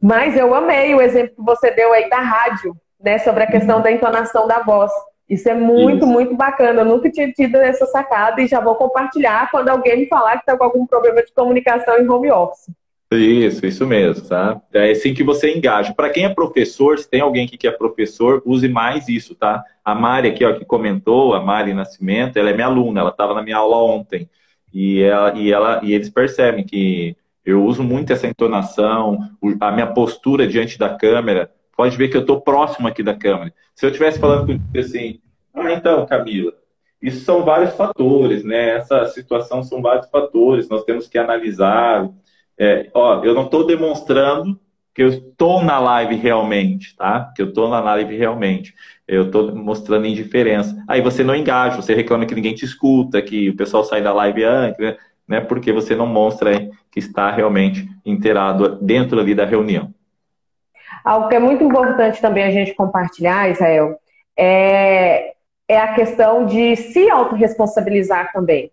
Mas 0.00 0.36
eu 0.36 0.54
amei 0.54 0.94
o 0.94 1.00
exemplo 1.00 1.34
que 1.36 1.42
você 1.42 1.70
deu 1.70 1.92
aí 1.92 2.08
da 2.08 2.20
rádio, 2.20 2.76
né? 3.02 3.18
Sobre 3.18 3.42
a 3.42 3.46
questão 3.46 3.80
da 3.80 3.90
entonação 3.90 4.46
da 4.46 4.60
voz. 4.60 4.92
Isso 5.28 5.48
é 5.48 5.54
muito, 5.54 6.04
Isso. 6.04 6.06
muito 6.06 6.34
bacana. 6.36 6.80
Eu 6.80 6.86
nunca 6.86 7.10
tinha 7.10 7.30
tido 7.32 7.56
essa 7.56 7.84
sacada 7.86 8.40
e 8.40 8.46
já 8.46 8.60
vou 8.60 8.76
compartilhar 8.76 9.50
quando 9.50 9.68
alguém 9.68 9.98
me 9.98 10.06
falar 10.06 10.32
que 10.34 10.38
está 10.38 10.56
com 10.56 10.64
algum 10.64 10.86
problema 10.86 11.22
de 11.22 11.32
comunicação 11.32 11.98
em 11.98 12.08
home 12.08 12.30
office. 12.30 12.70
Isso, 13.10 13.64
isso 13.64 13.86
mesmo, 13.86 14.28
tá? 14.28 14.60
É 14.72 14.90
assim 14.90 15.14
que 15.14 15.24
você 15.24 15.54
engaja. 15.54 15.94
Para 15.94 16.10
quem 16.10 16.24
é 16.24 16.28
professor, 16.28 16.98
se 16.98 17.08
tem 17.08 17.22
alguém 17.22 17.46
aqui 17.46 17.56
que 17.56 17.66
é 17.66 17.70
professor, 17.70 18.42
use 18.44 18.68
mais 18.68 19.08
isso, 19.08 19.34
tá? 19.34 19.64
A 19.82 19.94
Mari 19.94 20.28
aqui, 20.28 20.44
ó, 20.44 20.52
que 20.52 20.64
comentou, 20.64 21.34
a 21.34 21.40
Mari 21.40 21.72
Nascimento, 21.72 22.36
ela 22.36 22.50
é 22.50 22.52
minha 22.52 22.66
aluna, 22.66 23.00
ela 23.00 23.10
estava 23.10 23.34
na 23.34 23.42
minha 23.42 23.56
aula 23.56 23.76
ontem. 23.78 24.28
E, 24.72 25.02
ela, 25.02 25.32
e, 25.34 25.50
ela, 25.50 25.80
e 25.82 25.94
eles 25.94 26.10
percebem 26.10 26.64
que 26.64 27.16
eu 27.50 27.64
uso 27.64 27.82
muito 27.82 28.12
essa 28.12 28.26
entonação, 28.26 29.18
a 29.60 29.70
minha 29.70 29.86
postura 29.86 30.46
diante 30.46 30.78
da 30.78 30.96
câmera. 30.96 31.50
Pode 31.76 31.96
ver 31.96 32.08
que 32.08 32.16
eu 32.16 32.22
estou 32.22 32.40
próximo 32.40 32.88
aqui 32.88 33.02
da 33.02 33.14
câmera. 33.14 33.52
Se 33.74 33.86
eu 33.86 33.90
estivesse 33.90 34.18
falando 34.18 34.46
com 34.46 34.58
você 34.58 34.78
assim, 34.78 35.20
ah, 35.54 35.72
então, 35.72 36.04
Camila, 36.06 36.52
isso 37.00 37.24
são 37.24 37.44
vários 37.44 37.74
fatores, 37.74 38.44
né? 38.44 38.76
Essa 38.76 39.06
situação 39.06 39.62
são 39.62 39.80
vários 39.80 40.08
fatores, 40.10 40.68
nós 40.68 40.84
temos 40.84 41.08
que 41.08 41.18
analisar 41.18 42.08
é, 42.58 42.90
ó, 42.92 43.22
eu 43.24 43.34
não 43.34 43.44
estou 43.44 43.64
demonstrando 43.64 44.58
que 44.92 45.02
eu 45.02 45.08
estou 45.08 45.62
na 45.62 45.78
live 45.78 46.16
realmente, 46.16 46.96
tá? 46.96 47.32
Que 47.34 47.40
eu 47.40 47.48
estou 47.50 47.68
na 47.68 47.78
live 47.78 48.16
realmente. 48.16 48.74
Eu 49.06 49.26
estou 49.26 49.54
mostrando 49.54 50.06
indiferença. 50.06 50.76
Aí 50.88 51.00
você 51.00 51.22
não 51.22 51.36
engaja, 51.36 51.76
você 51.76 51.94
reclama 51.94 52.26
que 52.26 52.34
ninguém 52.34 52.54
te 52.54 52.64
escuta, 52.64 53.22
que 53.22 53.48
o 53.50 53.56
pessoal 53.56 53.84
sai 53.84 54.02
da 54.02 54.12
live 54.12 54.42
antes, 54.42 54.78
né? 54.80 54.96
Né? 55.28 55.40
Porque 55.40 55.72
você 55.72 55.94
não 55.94 56.06
mostra 56.06 56.68
que 56.90 56.98
está 56.98 57.30
realmente 57.30 57.88
inteirado 58.04 58.76
dentro 58.76 59.20
ali 59.20 59.34
da 59.34 59.44
reunião. 59.44 59.92
Algo 61.04 61.28
que 61.28 61.36
é 61.36 61.38
muito 61.38 61.62
importante 61.62 62.20
também 62.20 62.44
a 62.44 62.50
gente 62.50 62.74
compartilhar, 62.74 63.50
Israel, 63.50 63.98
é, 64.36 65.34
é 65.68 65.78
a 65.78 65.94
questão 65.94 66.46
de 66.46 66.74
se 66.76 67.10
autorresponsabilizar 67.10 68.32
também. 68.32 68.70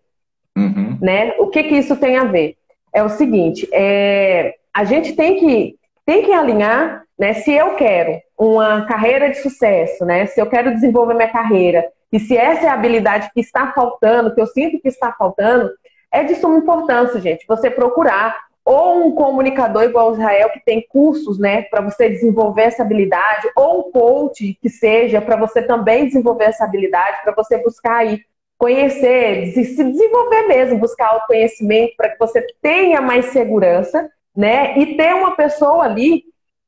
Uhum. 0.57 0.97
Né? 1.01 1.33
O 1.37 1.47
que, 1.47 1.63
que 1.63 1.75
isso 1.75 1.95
tem 1.97 2.17
a 2.17 2.23
ver? 2.23 2.57
é 2.95 3.03
o 3.03 3.09
seguinte: 3.09 3.67
é, 3.73 4.55
a 4.73 4.85
gente 4.85 5.13
tem 5.13 5.37
que, 5.37 5.75
tem 6.05 6.23
que 6.23 6.31
alinhar, 6.31 7.03
né? 7.19 7.33
Se 7.33 7.51
eu 7.51 7.75
quero 7.75 8.21
uma 8.39 8.85
carreira 8.85 9.29
de 9.29 9.37
sucesso, 9.37 10.05
né? 10.05 10.25
Se 10.25 10.41
eu 10.41 10.47
quero 10.47 10.73
desenvolver 10.73 11.13
minha 11.13 11.31
carreira, 11.31 11.85
e 12.11 12.19
se 12.19 12.35
essa 12.35 12.65
é 12.65 12.69
a 12.69 12.73
habilidade 12.73 13.29
que 13.33 13.41
está 13.41 13.71
faltando, 13.73 14.33
que 14.33 14.39
eu 14.39 14.47
sinto 14.47 14.81
que 14.81 14.87
está 14.87 15.11
faltando, 15.11 15.69
é 16.15 16.23
de 16.23 16.35
suma 16.35 16.57
importância, 16.57 17.19
gente, 17.19 17.45
você 17.47 17.69
procurar 17.69 18.45
ou 18.63 19.05
um 19.05 19.11
comunicador 19.11 19.83
igual 19.83 20.09
o 20.09 20.13
Israel, 20.13 20.49
que 20.49 20.59
tem 20.59 20.83
cursos, 20.89 21.37
né, 21.37 21.61
para 21.63 21.81
você 21.81 22.09
desenvolver 22.09 22.63
essa 22.63 22.81
habilidade, 22.81 23.47
ou 23.55 23.81
um 23.81 23.91
coach 23.91 24.57
que 24.59 24.69
seja 24.69 25.21
para 25.21 25.35
você 25.35 25.61
também 25.61 26.07
desenvolver 26.07 26.45
essa 26.45 26.63
habilidade, 26.63 27.21
para 27.23 27.35
você 27.35 27.59
buscar 27.59 27.97
aí 27.97 28.21
conhecer, 28.57 29.51
se 29.53 29.83
desenvolver 29.83 30.47
mesmo, 30.47 30.79
buscar 30.79 31.09
autoconhecimento 31.09 31.93
para 31.95 32.09
que 32.09 32.17
você 32.17 32.41
tenha 32.61 33.01
mais 33.01 33.25
segurança, 33.25 34.09
né? 34.35 34.77
E 34.79 34.95
ter 34.95 35.13
uma 35.13 35.35
pessoa 35.35 35.83
ali 35.83 36.23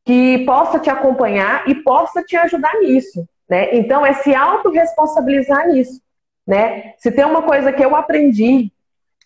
que 0.06 0.40
possa 0.46 0.80
te 0.80 0.90
acompanhar 0.90 1.68
e 1.68 1.76
possa 1.76 2.22
te 2.22 2.36
ajudar 2.36 2.74
nisso, 2.80 3.28
né? 3.50 3.74
Então 3.74 4.06
é 4.06 4.14
se 4.14 4.36
autorresponsabilizar 4.36 5.70
nisso, 5.70 6.00
né? 6.46 6.94
Se 6.98 7.10
tem 7.10 7.26
uma 7.26 7.42
coisa 7.42 7.72
que 7.72 7.84
eu 7.84 7.96
aprendi 7.96 8.72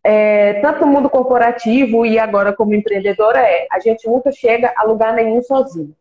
é, 0.04 0.56
tanto 0.56 0.82
no 0.82 0.92
mundo 0.92 1.10
corporativo 1.10 2.06
e 2.06 2.18
agora 2.18 2.54
como 2.54 2.74
empreendedora 2.74 3.40
é 3.40 3.68
a 3.72 3.80
gente 3.80 4.08
nunca 4.08 4.32
chega 4.32 4.74
a 4.76 4.84
lugar 4.84 5.14
nenhum 5.14 5.42
sozinho. 5.44 5.96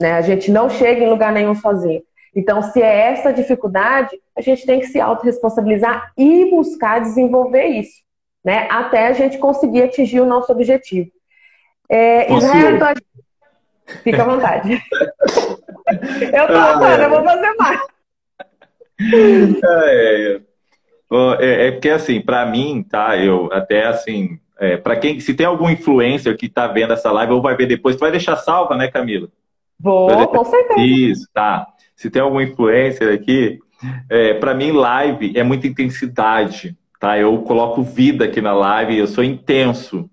Né? 0.00 0.12
A 0.12 0.22
gente 0.22 0.50
não 0.50 0.70
chega 0.70 1.04
em 1.04 1.10
lugar 1.10 1.32
nenhum 1.32 1.54
sozinho. 1.54 2.02
Então, 2.34 2.62
se 2.62 2.80
é 2.80 3.10
essa 3.10 3.32
dificuldade, 3.32 4.16
a 4.36 4.40
gente 4.40 4.64
tem 4.64 4.78
que 4.78 4.86
se 4.86 5.00
autorresponsabilizar 5.00 6.12
e 6.16 6.48
buscar 6.48 7.00
desenvolver 7.00 7.66
isso, 7.66 8.02
né? 8.44 8.68
Até 8.70 9.08
a 9.08 9.12
gente 9.12 9.36
conseguir 9.38 9.82
atingir 9.82 10.20
o 10.20 10.26
nosso 10.26 10.52
objetivo. 10.52 11.10
É, 11.88 12.32
Israel, 12.32 12.94
fica 14.04 14.22
à 14.22 14.24
vontade. 14.24 14.70
eu 16.32 16.46
tô 16.46 16.54
ah, 16.54 16.98
eu 17.02 17.10
vou 17.10 17.24
fazer 17.24 17.54
mais. 17.54 17.80
É, 19.62 20.40
é, 21.38 21.68
é 21.68 21.70
porque 21.72 21.90
assim, 21.90 22.20
para 22.20 22.46
mim, 22.46 22.82
tá? 22.82 23.16
Eu 23.16 23.48
até 23.52 23.86
assim, 23.86 24.38
é, 24.58 24.76
para 24.76 24.96
quem, 24.96 25.18
se 25.20 25.34
tem 25.34 25.46
algum 25.46 25.68
influencer 25.68 26.36
que 26.36 26.48
tá 26.48 26.66
vendo 26.66 26.92
essa 26.92 27.10
live 27.10 27.32
ou 27.32 27.42
vai 27.42 27.56
ver 27.56 27.66
depois, 27.66 27.96
tu 27.96 28.00
vai 28.00 28.10
deixar 28.10 28.36
salva, 28.36 28.76
né, 28.76 28.88
Camila? 28.88 29.28
Vou, 29.78 30.28
com 30.28 30.44
certeza. 30.44 30.80
Isso, 30.80 31.28
tá 31.32 31.66
se 32.00 32.08
tem 32.08 32.22
algum 32.22 32.40
influencer 32.40 33.12
aqui, 33.12 33.58
é, 34.08 34.32
para 34.32 34.54
mim 34.54 34.72
live 34.72 35.36
é 35.36 35.42
muita 35.42 35.66
intensidade, 35.66 36.74
tá? 36.98 37.18
Eu 37.18 37.36
coloco 37.42 37.82
vida 37.82 38.24
aqui 38.24 38.40
na 38.40 38.54
live, 38.54 38.96
eu 38.96 39.06
sou 39.06 39.22
intenso. 39.22 40.08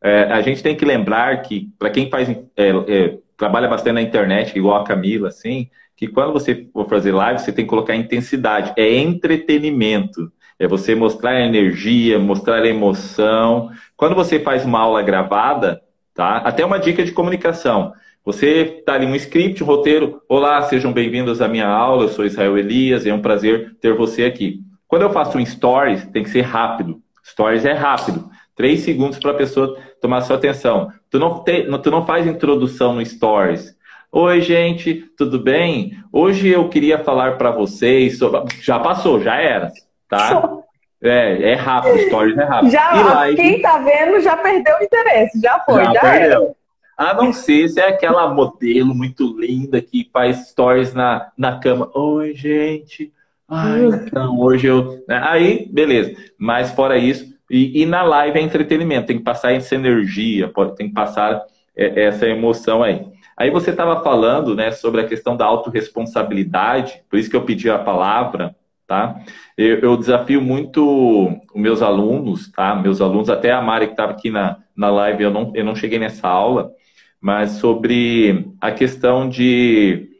É, 0.00 0.22
a 0.26 0.40
gente 0.40 0.62
tem 0.62 0.76
que 0.76 0.84
lembrar 0.84 1.42
que 1.42 1.68
para 1.76 1.90
quem 1.90 2.08
faz 2.08 2.28
é, 2.28 2.38
é, 2.56 3.18
trabalha 3.36 3.66
bastante 3.66 3.94
na 3.94 4.02
internet, 4.02 4.56
igual 4.56 4.80
a 4.80 4.84
Camila, 4.84 5.30
assim, 5.30 5.68
que 5.96 6.06
quando 6.06 6.32
você 6.32 6.68
for 6.72 6.88
fazer 6.88 7.10
live, 7.10 7.40
você 7.40 7.50
tem 7.50 7.64
que 7.64 7.70
colocar 7.70 7.96
intensidade. 7.96 8.72
É 8.76 8.94
entretenimento. 8.94 10.30
É 10.62 10.68
você 10.68 10.94
mostrar 10.94 11.30
a 11.30 11.40
energia, 11.40 12.20
mostrar 12.20 12.62
a 12.62 12.68
emoção. 12.68 13.68
Quando 13.96 14.14
você 14.14 14.38
faz 14.38 14.64
uma 14.64 14.78
aula 14.78 15.02
gravada, 15.02 15.82
tá? 16.14 16.36
Até 16.36 16.64
uma 16.64 16.78
dica 16.78 17.02
de 17.02 17.10
comunicação. 17.10 17.92
Você 18.24 18.76
está 18.78 18.94
ali 18.94 19.04
um 19.04 19.16
script, 19.16 19.60
um 19.60 19.66
roteiro. 19.66 20.22
Olá, 20.28 20.62
sejam 20.62 20.92
bem-vindos 20.92 21.42
à 21.42 21.48
minha 21.48 21.66
aula. 21.66 22.04
Eu 22.04 22.10
sou 22.10 22.24
Israel 22.24 22.56
Elias 22.56 23.04
e 23.04 23.10
é 23.10 23.14
um 23.14 23.20
prazer 23.20 23.74
ter 23.80 23.92
você 23.96 24.24
aqui. 24.24 24.60
Quando 24.86 25.02
eu 25.02 25.10
faço 25.10 25.36
um 25.36 25.44
stories, 25.44 26.06
tem 26.12 26.22
que 26.22 26.30
ser 26.30 26.42
rápido. 26.42 27.02
Stories 27.24 27.64
é 27.64 27.72
rápido. 27.72 28.30
Três 28.54 28.82
segundos 28.82 29.18
para 29.18 29.32
a 29.32 29.34
pessoa 29.34 29.76
tomar 30.00 30.20
sua 30.20 30.36
atenção. 30.36 30.92
Tu 31.10 31.18
não, 31.18 31.42
te, 31.42 31.66
tu 31.82 31.90
não 31.90 32.06
faz 32.06 32.24
introdução 32.24 32.94
no 32.94 33.04
stories. 33.04 33.76
Oi, 34.12 34.40
gente, 34.40 35.06
tudo 35.18 35.40
bem? 35.40 35.98
Hoje 36.12 36.50
eu 36.50 36.68
queria 36.68 37.00
falar 37.00 37.36
para 37.36 37.50
vocês 37.50 38.16
sobre... 38.16 38.42
Já 38.60 38.78
passou, 38.78 39.20
já 39.20 39.34
era, 39.40 39.72
tá? 40.12 40.58
É, 41.02 41.52
é 41.52 41.54
rápido, 41.54 41.98
stories 42.06 42.36
é 42.36 42.44
rápido. 42.44 42.70
Já, 42.70 42.92
live... 42.92 43.36
Quem 43.36 43.62
tá 43.62 43.78
vendo 43.78 44.20
já 44.20 44.36
perdeu 44.36 44.76
o 44.78 44.84
interesse, 44.84 45.40
já 45.40 45.58
foi, 45.60 45.84
já, 45.86 45.92
já 45.94 46.00
perdeu. 46.00 46.42
era. 46.42 46.54
A 46.96 47.14
não 47.14 47.32
ser 47.32 47.68
se 47.68 47.80
é 47.80 47.88
aquela 47.88 48.32
modelo 48.32 48.94
muito 48.94 49.34
linda 49.40 49.80
que 49.80 50.08
faz 50.12 50.50
stories 50.50 50.92
na, 50.92 51.32
na 51.36 51.58
cama. 51.58 51.90
Oi, 51.94 52.34
gente. 52.34 53.10
Ai, 53.48 53.86
então, 53.86 54.38
hoje 54.38 54.66
eu. 54.66 55.02
Né? 55.08 55.20
Aí, 55.24 55.66
beleza. 55.72 56.14
Mas 56.38 56.70
fora 56.70 56.98
isso, 56.98 57.32
e, 57.50 57.82
e, 57.82 57.86
na 57.86 58.02
live 58.02 58.38
é 58.38 58.42
entretenimento, 58.42 59.06
tem 59.06 59.18
que 59.18 59.24
passar 59.24 59.52
essa 59.52 59.74
energia, 59.74 60.48
pode, 60.48 60.76
tem 60.76 60.88
que 60.88 60.94
passar 60.94 61.42
é, 61.74 62.04
essa 62.04 62.28
emoção 62.28 62.82
aí. 62.82 63.04
Aí 63.36 63.50
você 63.50 63.70
estava 63.70 64.02
falando, 64.02 64.54
né, 64.54 64.70
sobre 64.70 65.00
a 65.00 65.06
questão 65.06 65.36
da 65.36 65.46
autorresponsabilidade, 65.46 67.02
por 67.10 67.18
isso 67.18 67.30
que 67.30 67.36
eu 67.36 67.44
pedi 67.44 67.68
a 67.68 67.78
palavra, 67.78 68.54
tá? 68.92 69.24
Eu, 69.56 69.78
eu 69.78 69.96
desafio 69.96 70.42
muito 70.42 71.26
os 71.54 71.60
meus 71.60 71.80
alunos, 71.80 72.52
tá? 72.52 72.74
Meus 72.74 73.00
alunos, 73.00 73.30
até 73.30 73.50
a 73.50 73.62
Mari 73.62 73.86
que 73.86 73.94
estava 73.94 74.12
aqui 74.12 74.28
na, 74.28 74.58
na 74.76 74.90
live, 74.90 75.22
eu 75.24 75.30
não, 75.30 75.50
eu 75.54 75.64
não 75.64 75.74
cheguei 75.74 75.98
nessa 75.98 76.28
aula, 76.28 76.70
mas 77.18 77.52
sobre 77.52 78.52
a 78.60 78.70
questão 78.70 79.26
de 79.26 80.10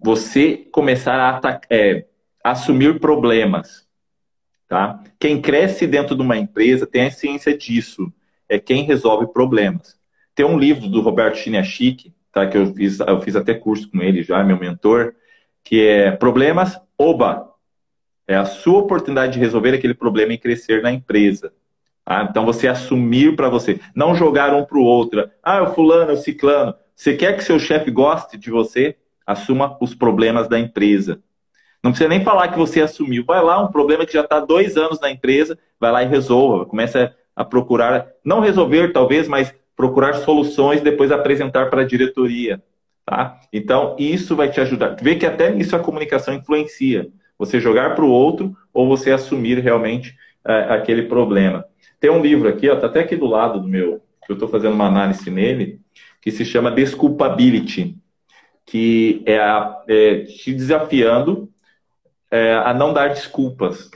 você 0.00 0.56
começar 0.72 1.20
a 1.20 1.60
é, 1.68 2.06
assumir 2.42 2.98
problemas, 2.98 3.86
tá? 4.66 5.02
Quem 5.20 5.42
cresce 5.42 5.86
dentro 5.86 6.16
de 6.16 6.22
uma 6.22 6.38
empresa 6.38 6.86
tem 6.86 7.08
a 7.08 7.10
ciência 7.10 7.54
disso, 7.58 8.10
é 8.48 8.58
quem 8.58 8.84
resolve 8.84 9.26
problemas. 9.34 9.98
Tem 10.34 10.46
um 10.46 10.58
livro 10.58 10.88
do 10.88 11.02
Roberto 11.02 11.36
Chiniachik, 11.36 12.14
tá? 12.32 12.46
Que 12.46 12.56
eu 12.56 12.72
fiz, 12.72 13.00
eu 13.00 13.20
fiz 13.20 13.36
até 13.36 13.52
curso 13.52 13.90
com 13.90 14.00
ele 14.00 14.22
já, 14.22 14.42
meu 14.42 14.58
mentor, 14.58 15.12
que 15.62 15.86
é 15.86 16.10
Problemas 16.10 16.80
Oba. 16.96 17.47
É 18.28 18.36
a 18.36 18.44
sua 18.44 18.80
oportunidade 18.80 19.32
de 19.32 19.38
resolver 19.38 19.74
aquele 19.74 19.94
problema 19.94 20.34
e 20.34 20.38
crescer 20.38 20.82
na 20.82 20.92
empresa. 20.92 21.50
Tá? 22.04 22.28
Então 22.30 22.44
você 22.44 22.68
assumir 22.68 23.34
para 23.34 23.48
você, 23.48 23.80
não 23.94 24.14
jogar 24.14 24.54
um 24.54 24.66
para 24.66 24.78
o 24.78 24.84
outro. 24.84 25.28
Ah, 25.42 25.62
o 25.62 25.74
fulano, 25.74 26.12
o 26.12 26.16
ciclano. 26.16 26.74
Você 26.94 27.16
quer 27.16 27.34
que 27.36 27.42
seu 27.42 27.58
chefe 27.58 27.90
goste 27.90 28.36
de 28.36 28.50
você? 28.50 28.96
Assuma 29.26 29.78
os 29.80 29.94
problemas 29.94 30.46
da 30.46 30.58
empresa. 30.58 31.22
Não 31.82 31.90
precisa 31.90 32.08
nem 32.08 32.22
falar 32.22 32.48
que 32.48 32.58
você 32.58 32.82
assumiu. 32.82 33.24
Vai 33.24 33.42
lá, 33.42 33.62
um 33.62 33.72
problema 33.72 34.04
que 34.04 34.12
já 34.12 34.20
está 34.20 34.40
dois 34.40 34.76
anos 34.76 35.00
na 35.00 35.10
empresa, 35.10 35.58
vai 35.80 35.90
lá 35.90 36.02
e 36.02 36.06
resolva. 36.06 36.66
Começa 36.66 37.14
a 37.34 37.44
procurar, 37.44 38.08
não 38.24 38.40
resolver 38.40 38.92
talvez, 38.92 39.28
mas 39.28 39.54
procurar 39.76 40.14
soluções, 40.14 40.80
depois 40.80 41.12
apresentar 41.12 41.70
para 41.70 41.82
a 41.82 41.86
diretoria. 41.86 42.60
Tá? 43.06 43.40
Então, 43.52 43.94
isso 43.98 44.34
vai 44.34 44.50
te 44.50 44.60
ajudar. 44.60 44.96
Vê 45.00 45.14
que 45.14 45.24
até 45.24 45.50
nisso 45.50 45.76
a 45.76 45.78
comunicação 45.78 46.34
influencia. 46.34 47.08
Você 47.38 47.60
jogar 47.60 47.94
para 47.94 48.04
o 48.04 48.10
outro 48.10 48.56
ou 48.72 48.88
você 48.88 49.12
assumir 49.12 49.58
realmente 49.60 50.16
é, 50.46 50.74
aquele 50.74 51.02
problema. 51.02 51.64
Tem 52.00 52.10
um 52.10 52.22
livro 52.22 52.48
aqui, 52.48 52.66
está 52.66 52.86
até 52.86 53.00
aqui 53.00 53.16
do 53.16 53.26
lado 53.26 53.60
do 53.60 53.68
meu, 53.68 54.00
que 54.24 54.32
eu 54.32 54.34
estou 54.34 54.48
fazendo 54.48 54.74
uma 54.74 54.86
análise 54.86 55.30
nele, 55.30 55.80
que 56.20 56.30
se 56.30 56.44
chama 56.44 56.70
Desculpability, 56.70 57.96
que 58.66 59.22
é, 59.26 59.38
a, 59.38 59.82
é 59.88 60.24
te 60.24 60.52
desafiando 60.52 61.48
é, 62.30 62.54
a 62.54 62.74
não 62.74 62.92
dar 62.92 63.08
desculpas. 63.08 63.90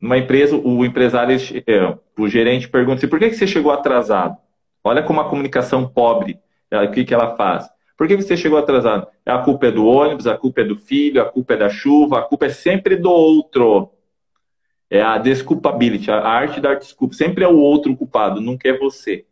Numa 0.00 0.18
empresa, 0.18 0.56
o 0.56 0.84
empresário, 0.84 1.36
é, 1.66 1.96
o 2.18 2.28
gerente 2.28 2.68
pergunta 2.68 2.98
assim, 2.98 3.08
por 3.08 3.18
que 3.18 3.32
você 3.32 3.46
chegou 3.46 3.72
atrasado? 3.72 4.36
Olha 4.82 5.02
como 5.02 5.20
a 5.20 5.28
comunicação 5.28 5.86
pobre, 5.86 6.38
o 6.70 6.90
que, 6.90 7.04
que 7.04 7.14
ela 7.14 7.36
faz. 7.36 7.68
Por 8.02 8.08
que 8.08 8.16
você 8.16 8.36
chegou 8.36 8.58
atrasado? 8.58 9.06
A 9.24 9.38
culpa 9.38 9.68
é 9.68 9.70
do 9.70 9.86
ônibus, 9.86 10.26
a 10.26 10.36
culpa 10.36 10.62
é 10.62 10.64
do 10.64 10.74
filho, 10.74 11.22
a 11.22 11.24
culpa 11.24 11.54
é 11.54 11.56
da 11.56 11.70
chuva, 11.70 12.18
a 12.18 12.22
culpa 12.22 12.46
é 12.46 12.48
sempre 12.48 12.96
do 12.96 13.08
outro. 13.08 13.92
É 14.90 15.00
a 15.00 15.18
desculpability, 15.18 16.10
a 16.10 16.18
arte 16.18 16.60
da 16.60 16.74
desculpa. 16.74 17.14
Sempre 17.14 17.44
é 17.44 17.48
o 17.48 17.56
outro 17.56 17.94
culpado, 17.96 18.40
nunca 18.40 18.68
é 18.68 18.76
você. 18.76 19.24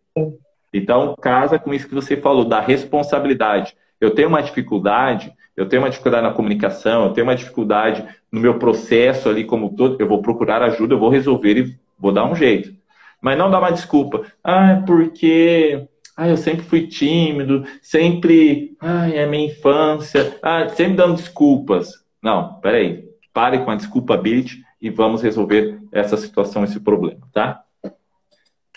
Então, 0.73 1.17
casa 1.21 1.59
com 1.59 1.75
isso 1.75 1.89
que 1.89 1.95
você 1.97 2.17
falou, 2.17 2.45
da 2.45 2.61
responsabilidade. 2.61 3.77
Eu 4.01 4.13
tenho 4.13 4.29
uma 4.29 4.41
dificuldade, 4.41 5.33
eu 5.57 5.69
tenho 5.69 5.83
uma 5.83 5.91
dificuldade 5.91 6.29
na 6.29 6.33
comunicação, 6.33 7.07
eu 7.07 7.13
tenho 7.13 7.27
uma 7.27 7.35
dificuldade 7.35 8.07
no 8.31 8.41
meu 8.41 8.57
processo 8.57 9.29
ali 9.29 9.43
como 9.43 9.75
todo, 9.75 9.97
eu 9.99 10.07
vou 10.07 10.23
procurar 10.23 10.63
ajuda, 10.63 10.95
eu 10.95 10.99
vou 11.01 11.09
resolver 11.09 11.59
e 11.59 11.77
vou 11.99 12.13
dar 12.13 12.25
um 12.25 12.37
jeito. 12.37 12.73
Mas 13.21 13.37
não 13.37 13.51
dá 13.51 13.59
uma 13.59 13.73
desculpa. 13.73 14.25
Ah, 14.45 14.81
porque 14.87 15.89
ah, 16.21 16.29
eu 16.29 16.37
sempre 16.37 16.67
fui 16.67 16.87
tímido, 16.87 17.65
sempre, 17.81 18.77
ai, 18.79 19.17
é 19.17 19.27
minha 19.27 19.47
infância, 19.47 20.39
ah, 20.43 20.69
sempre 20.69 20.93
dando 20.93 21.17
desculpas. 21.17 21.95
Não, 22.23 22.61
peraí. 22.61 23.09
Pare 23.33 23.65
com 23.65 23.71
a 23.71 23.75
desculpability 23.75 24.63
e 24.83 24.91
vamos 24.91 25.23
resolver 25.23 25.81
essa 25.91 26.19
situação, 26.19 26.63
esse 26.63 26.79
problema, 26.79 27.27
tá? 27.33 27.65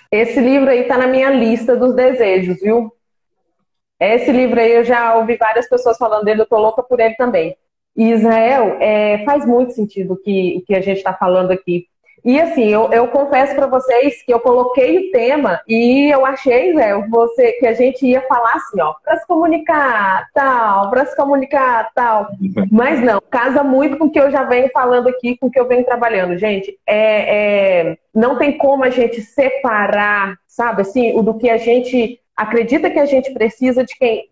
Esse 0.10 0.40
livro 0.40 0.70
aí 0.70 0.86
tá 0.86 0.98
na 0.98 1.08
minha 1.08 1.32
lista 1.32 1.76
dos 1.76 1.94
desejos, 1.94 2.62
viu? 2.62 2.90
Esse 4.00 4.32
livro 4.32 4.62
aí 4.62 4.72
eu 4.72 4.86
já 4.86 5.18
ouvi 5.18 5.36
várias 5.36 5.68
pessoas 5.68 5.98
falando 5.98 6.24
dele, 6.24 6.44
eu 6.44 6.48
tô 6.48 6.58
louca 6.58 6.82
por 6.82 7.02
ele 7.02 7.16
também. 7.16 7.58
E 7.94 8.10
Israel, 8.12 8.78
é, 8.80 9.26
faz 9.26 9.46
muito 9.46 9.74
sentido 9.74 10.14
o 10.14 10.18
que, 10.18 10.64
que 10.66 10.74
a 10.74 10.80
gente 10.80 11.00
está 11.00 11.14
falando 11.14 11.52
aqui. 11.52 11.90
E 12.24 12.40
assim, 12.40 12.70
eu, 12.70 12.90
eu 12.94 13.08
confesso 13.10 13.54
para 13.54 13.68
vocês 13.68 14.24
que 14.24 14.34
eu 14.34 14.40
coloquei 14.40 14.98
o 14.98 15.12
tema 15.12 15.62
e 15.68 16.10
eu 16.10 16.26
achei, 16.26 16.72
Israel, 16.72 17.06
você, 17.10 17.52
que 17.54 17.68
a 17.68 17.74
gente 17.74 18.06
ia 18.06 18.22
falar 18.22 18.54
assim, 18.54 18.82
ó, 18.82 18.94
para 19.04 19.18
se 19.18 19.28
comunicar 19.28 20.28
tal, 20.34 20.90
para 20.90 21.06
se 21.06 21.16
comunicar 21.18 21.92
tal. 21.94 22.30
Mas 22.72 23.02
não, 23.02 23.22
casa 23.30 23.62
muito 23.62 23.98
com 23.98 24.06
o 24.06 24.12
que 24.12 24.20
eu 24.20 24.32
já 24.32 24.44
venho 24.44 24.70
falando 24.74 25.10
aqui, 25.10 25.38
com 25.38 25.48
o 25.48 25.52
que 25.52 25.60
eu 25.60 25.68
venho 25.68 25.84
trabalhando. 25.84 26.38
Gente, 26.38 26.80
é, 26.88 27.88
é, 27.90 27.98
não 28.16 28.38
tem 28.38 28.58
como 28.58 28.86
a 28.86 28.90
gente 28.90 29.22
separar, 29.22 30.36
sabe, 30.48 30.84
assim, 30.84 31.18
o 31.18 31.22
do 31.22 31.38
que 31.38 31.50
a 31.50 31.58
gente 31.58 32.22
acredita 32.38 32.90
que 32.90 33.00
a 33.00 33.06
gente 33.06 33.34
precisa 33.34 33.84
de 33.84 33.98
quem, 33.98 34.30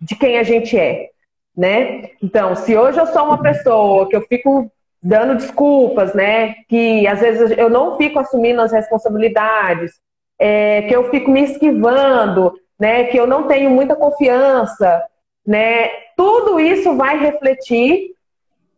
de 0.00 0.16
quem 0.16 0.38
a 0.38 0.42
gente 0.42 0.76
é, 0.76 1.10
né? 1.56 2.10
Então, 2.20 2.56
se 2.56 2.76
hoje 2.76 2.98
eu 2.98 3.06
sou 3.06 3.24
uma 3.24 3.40
pessoa 3.40 4.08
que 4.08 4.16
eu 4.16 4.22
fico 4.22 4.70
dando 5.02 5.36
desculpas, 5.36 6.14
né? 6.14 6.54
Que 6.68 7.06
às 7.06 7.20
vezes 7.20 7.56
eu 7.56 7.70
não 7.70 7.96
fico 7.96 8.18
assumindo 8.18 8.60
as 8.60 8.72
responsabilidades, 8.72 9.92
é, 10.38 10.82
que 10.82 10.94
eu 10.94 11.10
fico 11.10 11.30
me 11.30 11.42
esquivando, 11.42 12.52
né? 12.78 13.04
Que 13.04 13.18
eu 13.18 13.26
não 13.26 13.46
tenho 13.46 13.70
muita 13.70 13.96
confiança, 13.96 15.04
né? 15.46 15.88
Tudo 16.16 16.58
isso 16.58 16.96
vai 16.96 17.18
refletir 17.18 18.14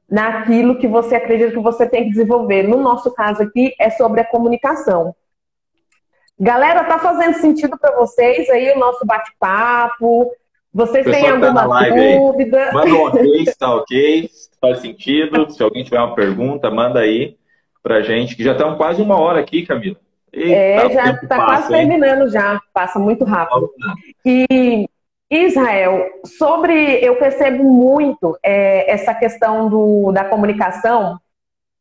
naquilo 0.09 0.79
que 0.79 0.89
você 0.89 1.15
acredita 1.15 1.53
que 1.53 1.59
você 1.59 1.87
tem 1.89 2.05
que 2.05 2.11
desenvolver. 2.11 2.65
No 2.65 2.79
nosso 2.79 3.13
caso 3.13 3.43
aqui 3.43 3.75
é 3.79 3.91
sobre 3.91 4.21
a 4.21 4.27
comunicação. 4.27 5.15
Galera, 6.39 6.85
tá 6.85 6.99
fazendo 6.99 7.35
sentido 7.35 7.79
para 7.79 7.95
vocês 7.97 8.49
aí 8.49 8.73
o 8.73 8.79
nosso 8.79 9.05
bate-papo? 9.07 10.33
Vocês 10.73 11.05
têm 11.05 11.25
tá 11.25 11.33
alguma 11.33 11.69
tá 11.69 11.89
dúvida? 11.89 12.73
Manda 12.73 12.95
um 12.95 13.03
ok, 13.07 13.43
está 13.43 13.75
ok, 13.75 14.31
faz 14.61 14.79
sentido. 14.79 15.51
Se 15.51 15.63
alguém 15.63 15.83
tiver 15.83 15.99
uma 15.99 16.15
pergunta, 16.15 16.71
manda 16.71 17.01
aí 17.01 17.37
pra 17.83 18.03
gente, 18.03 18.37
que 18.37 18.45
já 18.45 18.53
estamos 18.53 18.77
quase 18.77 19.03
uma 19.03 19.19
hora 19.19 19.41
aqui, 19.41 19.67
Camila. 19.67 19.97
Eita, 20.33 20.53
é, 20.53 20.91
já 20.91 21.11
está 21.11 21.45
quase 21.45 21.69
terminando 21.69 22.31
já, 22.31 22.61
passa 22.73 22.99
muito 22.99 23.25
rápido. 23.25 23.69
E 24.25 24.89
Israel, 25.31 26.05
sobre, 26.25 27.05
eu 27.05 27.17
percebo 27.17 27.65
muito 27.65 28.39
é, 28.43 28.91
essa 28.91 29.15
questão 29.15 29.69
do, 29.69 30.13
da 30.13 30.25
comunicação, 30.25 31.19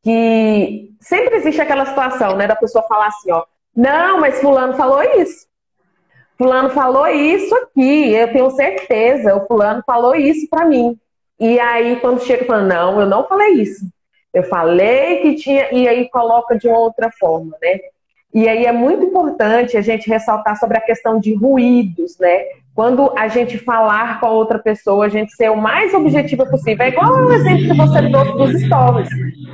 que 0.04 0.92
sempre 1.00 1.36
existe 1.36 1.62
aquela 1.62 1.86
situação, 1.86 2.36
né, 2.36 2.48
da 2.48 2.56
pessoa 2.56 2.84
falar 2.88 3.08
assim, 3.08 3.32
ó, 3.32 3.44
não, 3.76 4.20
mas 4.20 4.40
fulano 4.40 4.74
falou 4.74 5.02
isso. 5.02 5.49
Fulano 6.40 6.70
falou 6.70 7.06
isso 7.06 7.54
aqui, 7.54 8.14
eu 8.14 8.32
tenho 8.32 8.50
certeza, 8.52 9.36
o 9.36 9.46
fulano 9.46 9.84
falou 9.86 10.16
isso 10.16 10.48
para 10.50 10.66
mim. 10.66 10.98
E 11.38 11.60
aí, 11.60 11.98
quando 11.98 12.24
chega 12.24 12.46
falando, 12.46 12.70
não, 12.70 13.02
eu 13.02 13.06
não 13.06 13.28
falei 13.28 13.56
isso. 13.56 13.86
Eu 14.34 14.44
falei 14.44 15.18
que 15.18 15.36
tinha, 15.36 15.70
e 15.74 15.86
aí 15.86 16.10
coloca 16.10 16.58
de 16.58 16.70
outra 16.70 17.12
forma, 17.20 17.58
né? 17.62 17.80
E 18.34 18.48
aí 18.48 18.66
é 18.66 18.72
muito 18.72 19.04
importante 19.04 19.76
a 19.76 19.82
gente 19.82 20.10
ressaltar 20.10 20.58
sobre 20.58 20.78
a 20.78 20.82
questão 20.82 21.20
de 21.20 21.34
ruídos, 21.34 22.18
né? 22.18 22.46
Quando 22.74 23.12
a 23.18 23.28
gente 23.28 23.58
falar 23.58 24.22
com 24.22 24.28
a 24.28 24.32
outra 24.32 24.60
pessoa, 24.60 25.08
a 25.08 25.10
gente 25.10 25.36
ser 25.36 25.52
o 25.52 25.58
mais 25.58 25.94
objetiva 25.94 26.46
possível. 26.46 26.86
É 26.86 26.90
igual 26.90 27.26
o 27.26 27.34
exemplo 27.34 27.64
que 27.64 27.74
você 27.76 28.02
deu 28.04 28.38
dos 28.38 28.62
stories, 28.62 29.10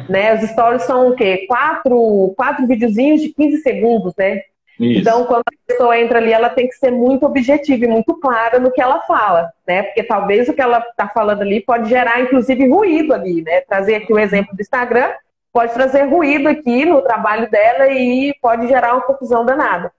né? 0.07 0.35
Os 0.35 0.47
stories 0.51 0.83
são 0.83 1.09
o 1.09 1.15
quê? 1.15 1.45
Quatro, 1.47 2.31
quatro 2.37 2.67
videozinhos 2.67 3.21
de 3.21 3.29
15 3.29 3.57
segundos, 3.63 4.13
né? 4.15 4.41
Isso. 4.79 4.99
Então, 4.99 5.25
quando 5.25 5.43
a 5.47 5.67
pessoa 5.67 5.99
entra 5.99 6.19
ali, 6.19 6.33
ela 6.33 6.49
tem 6.49 6.67
que 6.67 6.75
ser 6.75 6.91
muito 6.91 7.25
objetiva 7.25 7.85
e 7.85 7.87
muito 7.87 8.19
clara 8.19 8.59
no 8.59 8.71
que 8.71 8.81
ela 8.81 8.99
fala, 9.01 9.49
né? 9.65 9.83
Porque 9.83 10.03
talvez 10.03 10.49
o 10.49 10.53
que 10.53 10.61
ela 10.61 10.79
está 10.79 11.07
falando 11.07 11.41
ali 11.41 11.61
pode 11.61 11.89
gerar, 11.89 12.21
inclusive, 12.21 12.67
ruído 12.67 13.13
ali, 13.13 13.41
né? 13.41 13.61
Trazer 13.61 13.95
aqui 13.95 14.11
o 14.11 14.19
exemplo 14.19 14.55
do 14.55 14.61
Instagram, 14.61 15.11
pode 15.53 15.73
trazer 15.73 16.03
ruído 16.03 16.47
aqui 16.47 16.85
no 16.85 17.01
trabalho 17.01 17.49
dela 17.49 17.87
e 17.87 18.33
pode 18.41 18.67
gerar 18.67 18.93
uma 18.93 19.03
confusão 19.03 19.45
danada. 19.45 19.91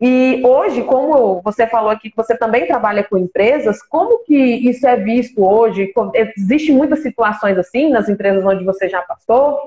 E 0.00 0.42
hoje, 0.44 0.82
como 0.82 1.40
você 1.42 1.66
falou 1.66 1.90
aqui 1.90 2.10
que 2.10 2.16
você 2.16 2.36
também 2.36 2.66
trabalha 2.66 3.02
com 3.02 3.16
empresas, 3.16 3.82
como 3.82 4.24
que 4.24 4.34
isso 4.34 4.86
é 4.86 4.96
visto 4.96 5.42
hoje? 5.42 5.92
Existem 6.36 6.74
muitas 6.74 7.00
situações 7.00 7.56
assim 7.56 7.90
nas 7.90 8.08
empresas 8.08 8.44
onde 8.44 8.64
você 8.64 8.88
já 8.88 9.00
passou? 9.02 9.58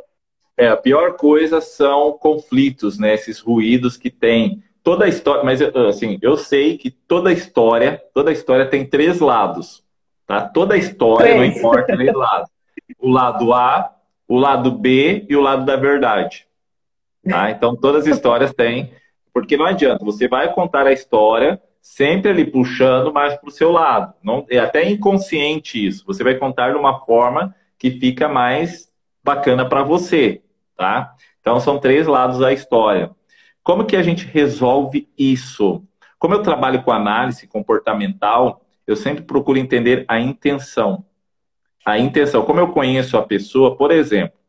É, 0.60 0.68
a 0.68 0.76
pior 0.76 1.14
coisa 1.14 1.62
são 1.62 2.12
conflitos, 2.12 3.00
né? 3.00 3.14
Esses 3.14 3.40
ruídos 3.40 3.96
que 3.96 4.10
tem. 4.10 4.62
Toda 4.84 5.06
a 5.06 5.08
história, 5.08 5.42
mas 5.42 5.62
assim, 5.62 6.20
eu 6.22 6.36
sei 6.36 6.78
que 6.78 6.92
toda 6.92 7.32
história, 7.32 8.04
toda 8.14 8.32
história 8.32 8.66
tem 8.66 8.86
três 8.86 9.22
lados, 9.22 9.82
tá? 10.28 10.42
Toda 10.42 10.76
história, 10.76 11.34
não 11.34 11.46
importa 11.46 11.96
três 11.96 12.14
lados. 12.14 12.50
O 13.00 13.10
lado 13.10 13.54
A, 13.54 13.96
o 14.28 14.38
lado 14.38 14.72
B 14.72 15.26
e 15.30 15.36
o 15.36 15.42
lado 15.42 15.64
da 15.64 15.78
verdade. 15.78 16.46
Tá? 17.24 17.52
Então, 17.52 17.74
todas 17.76 18.06
as 18.06 18.16
histórias 18.16 18.54
têm, 18.54 18.92
porque 19.34 19.56
não 19.56 19.66
adianta, 19.66 20.04
você 20.04 20.28
vai 20.28 20.52
contar 20.54 20.88
a 20.88 20.92
história 20.92 21.62
sempre 21.82 22.32
ali 22.32 22.46
puxando 22.46 23.14
mais 23.14 23.36
para 23.38 23.48
o 23.48 23.52
seu 23.52 23.72
lado. 23.72 24.14
Não, 24.22 24.46
é 24.50 24.60
até 24.60 24.90
inconsciente 24.90 25.86
isso. 25.86 26.06
Você 26.06 26.22
vai 26.22 26.36
contar 26.36 26.72
de 26.72 26.78
uma 26.78 27.00
forma 27.00 27.56
que 27.78 27.92
fica 27.92 28.28
mais 28.28 28.90
bacana 29.24 29.68
para 29.68 29.84
você, 29.84 30.42
tá? 30.80 31.14
Então 31.42 31.60
são 31.60 31.78
três 31.78 32.08
lados 32.08 32.40
da 32.40 32.54
história. 32.54 33.12
Como 33.62 33.84
que 33.84 33.98
a 33.98 34.02
gente 34.02 34.26
resolve 34.26 35.10
isso? 35.18 35.84
Como 36.18 36.34
eu 36.34 36.42
trabalho 36.42 36.82
com 36.84 36.92
análise 36.92 37.46
comportamental, 37.46 38.62
eu 38.88 38.96
sempre 38.96 39.24
procuro 39.24 39.60
entender 39.60 40.06
a 40.08 40.18
intenção. 40.22 41.04
A 41.86 42.00
intenção. 42.00 42.44
Como 42.44 42.62
eu 42.62 42.70
conheço 42.70 43.18
a 43.18 43.22
pessoa, 43.22 43.76
por 43.76 43.92
exemplo, 43.92 44.40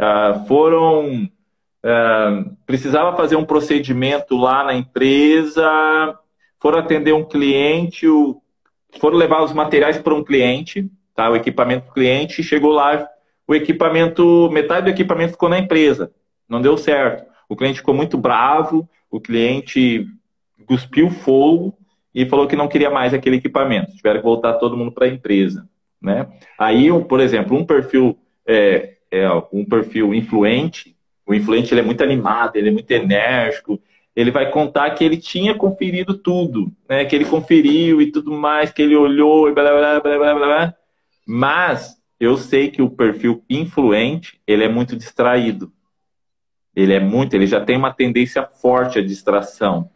uh, 0.00 0.44
foram. 0.46 1.30
Uh, 1.78 2.56
precisava 2.66 3.16
fazer 3.16 3.36
um 3.36 3.44
procedimento 3.44 4.36
lá 4.36 4.64
na 4.64 4.74
empresa, 4.74 6.18
foram 6.60 6.80
atender 6.80 7.12
um 7.12 7.24
cliente, 7.24 8.08
o, 8.08 8.42
foram 8.98 9.16
levar 9.16 9.44
os 9.44 9.52
materiais 9.52 9.96
para 9.96 10.12
um 10.12 10.24
cliente, 10.24 10.90
tá? 11.14 11.30
o 11.30 11.36
equipamento 11.36 11.86
do 11.86 11.92
cliente, 11.92 12.42
chegou 12.42 12.72
lá, 12.72 13.08
o 13.48 13.54
equipamento, 13.54 14.50
metade 14.52 14.84
do 14.84 14.90
equipamento 14.90 15.32
ficou 15.32 15.48
na 15.48 15.58
empresa, 15.58 16.12
não 16.46 16.60
deu 16.60 16.76
certo. 16.76 17.26
O 17.48 17.56
cliente 17.56 17.78
ficou 17.78 17.94
muito 17.94 18.18
bravo, 18.18 18.86
o 19.10 19.18
cliente 19.18 20.06
cuspiu 20.66 21.08
fogo 21.08 21.74
e 22.14 22.26
falou 22.26 22.46
que 22.46 22.54
não 22.54 22.68
queria 22.68 22.90
mais 22.90 23.14
aquele 23.14 23.36
equipamento. 23.36 23.96
Tiveram 23.96 24.20
que 24.20 24.26
voltar 24.26 24.54
todo 24.54 24.76
mundo 24.76 24.92
para 24.92 25.06
a 25.06 25.08
empresa. 25.08 25.66
Né? 26.00 26.28
Aí, 26.58 26.88
por 27.04 27.20
exemplo, 27.20 27.56
um 27.56 27.64
perfil, 27.64 28.18
é, 28.46 28.96
é, 29.10 29.26
um 29.50 29.64
perfil 29.64 30.14
influente, 30.14 30.94
o 31.26 31.34
influente 31.34 31.72
ele 31.72 31.80
é 31.80 31.84
muito 31.84 32.04
animado, 32.04 32.56
ele 32.56 32.68
é 32.68 32.72
muito 32.72 32.90
enérgico, 32.90 33.80
ele 34.14 34.30
vai 34.30 34.50
contar 34.50 34.90
que 34.90 35.02
ele 35.02 35.16
tinha 35.16 35.54
conferido 35.54 36.18
tudo, 36.18 36.70
né? 36.86 37.06
que 37.06 37.16
ele 37.16 37.24
conferiu 37.24 38.02
e 38.02 38.12
tudo 38.12 38.30
mais, 38.30 38.70
que 38.70 38.82
ele 38.82 38.94
olhou 38.94 39.48
e 39.48 39.54
blá 39.54 39.64
blá 39.64 40.00
blá 40.00 40.18
blá 40.18 40.34
blá. 40.34 40.46
blá. 40.46 40.74
Mas 41.26 41.97
eu 42.20 42.36
sei 42.36 42.70
que 42.70 42.82
o 42.82 42.90
perfil 42.90 43.44
influente 43.48 44.40
ele 44.46 44.64
é 44.64 44.68
muito 44.68 44.96
distraído. 44.96 45.72
Ele 46.74 46.92
é 46.92 47.00
muito, 47.00 47.34
ele 47.34 47.46
já 47.46 47.64
tem 47.64 47.76
uma 47.76 47.92
tendência 47.92 48.44
forte 48.46 48.98
à 48.98 49.02
distração. 49.04 49.90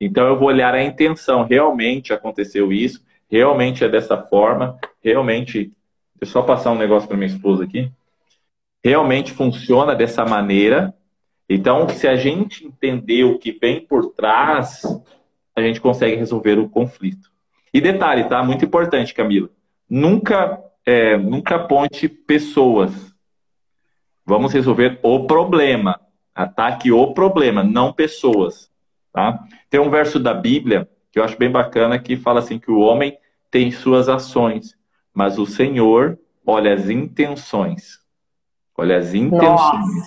Então 0.00 0.26
eu 0.26 0.38
vou 0.38 0.48
olhar 0.48 0.74
a 0.74 0.82
intenção. 0.82 1.44
Realmente 1.44 2.12
aconteceu 2.12 2.72
isso? 2.72 3.02
Realmente 3.30 3.84
é 3.84 3.88
dessa 3.88 4.16
forma? 4.16 4.78
Realmente. 5.02 5.72
Deixa 6.18 6.38
eu 6.38 6.40
só 6.40 6.42
passar 6.42 6.72
um 6.72 6.78
negócio 6.78 7.06
para 7.06 7.16
minha 7.16 7.28
esposa 7.28 7.64
aqui. 7.64 7.90
Realmente 8.82 9.32
funciona 9.32 9.94
dessa 9.94 10.24
maneira. 10.24 10.94
Então, 11.48 11.88
se 11.88 12.08
a 12.08 12.16
gente 12.16 12.66
entender 12.66 13.24
o 13.24 13.38
que 13.38 13.52
vem 13.52 13.80
por 13.80 14.12
trás, 14.14 14.82
a 15.54 15.60
gente 15.60 15.80
consegue 15.80 16.16
resolver 16.16 16.58
o 16.58 16.68
conflito. 16.68 17.30
E 17.72 17.80
detalhe, 17.80 18.24
tá? 18.24 18.42
Muito 18.42 18.64
importante, 18.64 19.12
Camila. 19.12 19.50
Nunca, 19.88 20.58
é, 20.86 21.18
nunca 21.18 21.58
ponte 21.58 22.08
pessoas. 22.08 22.92
Vamos 24.24 24.52
resolver 24.52 25.00
o 25.02 25.26
problema. 25.26 26.00
Ataque 26.32 26.92
o 26.92 27.12
problema, 27.12 27.64
não 27.64 27.92
pessoas. 27.92 28.70
Tá? 29.12 29.44
Tem 29.68 29.80
um 29.80 29.90
verso 29.90 30.20
da 30.20 30.32
Bíblia 30.32 30.88
que 31.10 31.18
eu 31.18 31.24
acho 31.24 31.36
bem 31.36 31.50
bacana 31.50 31.98
que 31.98 32.16
fala 32.16 32.40
assim 32.40 32.58
que 32.58 32.70
o 32.70 32.78
homem 32.78 33.18
tem 33.50 33.70
suas 33.70 34.08
ações, 34.08 34.76
mas 35.14 35.38
o 35.38 35.46
Senhor 35.46 36.18
olha 36.46 36.74
as 36.74 36.90
intenções. 36.90 37.98
Olha 38.76 38.98
as 38.98 39.14
intenções. 39.14 40.04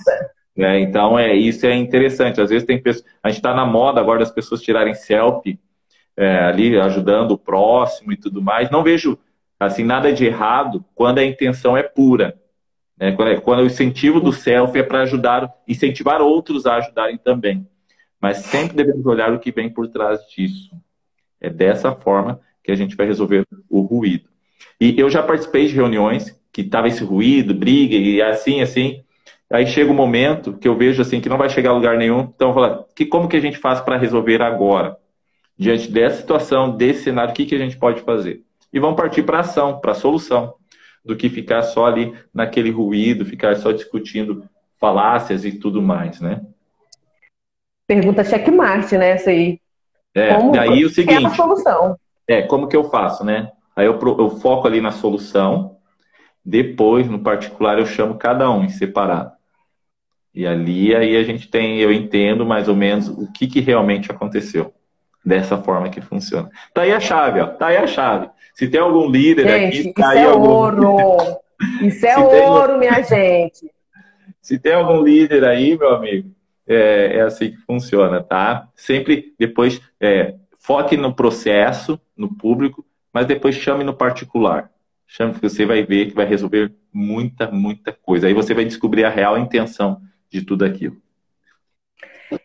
É, 0.56 0.80
então 0.80 1.18
é 1.18 1.34
isso 1.34 1.66
é 1.66 1.74
interessante. 1.76 2.40
Às 2.40 2.52
vezes 2.52 2.66
tem 2.66 2.82
pessoas, 2.82 3.06
a 3.24 3.30
gente 3.30 3.38
está 3.38 3.54
na 3.54 3.66
moda 3.66 4.00
agora 4.00 4.20
das 4.20 4.32
pessoas 4.32 4.62
tirarem 4.62 4.94
selfie 4.94 5.60
é, 6.16 6.38
ali 6.40 6.80
ajudando 6.80 7.32
o 7.32 7.38
próximo 7.38 8.12
e 8.12 8.18
tudo 8.18 8.42
mais. 8.42 8.70
Não 8.70 8.84
vejo 8.84 9.18
assim 9.60 9.84
nada 9.84 10.14
de 10.14 10.26
errado 10.26 10.86
quando 10.96 11.20
a 11.20 11.26
intenção 11.26 11.76
é 11.76 11.84
pura. 11.84 12.40
Né? 12.98 13.12
Quando, 13.14 13.32
é, 13.32 13.40
quando 13.40 13.60
o 13.60 13.66
incentivo 13.66 14.20
do 14.20 14.32
selfie 14.32 14.80
é 14.80 14.84
para 14.84 15.02
ajudar, 15.02 15.54
incentivar 15.68 16.22
outros 16.22 16.66
a 16.66 16.76
ajudarem 16.76 17.18
também. 17.18 17.68
Mas 18.22 18.38
sempre 18.38 18.76
devemos 18.76 19.06
olhar 19.06 19.34
o 19.34 19.40
que 19.40 19.52
vem 19.52 19.70
por 19.70 19.88
trás 19.88 20.20
disso. 20.28 20.72
É 21.40 21.50
dessa 21.50 21.94
forma 21.94 22.42
que 22.64 22.72
a 22.72 22.76
gente 22.76 22.96
vai 22.96 23.06
resolver 23.06 23.46
o 23.70 23.82
ruído. 23.82 24.28
E 24.80 25.00
eu 25.00 25.10
já 25.10 25.24
participei 25.24 25.68
de 25.68 25.76
reuniões 25.76 26.38
que 26.52 26.64
tava 26.64 26.88
esse 26.88 27.04
ruído, 27.04 27.54
briga 27.54 27.96
e 27.96 28.22
assim, 28.22 28.62
assim. 28.62 29.04
Aí 29.50 29.66
chega 29.66 29.90
o 29.90 29.94
um 29.94 29.98
momento 29.98 30.54
que 30.54 30.68
eu 30.68 30.76
vejo 30.76 31.02
assim 31.02 31.22
que 31.22 31.30
não 31.30 31.38
vai 31.38 31.50
chegar 31.50 31.72
a 31.72 31.74
lugar 31.74 31.98
nenhum. 31.98 32.32
Então, 32.36 32.50
eu 32.50 32.54
falo, 32.54 32.86
que 32.96 33.06
como 33.06 33.28
que 33.28 33.38
a 33.38 33.40
gente 33.42 33.58
faz 33.58 33.80
para 33.80 33.98
resolver 33.98 34.42
agora? 34.42 34.98
Diante 35.58 35.90
dessa 35.90 36.18
situação, 36.18 36.76
desse 36.76 37.04
cenário, 37.04 37.32
o 37.32 37.34
que, 37.34 37.46
que 37.46 37.56
a 37.56 37.60
gente 37.60 37.78
pode 37.78 38.02
fazer? 38.02 38.44
E 38.72 38.80
vamos 38.80 38.96
partir 38.96 39.24
para 39.24 39.40
ação, 39.40 39.80
para 39.80 39.92
a 39.92 39.96
solução, 39.96 40.54
do 41.04 41.16
que 41.16 41.30
ficar 41.30 41.62
só 41.64 41.86
ali 41.86 42.14
naquele 42.34 42.70
ruído, 42.70 43.26
ficar 43.26 43.56
só 43.56 43.72
discutindo 43.72 44.44
falácias 44.80 45.46
e 45.46 45.52
tudo 45.52 45.82
mais, 45.82 46.20
né? 46.22 46.42
Pergunta 47.88 48.24
checkmate, 48.24 48.98
né? 48.98 49.12
Essa 49.12 49.32
aí. 49.32 49.60
É, 50.14 50.36
como, 50.36 50.52
daí 50.52 50.86
o 50.86 50.90
seguinte. 50.90 51.24
É 51.24 51.28
a 51.28 51.32
solução. 51.32 51.98
É, 52.28 52.42
como 52.44 52.68
que 52.68 52.76
eu 52.76 52.84
faço, 52.86 53.24
né? 53.24 53.52
Aí 53.76 53.86
eu, 53.86 54.00
eu 54.20 54.30
foco 54.30 54.68
ali 54.68 54.82
na 54.82 54.92
solução, 54.92 55.78
depois, 56.46 57.10
no 57.10 57.20
particular, 57.20 57.80
eu 57.80 57.86
chamo 57.86 58.18
cada 58.18 58.50
um 58.52 58.64
em 58.64 58.70
separado. 58.70 59.32
E 60.34 60.46
ali 60.46 60.96
aí 60.96 61.16
a 61.16 61.24
gente 61.24 61.50
tem, 61.50 61.80
eu 61.80 61.92
entendo 61.92 62.46
mais 62.46 62.68
ou 62.68 62.76
menos 62.76 63.08
o 63.08 63.32
que, 63.32 63.48
que 63.48 63.60
realmente 63.60 64.12
aconteceu. 64.12 64.74
Dessa 65.24 65.58
forma 65.58 65.90
que 65.90 66.02
funciona. 66.02 66.50
Tá 66.74 66.84
aí 66.84 66.92
a 66.92 67.00
chave, 67.00 67.42
ó. 67.42 67.48
Tá 67.48 67.68
aí 67.68 67.78
a 67.78 67.88
chave. 67.88 68.30
Se 68.54 68.68
tem 68.68 68.80
algum 68.80 69.10
líder 69.10 69.48
gente, 69.48 69.80
aqui, 69.80 69.94
tá 69.94 70.02
isso 70.02 70.12
aí 70.12 70.18
é 70.20 70.30
algum... 70.30 70.50
ouro! 70.50 71.40
Isso 71.82 72.06
é 72.06 72.18
ouro, 72.18 72.68
tem... 72.68 72.80
minha 72.80 73.02
gente! 73.04 73.72
Se 74.42 74.58
tem 74.58 74.74
algum 74.74 75.04
líder 75.04 75.44
aí, 75.44 75.78
meu 75.78 75.94
amigo, 75.94 76.32
é, 76.68 77.18
é 77.18 77.22
assim 77.22 77.52
que 77.52 77.58
funciona, 77.58 78.24
tá? 78.24 78.68
Sempre 78.76 79.34
depois 79.38 79.82
é, 80.00 80.36
foque 80.58 80.96
no 80.96 81.14
processo, 81.14 82.00
no 82.16 82.34
público, 82.36 82.86
mas 83.14 83.26
depois 83.26 83.56
chame 83.56 83.84
no 83.84 83.94
particular. 83.94 84.70
Chame 85.08 85.34
que 85.34 85.42
você 85.42 85.66
vai 85.66 85.84
ver 85.84 86.08
que 86.08 86.16
vai 86.16 86.26
resolver 86.26 86.72
muita, 86.94 87.50
muita 87.50 87.92
coisa. 87.92 88.28
Aí 88.28 88.34
você 88.34 88.54
vai 88.54 88.66
descobrir 88.66 89.04
a 89.04 89.10
real 89.10 89.38
intenção 89.38 90.02
de 90.30 90.42
tudo 90.44 90.64
aquilo. 90.64 90.98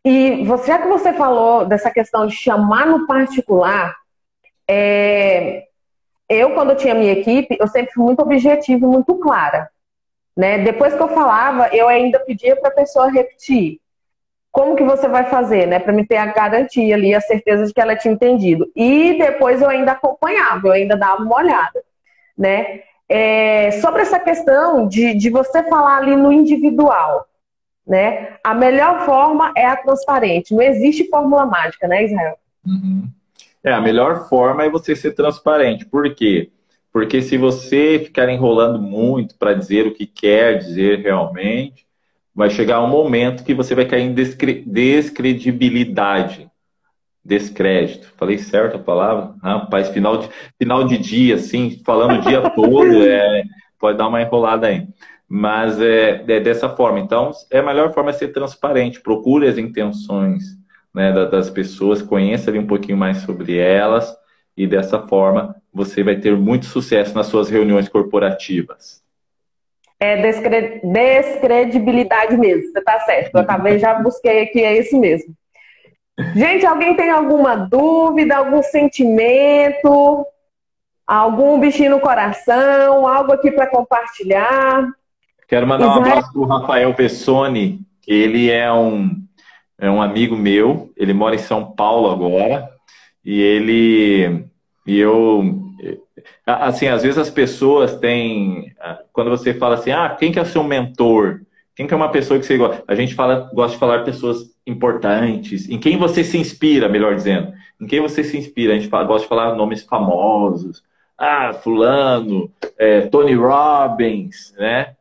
E 0.05 0.45
você, 0.45 0.69
já 0.69 0.79
que 0.79 0.89
você 0.89 1.13
falou 1.13 1.67
dessa 1.67 1.91
questão 1.91 2.27
de 2.27 2.35
chamar 2.35 2.87
no 2.87 3.07
particular, 3.07 3.95
é, 4.69 5.65
eu, 6.29 6.55
quando 6.55 6.71
eu 6.71 6.77
tinha 6.77 6.95
minha 6.95 7.13
equipe, 7.13 7.57
eu 7.59 7.67
sempre 7.67 7.93
fui 7.93 8.05
muito 8.05 8.21
objetiva 8.21 8.85
e 8.85 8.89
muito 8.89 9.15
clara. 9.17 9.69
Né? 10.37 10.59
Depois 10.59 10.95
que 10.95 11.03
eu 11.03 11.09
falava, 11.09 11.69
eu 11.69 11.87
ainda 11.87 12.19
pedia 12.21 12.57
para 12.57 12.71
a 12.71 12.75
pessoa 12.75 13.11
repetir 13.11 13.81
como 14.55 14.77
que 14.77 14.85
você 14.85 15.09
vai 15.09 15.25
fazer, 15.25 15.67
né? 15.67 15.81
Para 15.81 15.93
me 15.93 16.07
ter 16.07 16.17
a 16.17 16.27
garantia 16.27 16.95
ali, 16.95 17.13
a 17.13 17.21
certeza 17.21 17.67
de 17.67 17.75
que 17.75 17.81
ela 17.81 17.97
tinha 17.97 18.15
entendido. 18.15 18.71
E 18.77 19.19
depois 19.19 19.61
eu 19.61 19.69
ainda 19.69 19.91
acompanhava, 19.91 20.69
eu 20.69 20.73
ainda 20.73 20.97
dava 20.97 21.25
uma 21.25 21.37
olhada, 21.37 21.83
né? 22.39 22.83
É, 23.09 23.73
sobre 23.81 24.03
essa 24.03 24.21
questão 24.21 24.87
de, 24.87 25.13
de 25.15 25.29
você 25.29 25.61
falar 25.65 25.97
ali 25.97 26.15
no 26.15 26.33
individual, 26.33 27.27
né? 27.87 28.37
A 28.43 28.55
melhor 28.55 29.05
forma 29.05 29.53
é 29.57 29.67
a 29.67 29.77
transparente. 29.77 30.55
Não 30.55 30.63
existe 30.63 31.09
fórmula 31.09 31.47
mágica, 31.47 31.87
né, 31.87 32.05
Israel? 32.05 32.37
Uhum. 32.67 33.09
É, 33.63 33.73
a 33.73 33.81
melhor 33.81 34.29
forma 34.29 34.65
é 34.65 34.71
você 34.71 34.95
ser 34.95 35.13
transparente. 35.13 35.87
Por 35.87 36.15
quê? 36.15 36.51
Porque 36.93 37.21
se 37.23 37.37
você 37.37 38.01
ficar 38.05 38.29
enrolando 38.29 38.81
muito 38.81 39.37
para 39.37 39.55
dizer 39.55 39.87
o 39.87 39.95
que 39.95 40.07
quer 40.07 40.59
dizer 40.59 41.01
realmente, 41.01 41.85
vai 42.35 42.51
chegar 42.51 42.83
um 42.83 42.89
momento 42.89 43.45
que 43.45 43.55
você 43.55 43.75
vai 43.75 43.85
cair 43.85 44.03
em 44.03 44.15
descre 44.15 44.63
descredibilidade, 44.67 46.51
descrédito. 47.25 48.13
Falei 48.17 48.39
certo 48.39 48.77
a 48.77 48.79
palavra? 48.79 49.35
Rapaz, 49.43 49.89
final 49.89 50.19
de, 50.19 50.29
final 50.59 50.85
de 50.85 50.99
dia, 50.99 51.37
assim, 51.37 51.81
falando 51.85 52.19
o 52.19 52.21
dia 52.21 52.49
todo, 52.55 53.03
é, 53.03 53.43
pode 53.79 53.99
dar 53.99 54.09
uma 54.09 54.21
enrolada 54.21 54.67
aí. 54.67 54.87
Mas 55.37 55.81
é, 55.81 56.25
é, 56.29 56.41
dessa 56.41 56.69
forma. 56.69 57.01
Então, 57.01 57.31
é 57.51 57.59
a 57.59 57.63
melhor 57.63 57.93
forma 57.93 58.11
é 58.11 58.13
ser 58.13 58.29
transparente. 58.29 59.01
Procure 59.01 59.49
as 59.49 59.59
intenções 59.59 60.45
né, 60.95 61.13
das 61.27 61.51
pessoas, 61.51 62.03
conheça 62.03 62.53
um 62.53 62.67
pouquinho 62.67 62.97
mais 62.97 63.19
sobre 63.19 63.57
elas 63.57 64.15
e 64.57 64.67
dessa 64.67 65.07
forma 65.07 65.57
você 65.73 66.05
vai 66.05 66.17
ter 66.17 66.37
muito 66.37 66.67
sucesso 66.67 67.15
nas 67.15 67.27
suas 67.27 67.51
reuniões 67.51 67.89
corporativas 67.89 69.05
é 70.05 70.17
descre... 70.21 70.81
descredibilidade 70.85 72.37
mesmo. 72.37 72.71
Você 72.71 72.79
está 72.79 73.01
certo. 73.01 73.35
Eu 73.35 73.41
acabei 73.41 73.79
já 73.79 73.95
busquei 73.95 74.43
aqui, 74.43 74.63
é 74.63 74.79
isso 74.79 74.99
mesmo. 74.99 75.35
Gente, 76.35 76.65
alguém 76.65 76.95
tem 76.95 77.11
alguma 77.11 77.57
dúvida, 77.57 78.37
algum 78.37 78.63
sentimento, 78.63 80.27
algum 81.07 81.59
bichinho 81.59 81.91
no 81.91 82.01
coração, 82.01 83.07
algo 83.07 83.33
aqui 83.33 83.51
para 83.51 83.67
compartilhar? 83.67 84.89
Quero 85.49 85.67
mandar 85.67 85.89
um 85.89 85.93
abraço 85.93 86.33
para 86.33 86.41
o 86.41 86.47
Rafael 86.47 86.95
Pessoni, 86.95 87.81
que 88.03 88.13
ele 88.13 88.51
é 88.51 88.73
um, 88.73 89.11
é 89.79 89.91
um 89.91 90.01
amigo 90.01 90.37
meu, 90.37 90.91
ele 90.97 91.13
mora 91.13 91.35
em 91.35 91.39
São 91.39 91.73
Paulo 91.73 92.11
agora, 92.11 92.69
E 93.25 93.41
ele. 93.41 94.45
E 94.87 94.99
eu. 94.99 95.63
Assim, 96.47 96.89
às 96.89 97.03
vezes 97.03 97.19
as 97.19 97.31
pessoas 97.31 97.97
têm. 97.97 98.73
Quando 99.13 99.31
você 99.31 99.55
fala 99.55 99.77
assim, 99.77 99.91
ah, 99.93 100.15
quem 100.19 100.31
que 100.31 100.39
é 100.39 100.43
o 100.43 100.47
seu 100.47 100.63
mentor? 100.63 101.41
Quem 101.75 101.87
que 101.87 101.95
é 101.95 101.97
uma 101.97 102.11
pessoa 102.11 102.39
que 102.39 102.47
você 102.47 102.57
gosta? 102.57 102.85
A 102.87 102.95
gente 102.95 103.15
fala, 103.15 103.51
gosta 103.53 103.73
de 103.73 103.81
falar 103.81 104.05
pessoas 104.05 104.55
importantes. 104.67 105.69
Em 105.69 105.79
quem 105.79 105.97
você 105.97 106.23
se 106.23 106.39
inspira, 106.39 106.89
melhor 106.89 107.15
dizendo. 107.15 107.53
Em 107.81 107.87
quem 107.87 108.01
você 108.01 108.23
se 108.23 108.37
inspira? 108.37 108.75
A 108.75 108.77
gente 108.77 108.89
fala, 108.89 109.05
gosta 109.05 109.23
de 109.23 109.29
falar 109.29 109.57
nomes 109.57 109.83
famosos. 109.83 110.83
Ah, 111.19 111.53
fulano, 111.53 112.51
é, 112.79 113.03
Tony 113.03 113.35
Robbins, 113.35 114.53
né? 114.59 114.95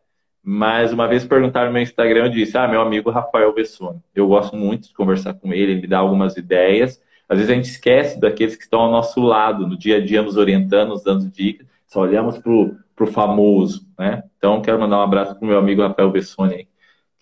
Mas 0.43 0.91
uma 0.91 1.07
vez 1.07 1.25
perguntaram 1.25 1.67
no 1.67 1.73
meu 1.73 1.81
Instagram, 1.81 2.25
eu 2.25 2.29
disse, 2.29 2.57
ah, 2.57 2.67
meu 2.67 2.81
amigo 2.81 3.09
Rafael 3.09 3.53
Bessone. 3.53 4.01
Eu 4.13 4.27
gosto 4.27 4.57
muito 4.57 4.89
de 4.89 4.93
conversar 4.93 5.33
com 5.35 5.53
ele, 5.53 5.71
ele 5.71 5.81
me 5.81 5.87
dá 5.87 5.99
algumas 5.99 6.35
ideias. 6.35 7.01
Às 7.29 7.37
vezes 7.37 7.51
a 7.51 7.55
gente 7.55 7.69
esquece 7.69 8.19
daqueles 8.19 8.55
que 8.57 8.63
estão 8.63 8.81
ao 8.81 8.91
nosso 8.91 9.21
lado, 9.21 9.65
no 9.65 9.77
dia 9.77 9.97
a 9.97 10.05
dia, 10.05 10.21
nos 10.21 10.35
orientando, 10.35 10.89
nos 10.89 11.03
dando 11.03 11.29
dicas. 11.29 11.65
Só 11.87 12.01
olhamos 12.01 12.37
para 12.37 12.51
o 12.51 13.07
famoso, 13.07 13.87
né? 13.97 14.23
Então, 14.37 14.61
quero 14.61 14.79
mandar 14.79 14.97
um 14.97 15.03
abraço 15.03 15.35
para 15.35 15.45
o 15.45 15.47
meu 15.47 15.57
amigo 15.57 15.81
Rafael 15.81 16.11
Bessone, 16.11 16.67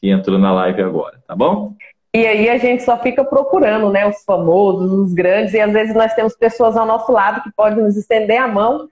que 0.01 0.09
entrou 0.09 0.39
na 0.39 0.51
live 0.51 0.81
agora, 0.81 1.21
tá 1.27 1.35
bom? 1.35 1.75
E 2.13 2.25
aí 2.25 2.49
a 2.49 2.57
gente 2.57 2.83
só 2.83 2.97
fica 2.97 3.23
procurando, 3.23 3.89
né, 3.89 4.05
os 4.05 4.21
famosos, 4.25 4.91
os 4.91 5.13
grandes, 5.13 5.53
e 5.53 5.59
às 5.61 5.71
vezes 5.71 5.95
nós 5.95 6.13
temos 6.13 6.35
pessoas 6.35 6.75
ao 6.75 6.85
nosso 6.85 7.09
lado 7.11 7.41
que 7.41 7.51
podem 7.55 7.83
nos 7.83 7.95
estender 7.95 8.37
a 8.37 8.47
mão, 8.47 8.89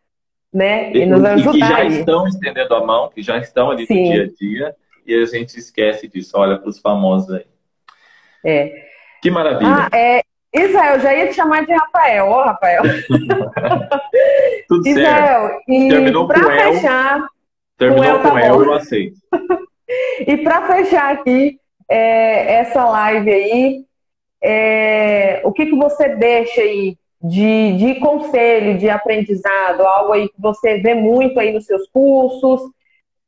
né, 0.53 0.91
e, 0.91 0.99
e 0.99 1.05
nos 1.05 1.23
ajudar. 1.23 1.55
E 1.55 1.59
que 1.59 1.59
já 1.59 1.83
estão 1.85 2.27
estendendo 2.27 2.75
a 2.75 2.85
mão, 2.85 3.09
que 3.09 3.21
já 3.21 3.37
estão 3.37 3.71
ali 3.71 3.85
Sim. 3.85 4.03
no 4.03 4.13
dia 4.13 4.23
a 4.23 4.27
dia, 4.27 4.75
e 5.05 5.15
a 5.15 5.25
gente 5.25 5.57
esquece 5.57 6.07
disso. 6.07 6.37
Olha 6.37 6.57
para 6.57 6.69
os 6.69 6.79
famosos 6.79 7.33
aí. 7.33 7.45
É. 8.45 8.71
Que 9.21 9.29
maravilha. 9.29 9.89
Ah, 9.91 9.97
é, 9.97 10.21
Israel, 10.53 10.99
já 10.99 11.13
ia 11.13 11.27
te 11.27 11.33
chamar 11.33 11.65
de 11.65 11.73
Rafael. 11.73 12.27
Ó, 12.27 12.41
oh, 12.41 12.43
Rafael. 12.45 12.83
Tudo 14.67 14.87
Israel, 14.87 15.47
certo. 15.47 15.63
E 15.67 16.27
para 16.27 16.73
fechar. 16.73 17.27
Terminou 17.77 18.19
com 18.19 18.23
tá 18.23 18.31
com 18.31 18.37
El 18.37 18.63
eu 18.63 18.73
aceito. 18.73 19.17
e 20.27 20.37
para 20.37 20.67
fechar 20.67 21.13
aqui 21.13 21.59
é, 21.89 22.55
essa 22.55 22.85
live 22.85 23.31
aí, 23.31 23.85
é, 24.41 25.41
o 25.43 25.51
que, 25.51 25.65
que 25.65 25.75
você 25.75 26.09
deixa 26.09 26.61
aí 26.61 26.97
de, 27.21 27.77
de 27.77 27.95
conselho, 27.99 28.77
de 28.77 28.89
aprendizado, 28.89 29.81
algo 29.81 30.13
aí 30.13 30.29
que 30.29 30.39
você 30.39 30.77
vê 30.79 30.93
muito 30.95 31.39
aí 31.39 31.51
nos 31.51 31.65
seus 31.65 31.87
cursos, 31.89 32.61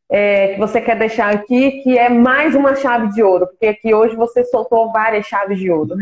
é, 0.09 0.53
que 0.53 0.59
você 0.59 0.81
quer 0.81 0.97
deixar 0.97 1.33
aqui, 1.33 1.83
que 1.83 1.97
é 1.97 2.09
mais 2.09 2.55
uma 2.55 2.75
chave 2.75 3.13
de 3.13 3.21
ouro, 3.21 3.47
porque 3.47 3.67
aqui 3.67 3.93
hoje 3.93 4.15
você 4.15 4.43
soltou 4.45 4.91
várias 4.91 5.25
chaves 5.25 5.59
de 5.59 5.69
ouro. 5.69 5.95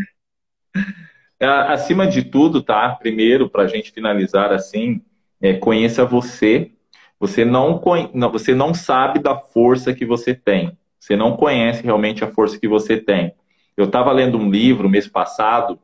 É, 1.38 1.46
acima 1.72 2.06
de 2.06 2.22
tudo, 2.22 2.62
tá? 2.62 2.90
Primeiro, 3.00 3.48
para 3.48 3.64
a 3.64 3.66
gente 3.66 3.92
finalizar 3.92 4.52
assim, 4.52 5.00
é, 5.40 5.54
conheça 5.54 6.04
você. 6.04 6.72
Você 7.18 7.44
não, 7.44 7.82
não, 8.14 8.32
você 8.32 8.54
não 8.54 8.72
sabe 8.72 9.18
da 9.18 9.36
força 9.36 9.92
que 9.92 10.06
você 10.06 10.34
tem. 10.34 10.76
Você 10.98 11.16
não 11.16 11.36
conhece 11.36 11.82
realmente 11.82 12.24
a 12.24 12.28
força 12.28 12.58
que 12.58 12.68
você 12.68 12.96
tem. 12.96 13.34
Eu 13.76 13.86
estava 13.86 14.12
lendo 14.12 14.38
um 14.38 14.50
livro 14.50 14.88
mês 14.88 15.06
passado 15.06 15.78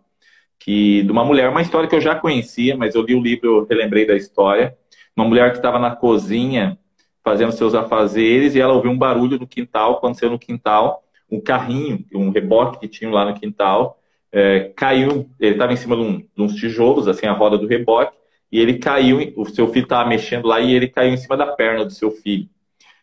que 0.58 1.02
de 1.02 1.12
uma 1.12 1.24
mulher, 1.24 1.48
uma 1.48 1.62
história 1.62 1.88
que 1.88 1.94
eu 1.94 2.00
já 2.00 2.14
conhecia, 2.14 2.76
mas 2.76 2.94
eu 2.94 3.02
li 3.02 3.14
o 3.14 3.22
livro, 3.22 3.60
eu 3.60 3.66
relembrei 3.66 4.06
da 4.06 4.16
história. 4.16 4.76
Uma 5.16 5.26
mulher 5.26 5.50
que 5.50 5.58
estava 5.58 5.78
na 5.78 5.94
cozinha 5.94 6.78
fazendo 7.24 7.52
seus 7.52 7.74
afazeres 7.74 8.54
e 8.54 8.60
ela 8.60 8.72
ouviu 8.74 8.90
um 8.90 8.98
barulho 8.98 9.38
no 9.38 9.46
quintal, 9.46 9.94
aconteceu 9.94 10.30
no 10.30 10.38
quintal, 10.38 11.02
um 11.30 11.40
carrinho, 11.40 12.04
um 12.14 12.30
reboque 12.30 12.78
que 12.78 12.88
tinha 12.88 13.10
lá 13.10 13.24
no 13.24 13.34
quintal, 13.34 13.98
é, 14.30 14.72
caiu, 14.76 15.28
ele 15.40 15.54
estava 15.54 15.72
em 15.72 15.76
cima 15.76 15.96
de, 15.96 16.02
um, 16.02 16.18
de, 16.18 16.42
uns 16.42 16.54
tijolos, 16.54 17.08
assim, 17.08 17.26
a 17.26 17.32
roda 17.32 17.58
do 17.58 17.66
reboque, 17.66 18.16
e 18.50 18.60
ele 18.60 18.78
caiu, 18.78 19.32
o 19.36 19.44
seu 19.46 19.66
filho 19.68 19.84
estava 19.84 20.08
mexendo 20.08 20.46
lá 20.46 20.60
e 20.60 20.72
ele 20.72 20.88
caiu 20.88 21.12
em 21.12 21.16
cima 21.16 21.36
da 21.36 21.46
perna 21.46 21.84
do 21.84 21.90
seu 21.90 22.10
filho. 22.10 22.48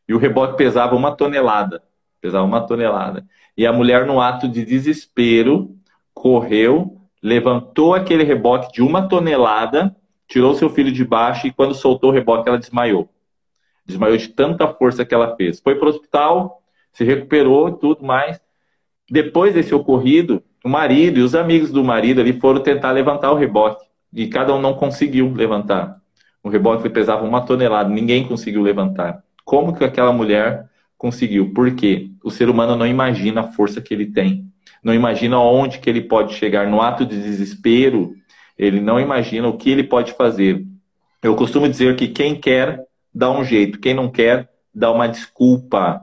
E 0.08 0.14
o 0.14 0.18
reboque 0.18 0.56
pesava 0.56 0.96
uma 0.96 1.16
tonelada, 1.16 1.84
pesava 2.22 2.46
uma 2.46 2.62
tonelada. 2.62 3.26
E 3.58 3.66
a 3.66 3.74
mulher, 3.74 4.06
no 4.06 4.22
ato 4.22 4.48
de 4.48 4.64
desespero, 4.64 5.76
correu, 6.14 6.98
levantou 7.24 7.96
aquele 7.96 8.24
reboque 8.24 8.74
de 8.74 8.82
uma 8.82 9.08
tonelada, 9.08 9.96
tirou 10.28 10.54
seu 10.54 10.70
filho 10.70 10.92
de 10.92 11.06
baixo 11.06 11.48
e 11.48 11.54
quando 11.54 11.74
soltou 11.74 12.10
o 12.10 12.14
reboque, 12.14 12.50
ela 12.50 12.58
desmaiou. 12.58 13.10
Desmaiou 13.86 14.18
de 14.18 14.28
tanta 14.28 14.68
força 14.68 15.06
que 15.06 15.16
ela 15.16 15.34
fez. 15.38 15.62
Foi 15.62 15.76
para 15.76 15.86
o 15.86 15.90
hospital, 15.90 16.62
se 16.92 17.06
recuperou 17.06 17.70
e 17.70 17.80
tudo 17.80 18.04
mais. 18.04 18.42
Depois 19.10 19.54
desse 19.54 19.74
ocorrido, 19.74 20.44
o 20.66 20.70
marido 20.70 21.20
e 21.20 21.24
os 21.24 21.34
amigos 21.34 21.72
do 21.72 21.84
marido 21.84 22.20
ali 22.20 22.40
foram 22.40 22.62
tentar 22.62 22.92
levantar 22.92 23.32
o 23.32 23.36
reboque. 23.36 23.86
E 24.12 24.28
cada 24.28 24.54
um 24.54 24.62
não 24.62 24.74
conseguiu 24.74 25.32
levantar. 25.34 26.02
O 26.44 26.50
reboque 26.50 26.90
pesava 26.90 27.24
uma 27.24 27.42
tonelada, 27.42 27.90
ninguém 27.90 28.28
conseguiu 28.28 28.62
levantar. 28.62 29.24
Como 29.46 29.74
que 29.74 29.84
aquela 29.84 30.12
mulher 30.12 30.70
conseguiu? 30.98 31.54
Porque 31.54 32.12
o 32.24 32.30
ser 32.30 32.50
humano 32.50 32.76
não 32.76 32.86
imagina 32.86 33.42
a 33.42 33.48
força 33.48 33.82
que 33.82 33.94
ele 33.94 34.08
tem 34.08 34.53
não 34.84 34.94
imagina 34.94 35.40
onde 35.40 35.80
que 35.80 35.90
ele 35.90 36.02
pode 36.02 36.34
chegar 36.34 36.68
no 36.68 36.82
ato 36.82 37.06
de 37.06 37.22
desespero, 37.22 38.14
ele 38.58 38.80
não 38.80 39.00
imagina 39.00 39.48
o 39.48 39.58
que 39.58 39.70
ele 39.70 39.84
pode 39.84 40.14
fazer. 40.14 40.66
Eu 41.22 41.36
costumo 41.36 41.70
dizer 41.70 41.96
que 41.96 42.08
quem 42.08 42.36
quer 42.36 42.84
dá 43.14 43.32
um 43.32 43.44
jeito, 43.44 43.80
quem 43.80 43.94
não 43.94 44.10
quer 44.10 44.50
dá 44.74 44.92
uma 44.92 45.08
desculpa. 45.08 46.02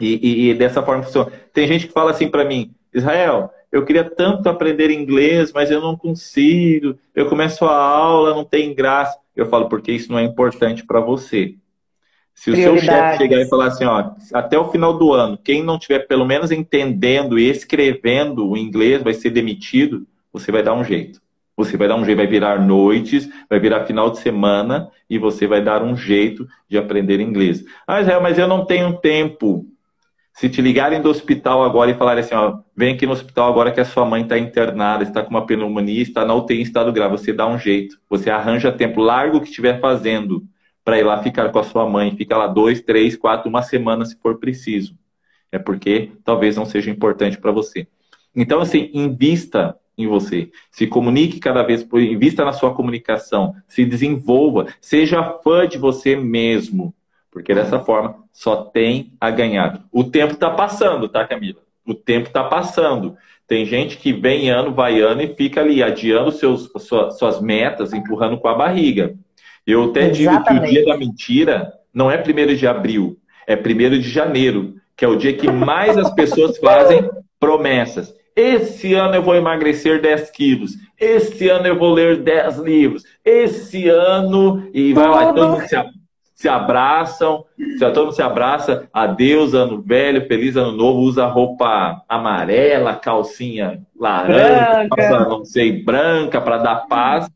E, 0.00 0.18
e, 0.22 0.50
e 0.50 0.54
dessa 0.54 0.82
forma 0.82 1.02
funciona. 1.02 1.30
Tem 1.52 1.68
gente 1.68 1.86
que 1.86 1.92
fala 1.92 2.10
assim 2.10 2.28
para 2.28 2.44
mim, 2.44 2.74
Israel, 2.92 3.50
eu 3.70 3.84
queria 3.84 4.04
tanto 4.04 4.48
aprender 4.48 4.90
inglês, 4.90 5.52
mas 5.52 5.70
eu 5.70 5.80
não 5.80 5.96
consigo. 5.96 6.98
Eu 7.14 7.28
começo 7.28 7.64
a 7.64 7.76
aula, 7.76 8.34
não 8.34 8.44
tem 8.44 8.74
graça. 8.74 9.16
Eu 9.36 9.46
falo, 9.46 9.68
porque 9.68 9.92
isso 9.92 10.10
não 10.10 10.18
é 10.18 10.24
importante 10.24 10.84
para 10.84 11.00
você. 11.00 11.54
Se 12.40 12.50
o 12.50 12.56
seu 12.56 12.78
chefe 12.78 13.18
chegar 13.18 13.42
e 13.42 13.48
falar 13.50 13.66
assim, 13.66 13.84
ó, 13.84 14.12
até 14.32 14.58
o 14.58 14.70
final 14.70 14.96
do 14.96 15.12
ano, 15.12 15.36
quem 15.36 15.62
não 15.62 15.78
tiver 15.78 16.06
pelo 16.06 16.24
menos 16.24 16.50
entendendo 16.50 17.38
e 17.38 17.50
escrevendo 17.50 18.48
o 18.48 18.56
inglês 18.56 19.02
vai 19.02 19.12
ser 19.12 19.28
demitido, 19.28 20.06
você 20.32 20.50
vai 20.50 20.62
dar 20.62 20.72
um 20.72 20.82
jeito. 20.82 21.20
Você 21.54 21.76
vai 21.76 21.86
dar 21.86 21.96
um 21.96 22.04
jeito, 22.06 22.16
vai 22.16 22.26
virar 22.26 22.58
noites, 22.58 23.28
vai 23.46 23.60
virar 23.60 23.84
final 23.84 24.08
de 24.08 24.20
semana 24.20 24.88
e 25.08 25.18
você 25.18 25.46
vai 25.46 25.62
dar 25.62 25.82
um 25.82 25.94
jeito 25.94 26.48
de 26.66 26.78
aprender 26.78 27.20
inglês. 27.20 27.62
Ah, 27.86 28.00
Israel, 28.00 28.22
mas 28.22 28.38
eu 28.38 28.48
não 28.48 28.64
tenho 28.64 28.96
tempo. 28.96 29.66
Se 30.32 30.48
te 30.48 30.62
ligarem 30.62 31.02
do 31.02 31.10
hospital 31.10 31.62
agora 31.62 31.90
e 31.90 31.94
falarem 31.94 32.24
assim, 32.24 32.34
ó, 32.34 32.60
vem 32.74 32.94
aqui 32.94 33.04
no 33.04 33.12
hospital 33.12 33.50
agora 33.50 33.70
que 33.70 33.80
a 33.80 33.84
sua 33.84 34.06
mãe 34.06 34.22
está 34.22 34.38
internada, 34.38 35.02
está 35.02 35.22
com 35.22 35.28
uma 35.28 35.44
pneumonia, 35.44 36.00
está 36.00 36.24
na 36.24 36.34
UTI 36.34 36.60
em 36.60 36.62
estado 36.62 36.90
grave, 36.90 37.18
você 37.18 37.34
dá 37.34 37.46
um 37.46 37.58
jeito. 37.58 37.98
Você 38.08 38.30
arranja 38.30 38.72
tempo, 38.72 39.02
largo 39.02 39.36
o 39.36 39.40
que 39.42 39.48
estiver 39.48 39.78
fazendo 39.78 40.42
para 40.84 40.98
ir 40.98 41.04
lá 41.04 41.22
ficar 41.22 41.50
com 41.50 41.58
a 41.58 41.64
sua 41.64 41.88
mãe. 41.88 42.16
Fica 42.16 42.36
lá 42.36 42.46
dois, 42.46 42.80
três, 42.80 43.16
quatro, 43.16 43.48
uma 43.48 43.62
semana 43.62 44.04
se 44.04 44.16
for 44.18 44.38
preciso. 44.38 44.94
É 45.52 45.58
porque 45.58 46.12
talvez 46.24 46.56
não 46.56 46.64
seja 46.64 46.90
importante 46.90 47.38
para 47.38 47.52
você. 47.52 47.86
Então, 48.34 48.60
assim, 48.60 48.90
invista 48.94 49.76
em 49.98 50.06
você. 50.06 50.50
Se 50.70 50.86
comunique 50.86 51.38
cada 51.40 51.62
vez, 51.62 51.86
invista 51.92 52.44
na 52.44 52.52
sua 52.52 52.74
comunicação, 52.74 53.54
se 53.66 53.84
desenvolva, 53.84 54.66
seja 54.80 55.22
fã 55.44 55.66
de 55.66 55.78
você 55.78 56.16
mesmo, 56.16 56.94
porque 57.30 57.54
dessa 57.54 57.80
forma 57.80 58.16
só 58.32 58.64
tem 58.64 59.12
a 59.20 59.30
ganhar. 59.30 59.84
O 59.92 60.04
tempo 60.04 60.34
está 60.34 60.50
passando, 60.50 61.08
tá, 61.08 61.26
Camila? 61.26 61.60
O 61.86 61.94
tempo 61.94 62.28
está 62.28 62.44
passando. 62.44 63.16
Tem 63.46 63.66
gente 63.66 63.96
que 63.96 64.12
vem 64.12 64.48
ano, 64.48 64.72
vai 64.72 65.00
ano 65.00 65.22
e 65.22 65.34
fica 65.34 65.60
ali 65.60 65.82
adiando 65.82 66.30
seus, 66.30 66.70
suas 67.18 67.40
metas, 67.40 67.92
empurrando 67.92 68.38
com 68.38 68.48
a 68.48 68.54
barriga. 68.54 69.16
Eu 69.66 69.84
até 69.84 70.08
digo 70.08 70.42
que 70.42 70.52
o 70.52 70.60
dia 70.60 70.84
da 70.84 70.96
mentira 70.96 71.72
não 71.92 72.10
é 72.10 72.16
primeiro 72.16 72.56
de 72.56 72.66
abril, 72.66 73.16
é 73.46 73.56
primeiro 73.56 73.98
de 73.98 74.08
janeiro, 74.08 74.74
que 74.96 75.04
é 75.04 75.08
o 75.08 75.16
dia 75.16 75.32
que 75.32 75.50
mais 75.50 75.96
as 75.96 76.10
pessoas 76.12 76.58
fazem 76.58 77.08
promessas. 77.38 78.14
Esse 78.36 78.94
ano 78.94 79.16
eu 79.16 79.22
vou 79.22 79.34
emagrecer 79.34 80.00
10 80.00 80.30
quilos. 80.30 80.72
Esse 80.98 81.48
ano 81.48 81.66
eu 81.66 81.78
vou 81.78 81.92
ler 81.92 82.22
10 82.22 82.58
livros. 82.58 83.02
Esse 83.24 83.88
ano. 83.88 84.68
E 84.72 84.92
vai 84.92 85.08
lá, 85.08 85.32
todo 85.32 85.48
mundo 85.50 85.66
se, 85.66 85.76
se 86.34 86.48
abraçam. 86.48 87.44
Todo 87.78 88.04
mundo 88.04 88.14
se 88.14 88.22
abraça. 88.22 88.88
Adeus, 88.92 89.52
ano 89.52 89.82
velho, 89.82 90.26
feliz 90.26 90.56
ano 90.56 90.72
novo. 90.72 91.00
Usa 91.00 91.26
roupa 91.26 92.02
amarela, 92.08 92.94
calcinha 92.94 93.82
laranja, 93.98 94.88
não 95.28 95.44
sei, 95.44 95.82
branca, 95.82 96.40
para 96.40 96.58
dar 96.58 96.86
paz. 96.88 97.28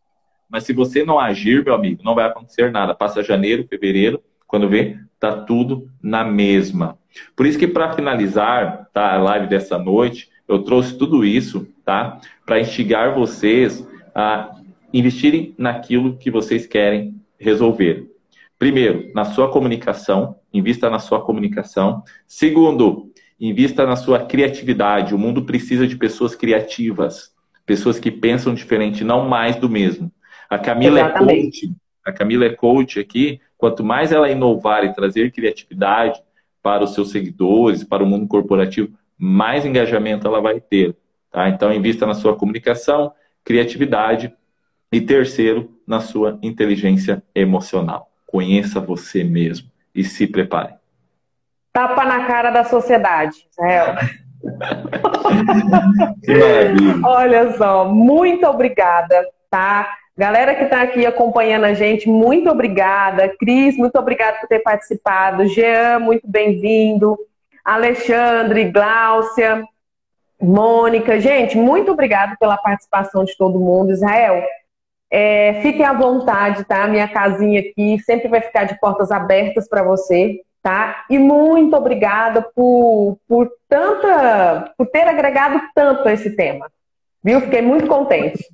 Mas 0.55 0.63
se 0.63 0.73
você 0.73 1.05
não 1.05 1.19
agir, 1.19 1.65
meu 1.65 1.75
amigo, 1.75 2.05
não 2.05 2.15
vai 2.15 2.27
acontecer 2.27 2.71
nada. 2.71 2.95
Passa 2.95 3.25
janeiro, 3.25 3.67
fevereiro, 3.69 4.23
quando 4.47 4.69
vê, 4.69 4.97
tá 5.19 5.33
tudo 5.33 5.91
na 6.01 6.23
mesma. 6.23 6.97
Por 7.35 7.45
isso 7.45 7.59
que 7.59 7.67
para 7.67 7.93
finalizar 7.93 8.89
tá, 8.93 9.15
a 9.15 9.19
live 9.21 9.49
dessa 9.49 9.77
noite, 9.77 10.29
eu 10.47 10.61
trouxe 10.63 10.97
tudo 10.97 11.25
isso, 11.25 11.67
tá? 11.85 12.21
Para 12.47 12.61
instigar 12.61 13.13
vocês 13.17 13.85
a 14.15 14.55
investirem 14.93 15.53
naquilo 15.59 16.17
que 16.17 16.31
vocês 16.31 16.69
querem 16.69 17.21
resolver. 17.37 18.09
Primeiro, 18.57 19.11
na 19.13 19.25
sua 19.25 19.51
comunicação, 19.51 20.37
invista 20.53 20.89
na 20.89 21.01
sua 21.01 21.21
comunicação. 21.21 22.05
Segundo, 22.29 23.11
invista 23.41 23.85
na 23.85 23.97
sua 23.97 24.21
criatividade. 24.25 25.17
O 25.17 25.19
mundo 25.19 25.45
precisa 25.45 25.85
de 25.85 25.97
pessoas 25.97 26.37
criativas. 26.37 27.35
pessoas 27.67 27.99
que 27.99 28.13
pensam 28.13 28.55
diferente, 28.55 29.03
não 29.03 29.29
mais 29.29 29.57
do 29.57 29.69
mesmo. 29.69 30.13
A 30.55 30.59
Camila 30.59 31.01
Exatamente. 31.01 31.65
é 31.65 31.69
coach, 31.69 31.81
a 32.05 32.13
Camila 32.13 32.45
é 32.45 32.51
coach 32.51 33.01
aqui, 33.01 33.41
quanto 33.59 33.83
mais 33.83 34.13
ela 34.13 34.31
inovar 34.31 34.85
e 34.85 34.95
trazer 34.95 35.33
criatividade 35.33 36.23
para 36.63 36.85
os 36.85 36.95
seus 36.95 37.11
seguidores, 37.11 37.83
para 37.83 38.05
o 38.05 38.07
mundo 38.07 38.29
corporativo, 38.29 38.97
mais 39.19 39.67
engajamento 39.67 40.29
ela 40.29 40.41
vai 40.41 40.61
ter. 40.61 40.97
Tá? 41.31 41.49
Então, 41.49 41.73
invista 41.73 42.07
na 42.07 42.15
sua 42.15 42.37
comunicação, 42.37 43.13
criatividade 43.45 44.33
e 44.93 45.01
terceiro, 45.01 45.77
na 45.85 45.99
sua 45.99 46.39
inteligência 46.41 47.21
emocional. 47.35 48.09
Conheça 48.25 48.79
você 48.79 49.25
mesmo 49.25 49.69
e 49.93 50.05
se 50.05 50.29
prepare. 50.29 50.75
Tapa 51.73 52.05
na 52.05 52.27
cara 52.27 52.51
da 52.51 52.63
sociedade, 52.63 53.35
Israel. 53.51 53.97
Olha 57.05 57.57
só, 57.57 57.89
muito 57.89 58.47
obrigada, 58.47 59.27
tá? 59.51 59.89
Galera 60.17 60.55
que 60.55 60.63
está 60.63 60.83
aqui 60.83 61.05
acompanhando 61.05 61.65
a 61.65 61.75
gente, 61.75 62.09
muito 62.09 62.49
obrigada. 62.49 63.35
Cris, 63.37 63.77
muito 63.77 63.99
obrigada 63.99 64.39
por 64.39 64.49
ter 64.49 64.61
participado. 64.61 65.49
Jean, 65.49 65.99
muito 65.99 66.29
bem-vindo. 66.29 67.19
Alexandre, 67.65 68.71
Gláucia, 68.71 69.65
Mônica. 70.41 71.19
Gente, 71.19 71.57
muito 71.57 71.91
obrigada 71.91 72.37
pela 72.39 72.57
participação 72.57 73.25
de 73.25 73.37
todo 73.37 73.59
mundo. 73.59 73.91
Israel, 73.91 74.45
é, 75.11 75.55
fiquem 75.63 75.85
à 75.85 75.93
vontade, 75.93 76.63
tá? 76.65 76.87
Minha 76.87 77.09
casinha 77.09 77.59
aqui 77.59 77.99
sempre 78.05 78.29
vai 78.29 78.41
ficar 78.41 78.65
de 78.65 78.79
portas 78.79 79.11
abertas 79.11 79.69
para 79.69 79.83
você, 79.83 80.43
tá? 80.63 81.07
E 81.11 81.19
muito 81.19 81.75
obrigada 81.75 82.41
por, 82.55 83.19
por 83.27 83.51
tanta, 83.69 84.73
por 84.79 84.87
ter 84.87 85.09
agregado 85.09 85.61
tanto 85.75 86.09
a 86.09 86.13
esse 86.13 86.37
tema. 86.37 86.71
Viu? 87.21 87.41
Fiquei 87.41 87.63
muito 87.63 87.89
contente. 87.89 88.45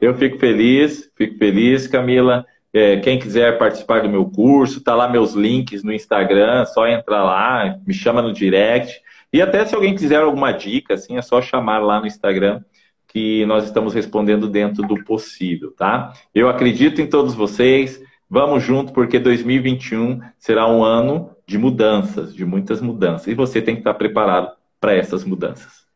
Eu 0.00 0.14
fico 0.14 0.38
feliz, 0.38 1.10
fico 1.16 1.38
feliz, 1.38 1.86
Camila. 1.86 2.44
É, 2.72 2.98
quem 2.98 3.18
quiser 3.18 3.56
participar 3.56 4.02
do 4.02 4.08
meu 4.08 4.26
curso, 4.26 4.82
tá 4.82 4.94
lá 4.94 5.08
meus 5.08 5.32
links 5.32 5.82
no 5.82 5.92
Instagram, 5.92 6.66
só 6.66 6.86
entrar 6.86 7.22
lá, 7.22 7.78
me 7.86 7.94
chama 7.94 8.20
no 8.20 8.32
direct. 8.32 9.00
E 9.32 9.40
até 9.40 9.64
se 9.64 9.74
alguém 9.74 9.94
quiser 9.94 10.20
alguma 10.22 10.52
dica, 10.52 10.94
assim, 10.94 11.16
é 11.16 11.22
só 11.22 11.40
chamar 11.40 11.78
lá 11.78 12.00
no 12.00 12.06
Instagram 12.06 12.60
que 13.08 13.46
nós 13.46 13.64
estamos 13.64 13.94
respondendo 13.94 14.46
dentro 14.46 14.82
do 14.82 15.02
possível, 15.04 15.72
tá? 15.72 16.12
Eu 16.34 16.50
acredito 16.50 17.00
em 17.00 17.06
todos 17.06 17.34
vocês. 17.34 17.98
Vamos 18.28 18.62
junto, 18.62 18.92
porque 18.92 19.18
2021 19.18 20.20
será 20.38 20.66
um 20.66 20.84
ano 20.84 21.30
de 21.46 21.56
mudanças, 21.56 22.34
de 22.34 22.44
muitas 22.44 22.80
mudanças. 22.82 23.28
E 23.28 23.34
você 23.34 23.62
tem 23.62 23.74
que 23.74 23.80
estar 23.80 23.94
preparado 23.94 24.52
para 24.78 24.94
essas 24.94 25.24
mudanças. 25.24 25.86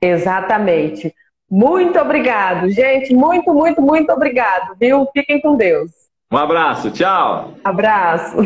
Exatamente. 0.00 1.14
Muito 1.50 1.98
obrigado, 1.98 2.70
gente. 2.70 3.14
Muito, 3.14 3.52
muito, 3.52 3.80
muito 3.80 4.10
obrigado, 4.12 4.74
viu? 4.78 5.06
Fiquem 5.12 5.40
com 5.40 5.56
Deus. 5.56 5.90
Um 6.32 6.36
abraço, 6.36 6.90
tchau. 6.90 7.54
Abraço. 7.62 8.36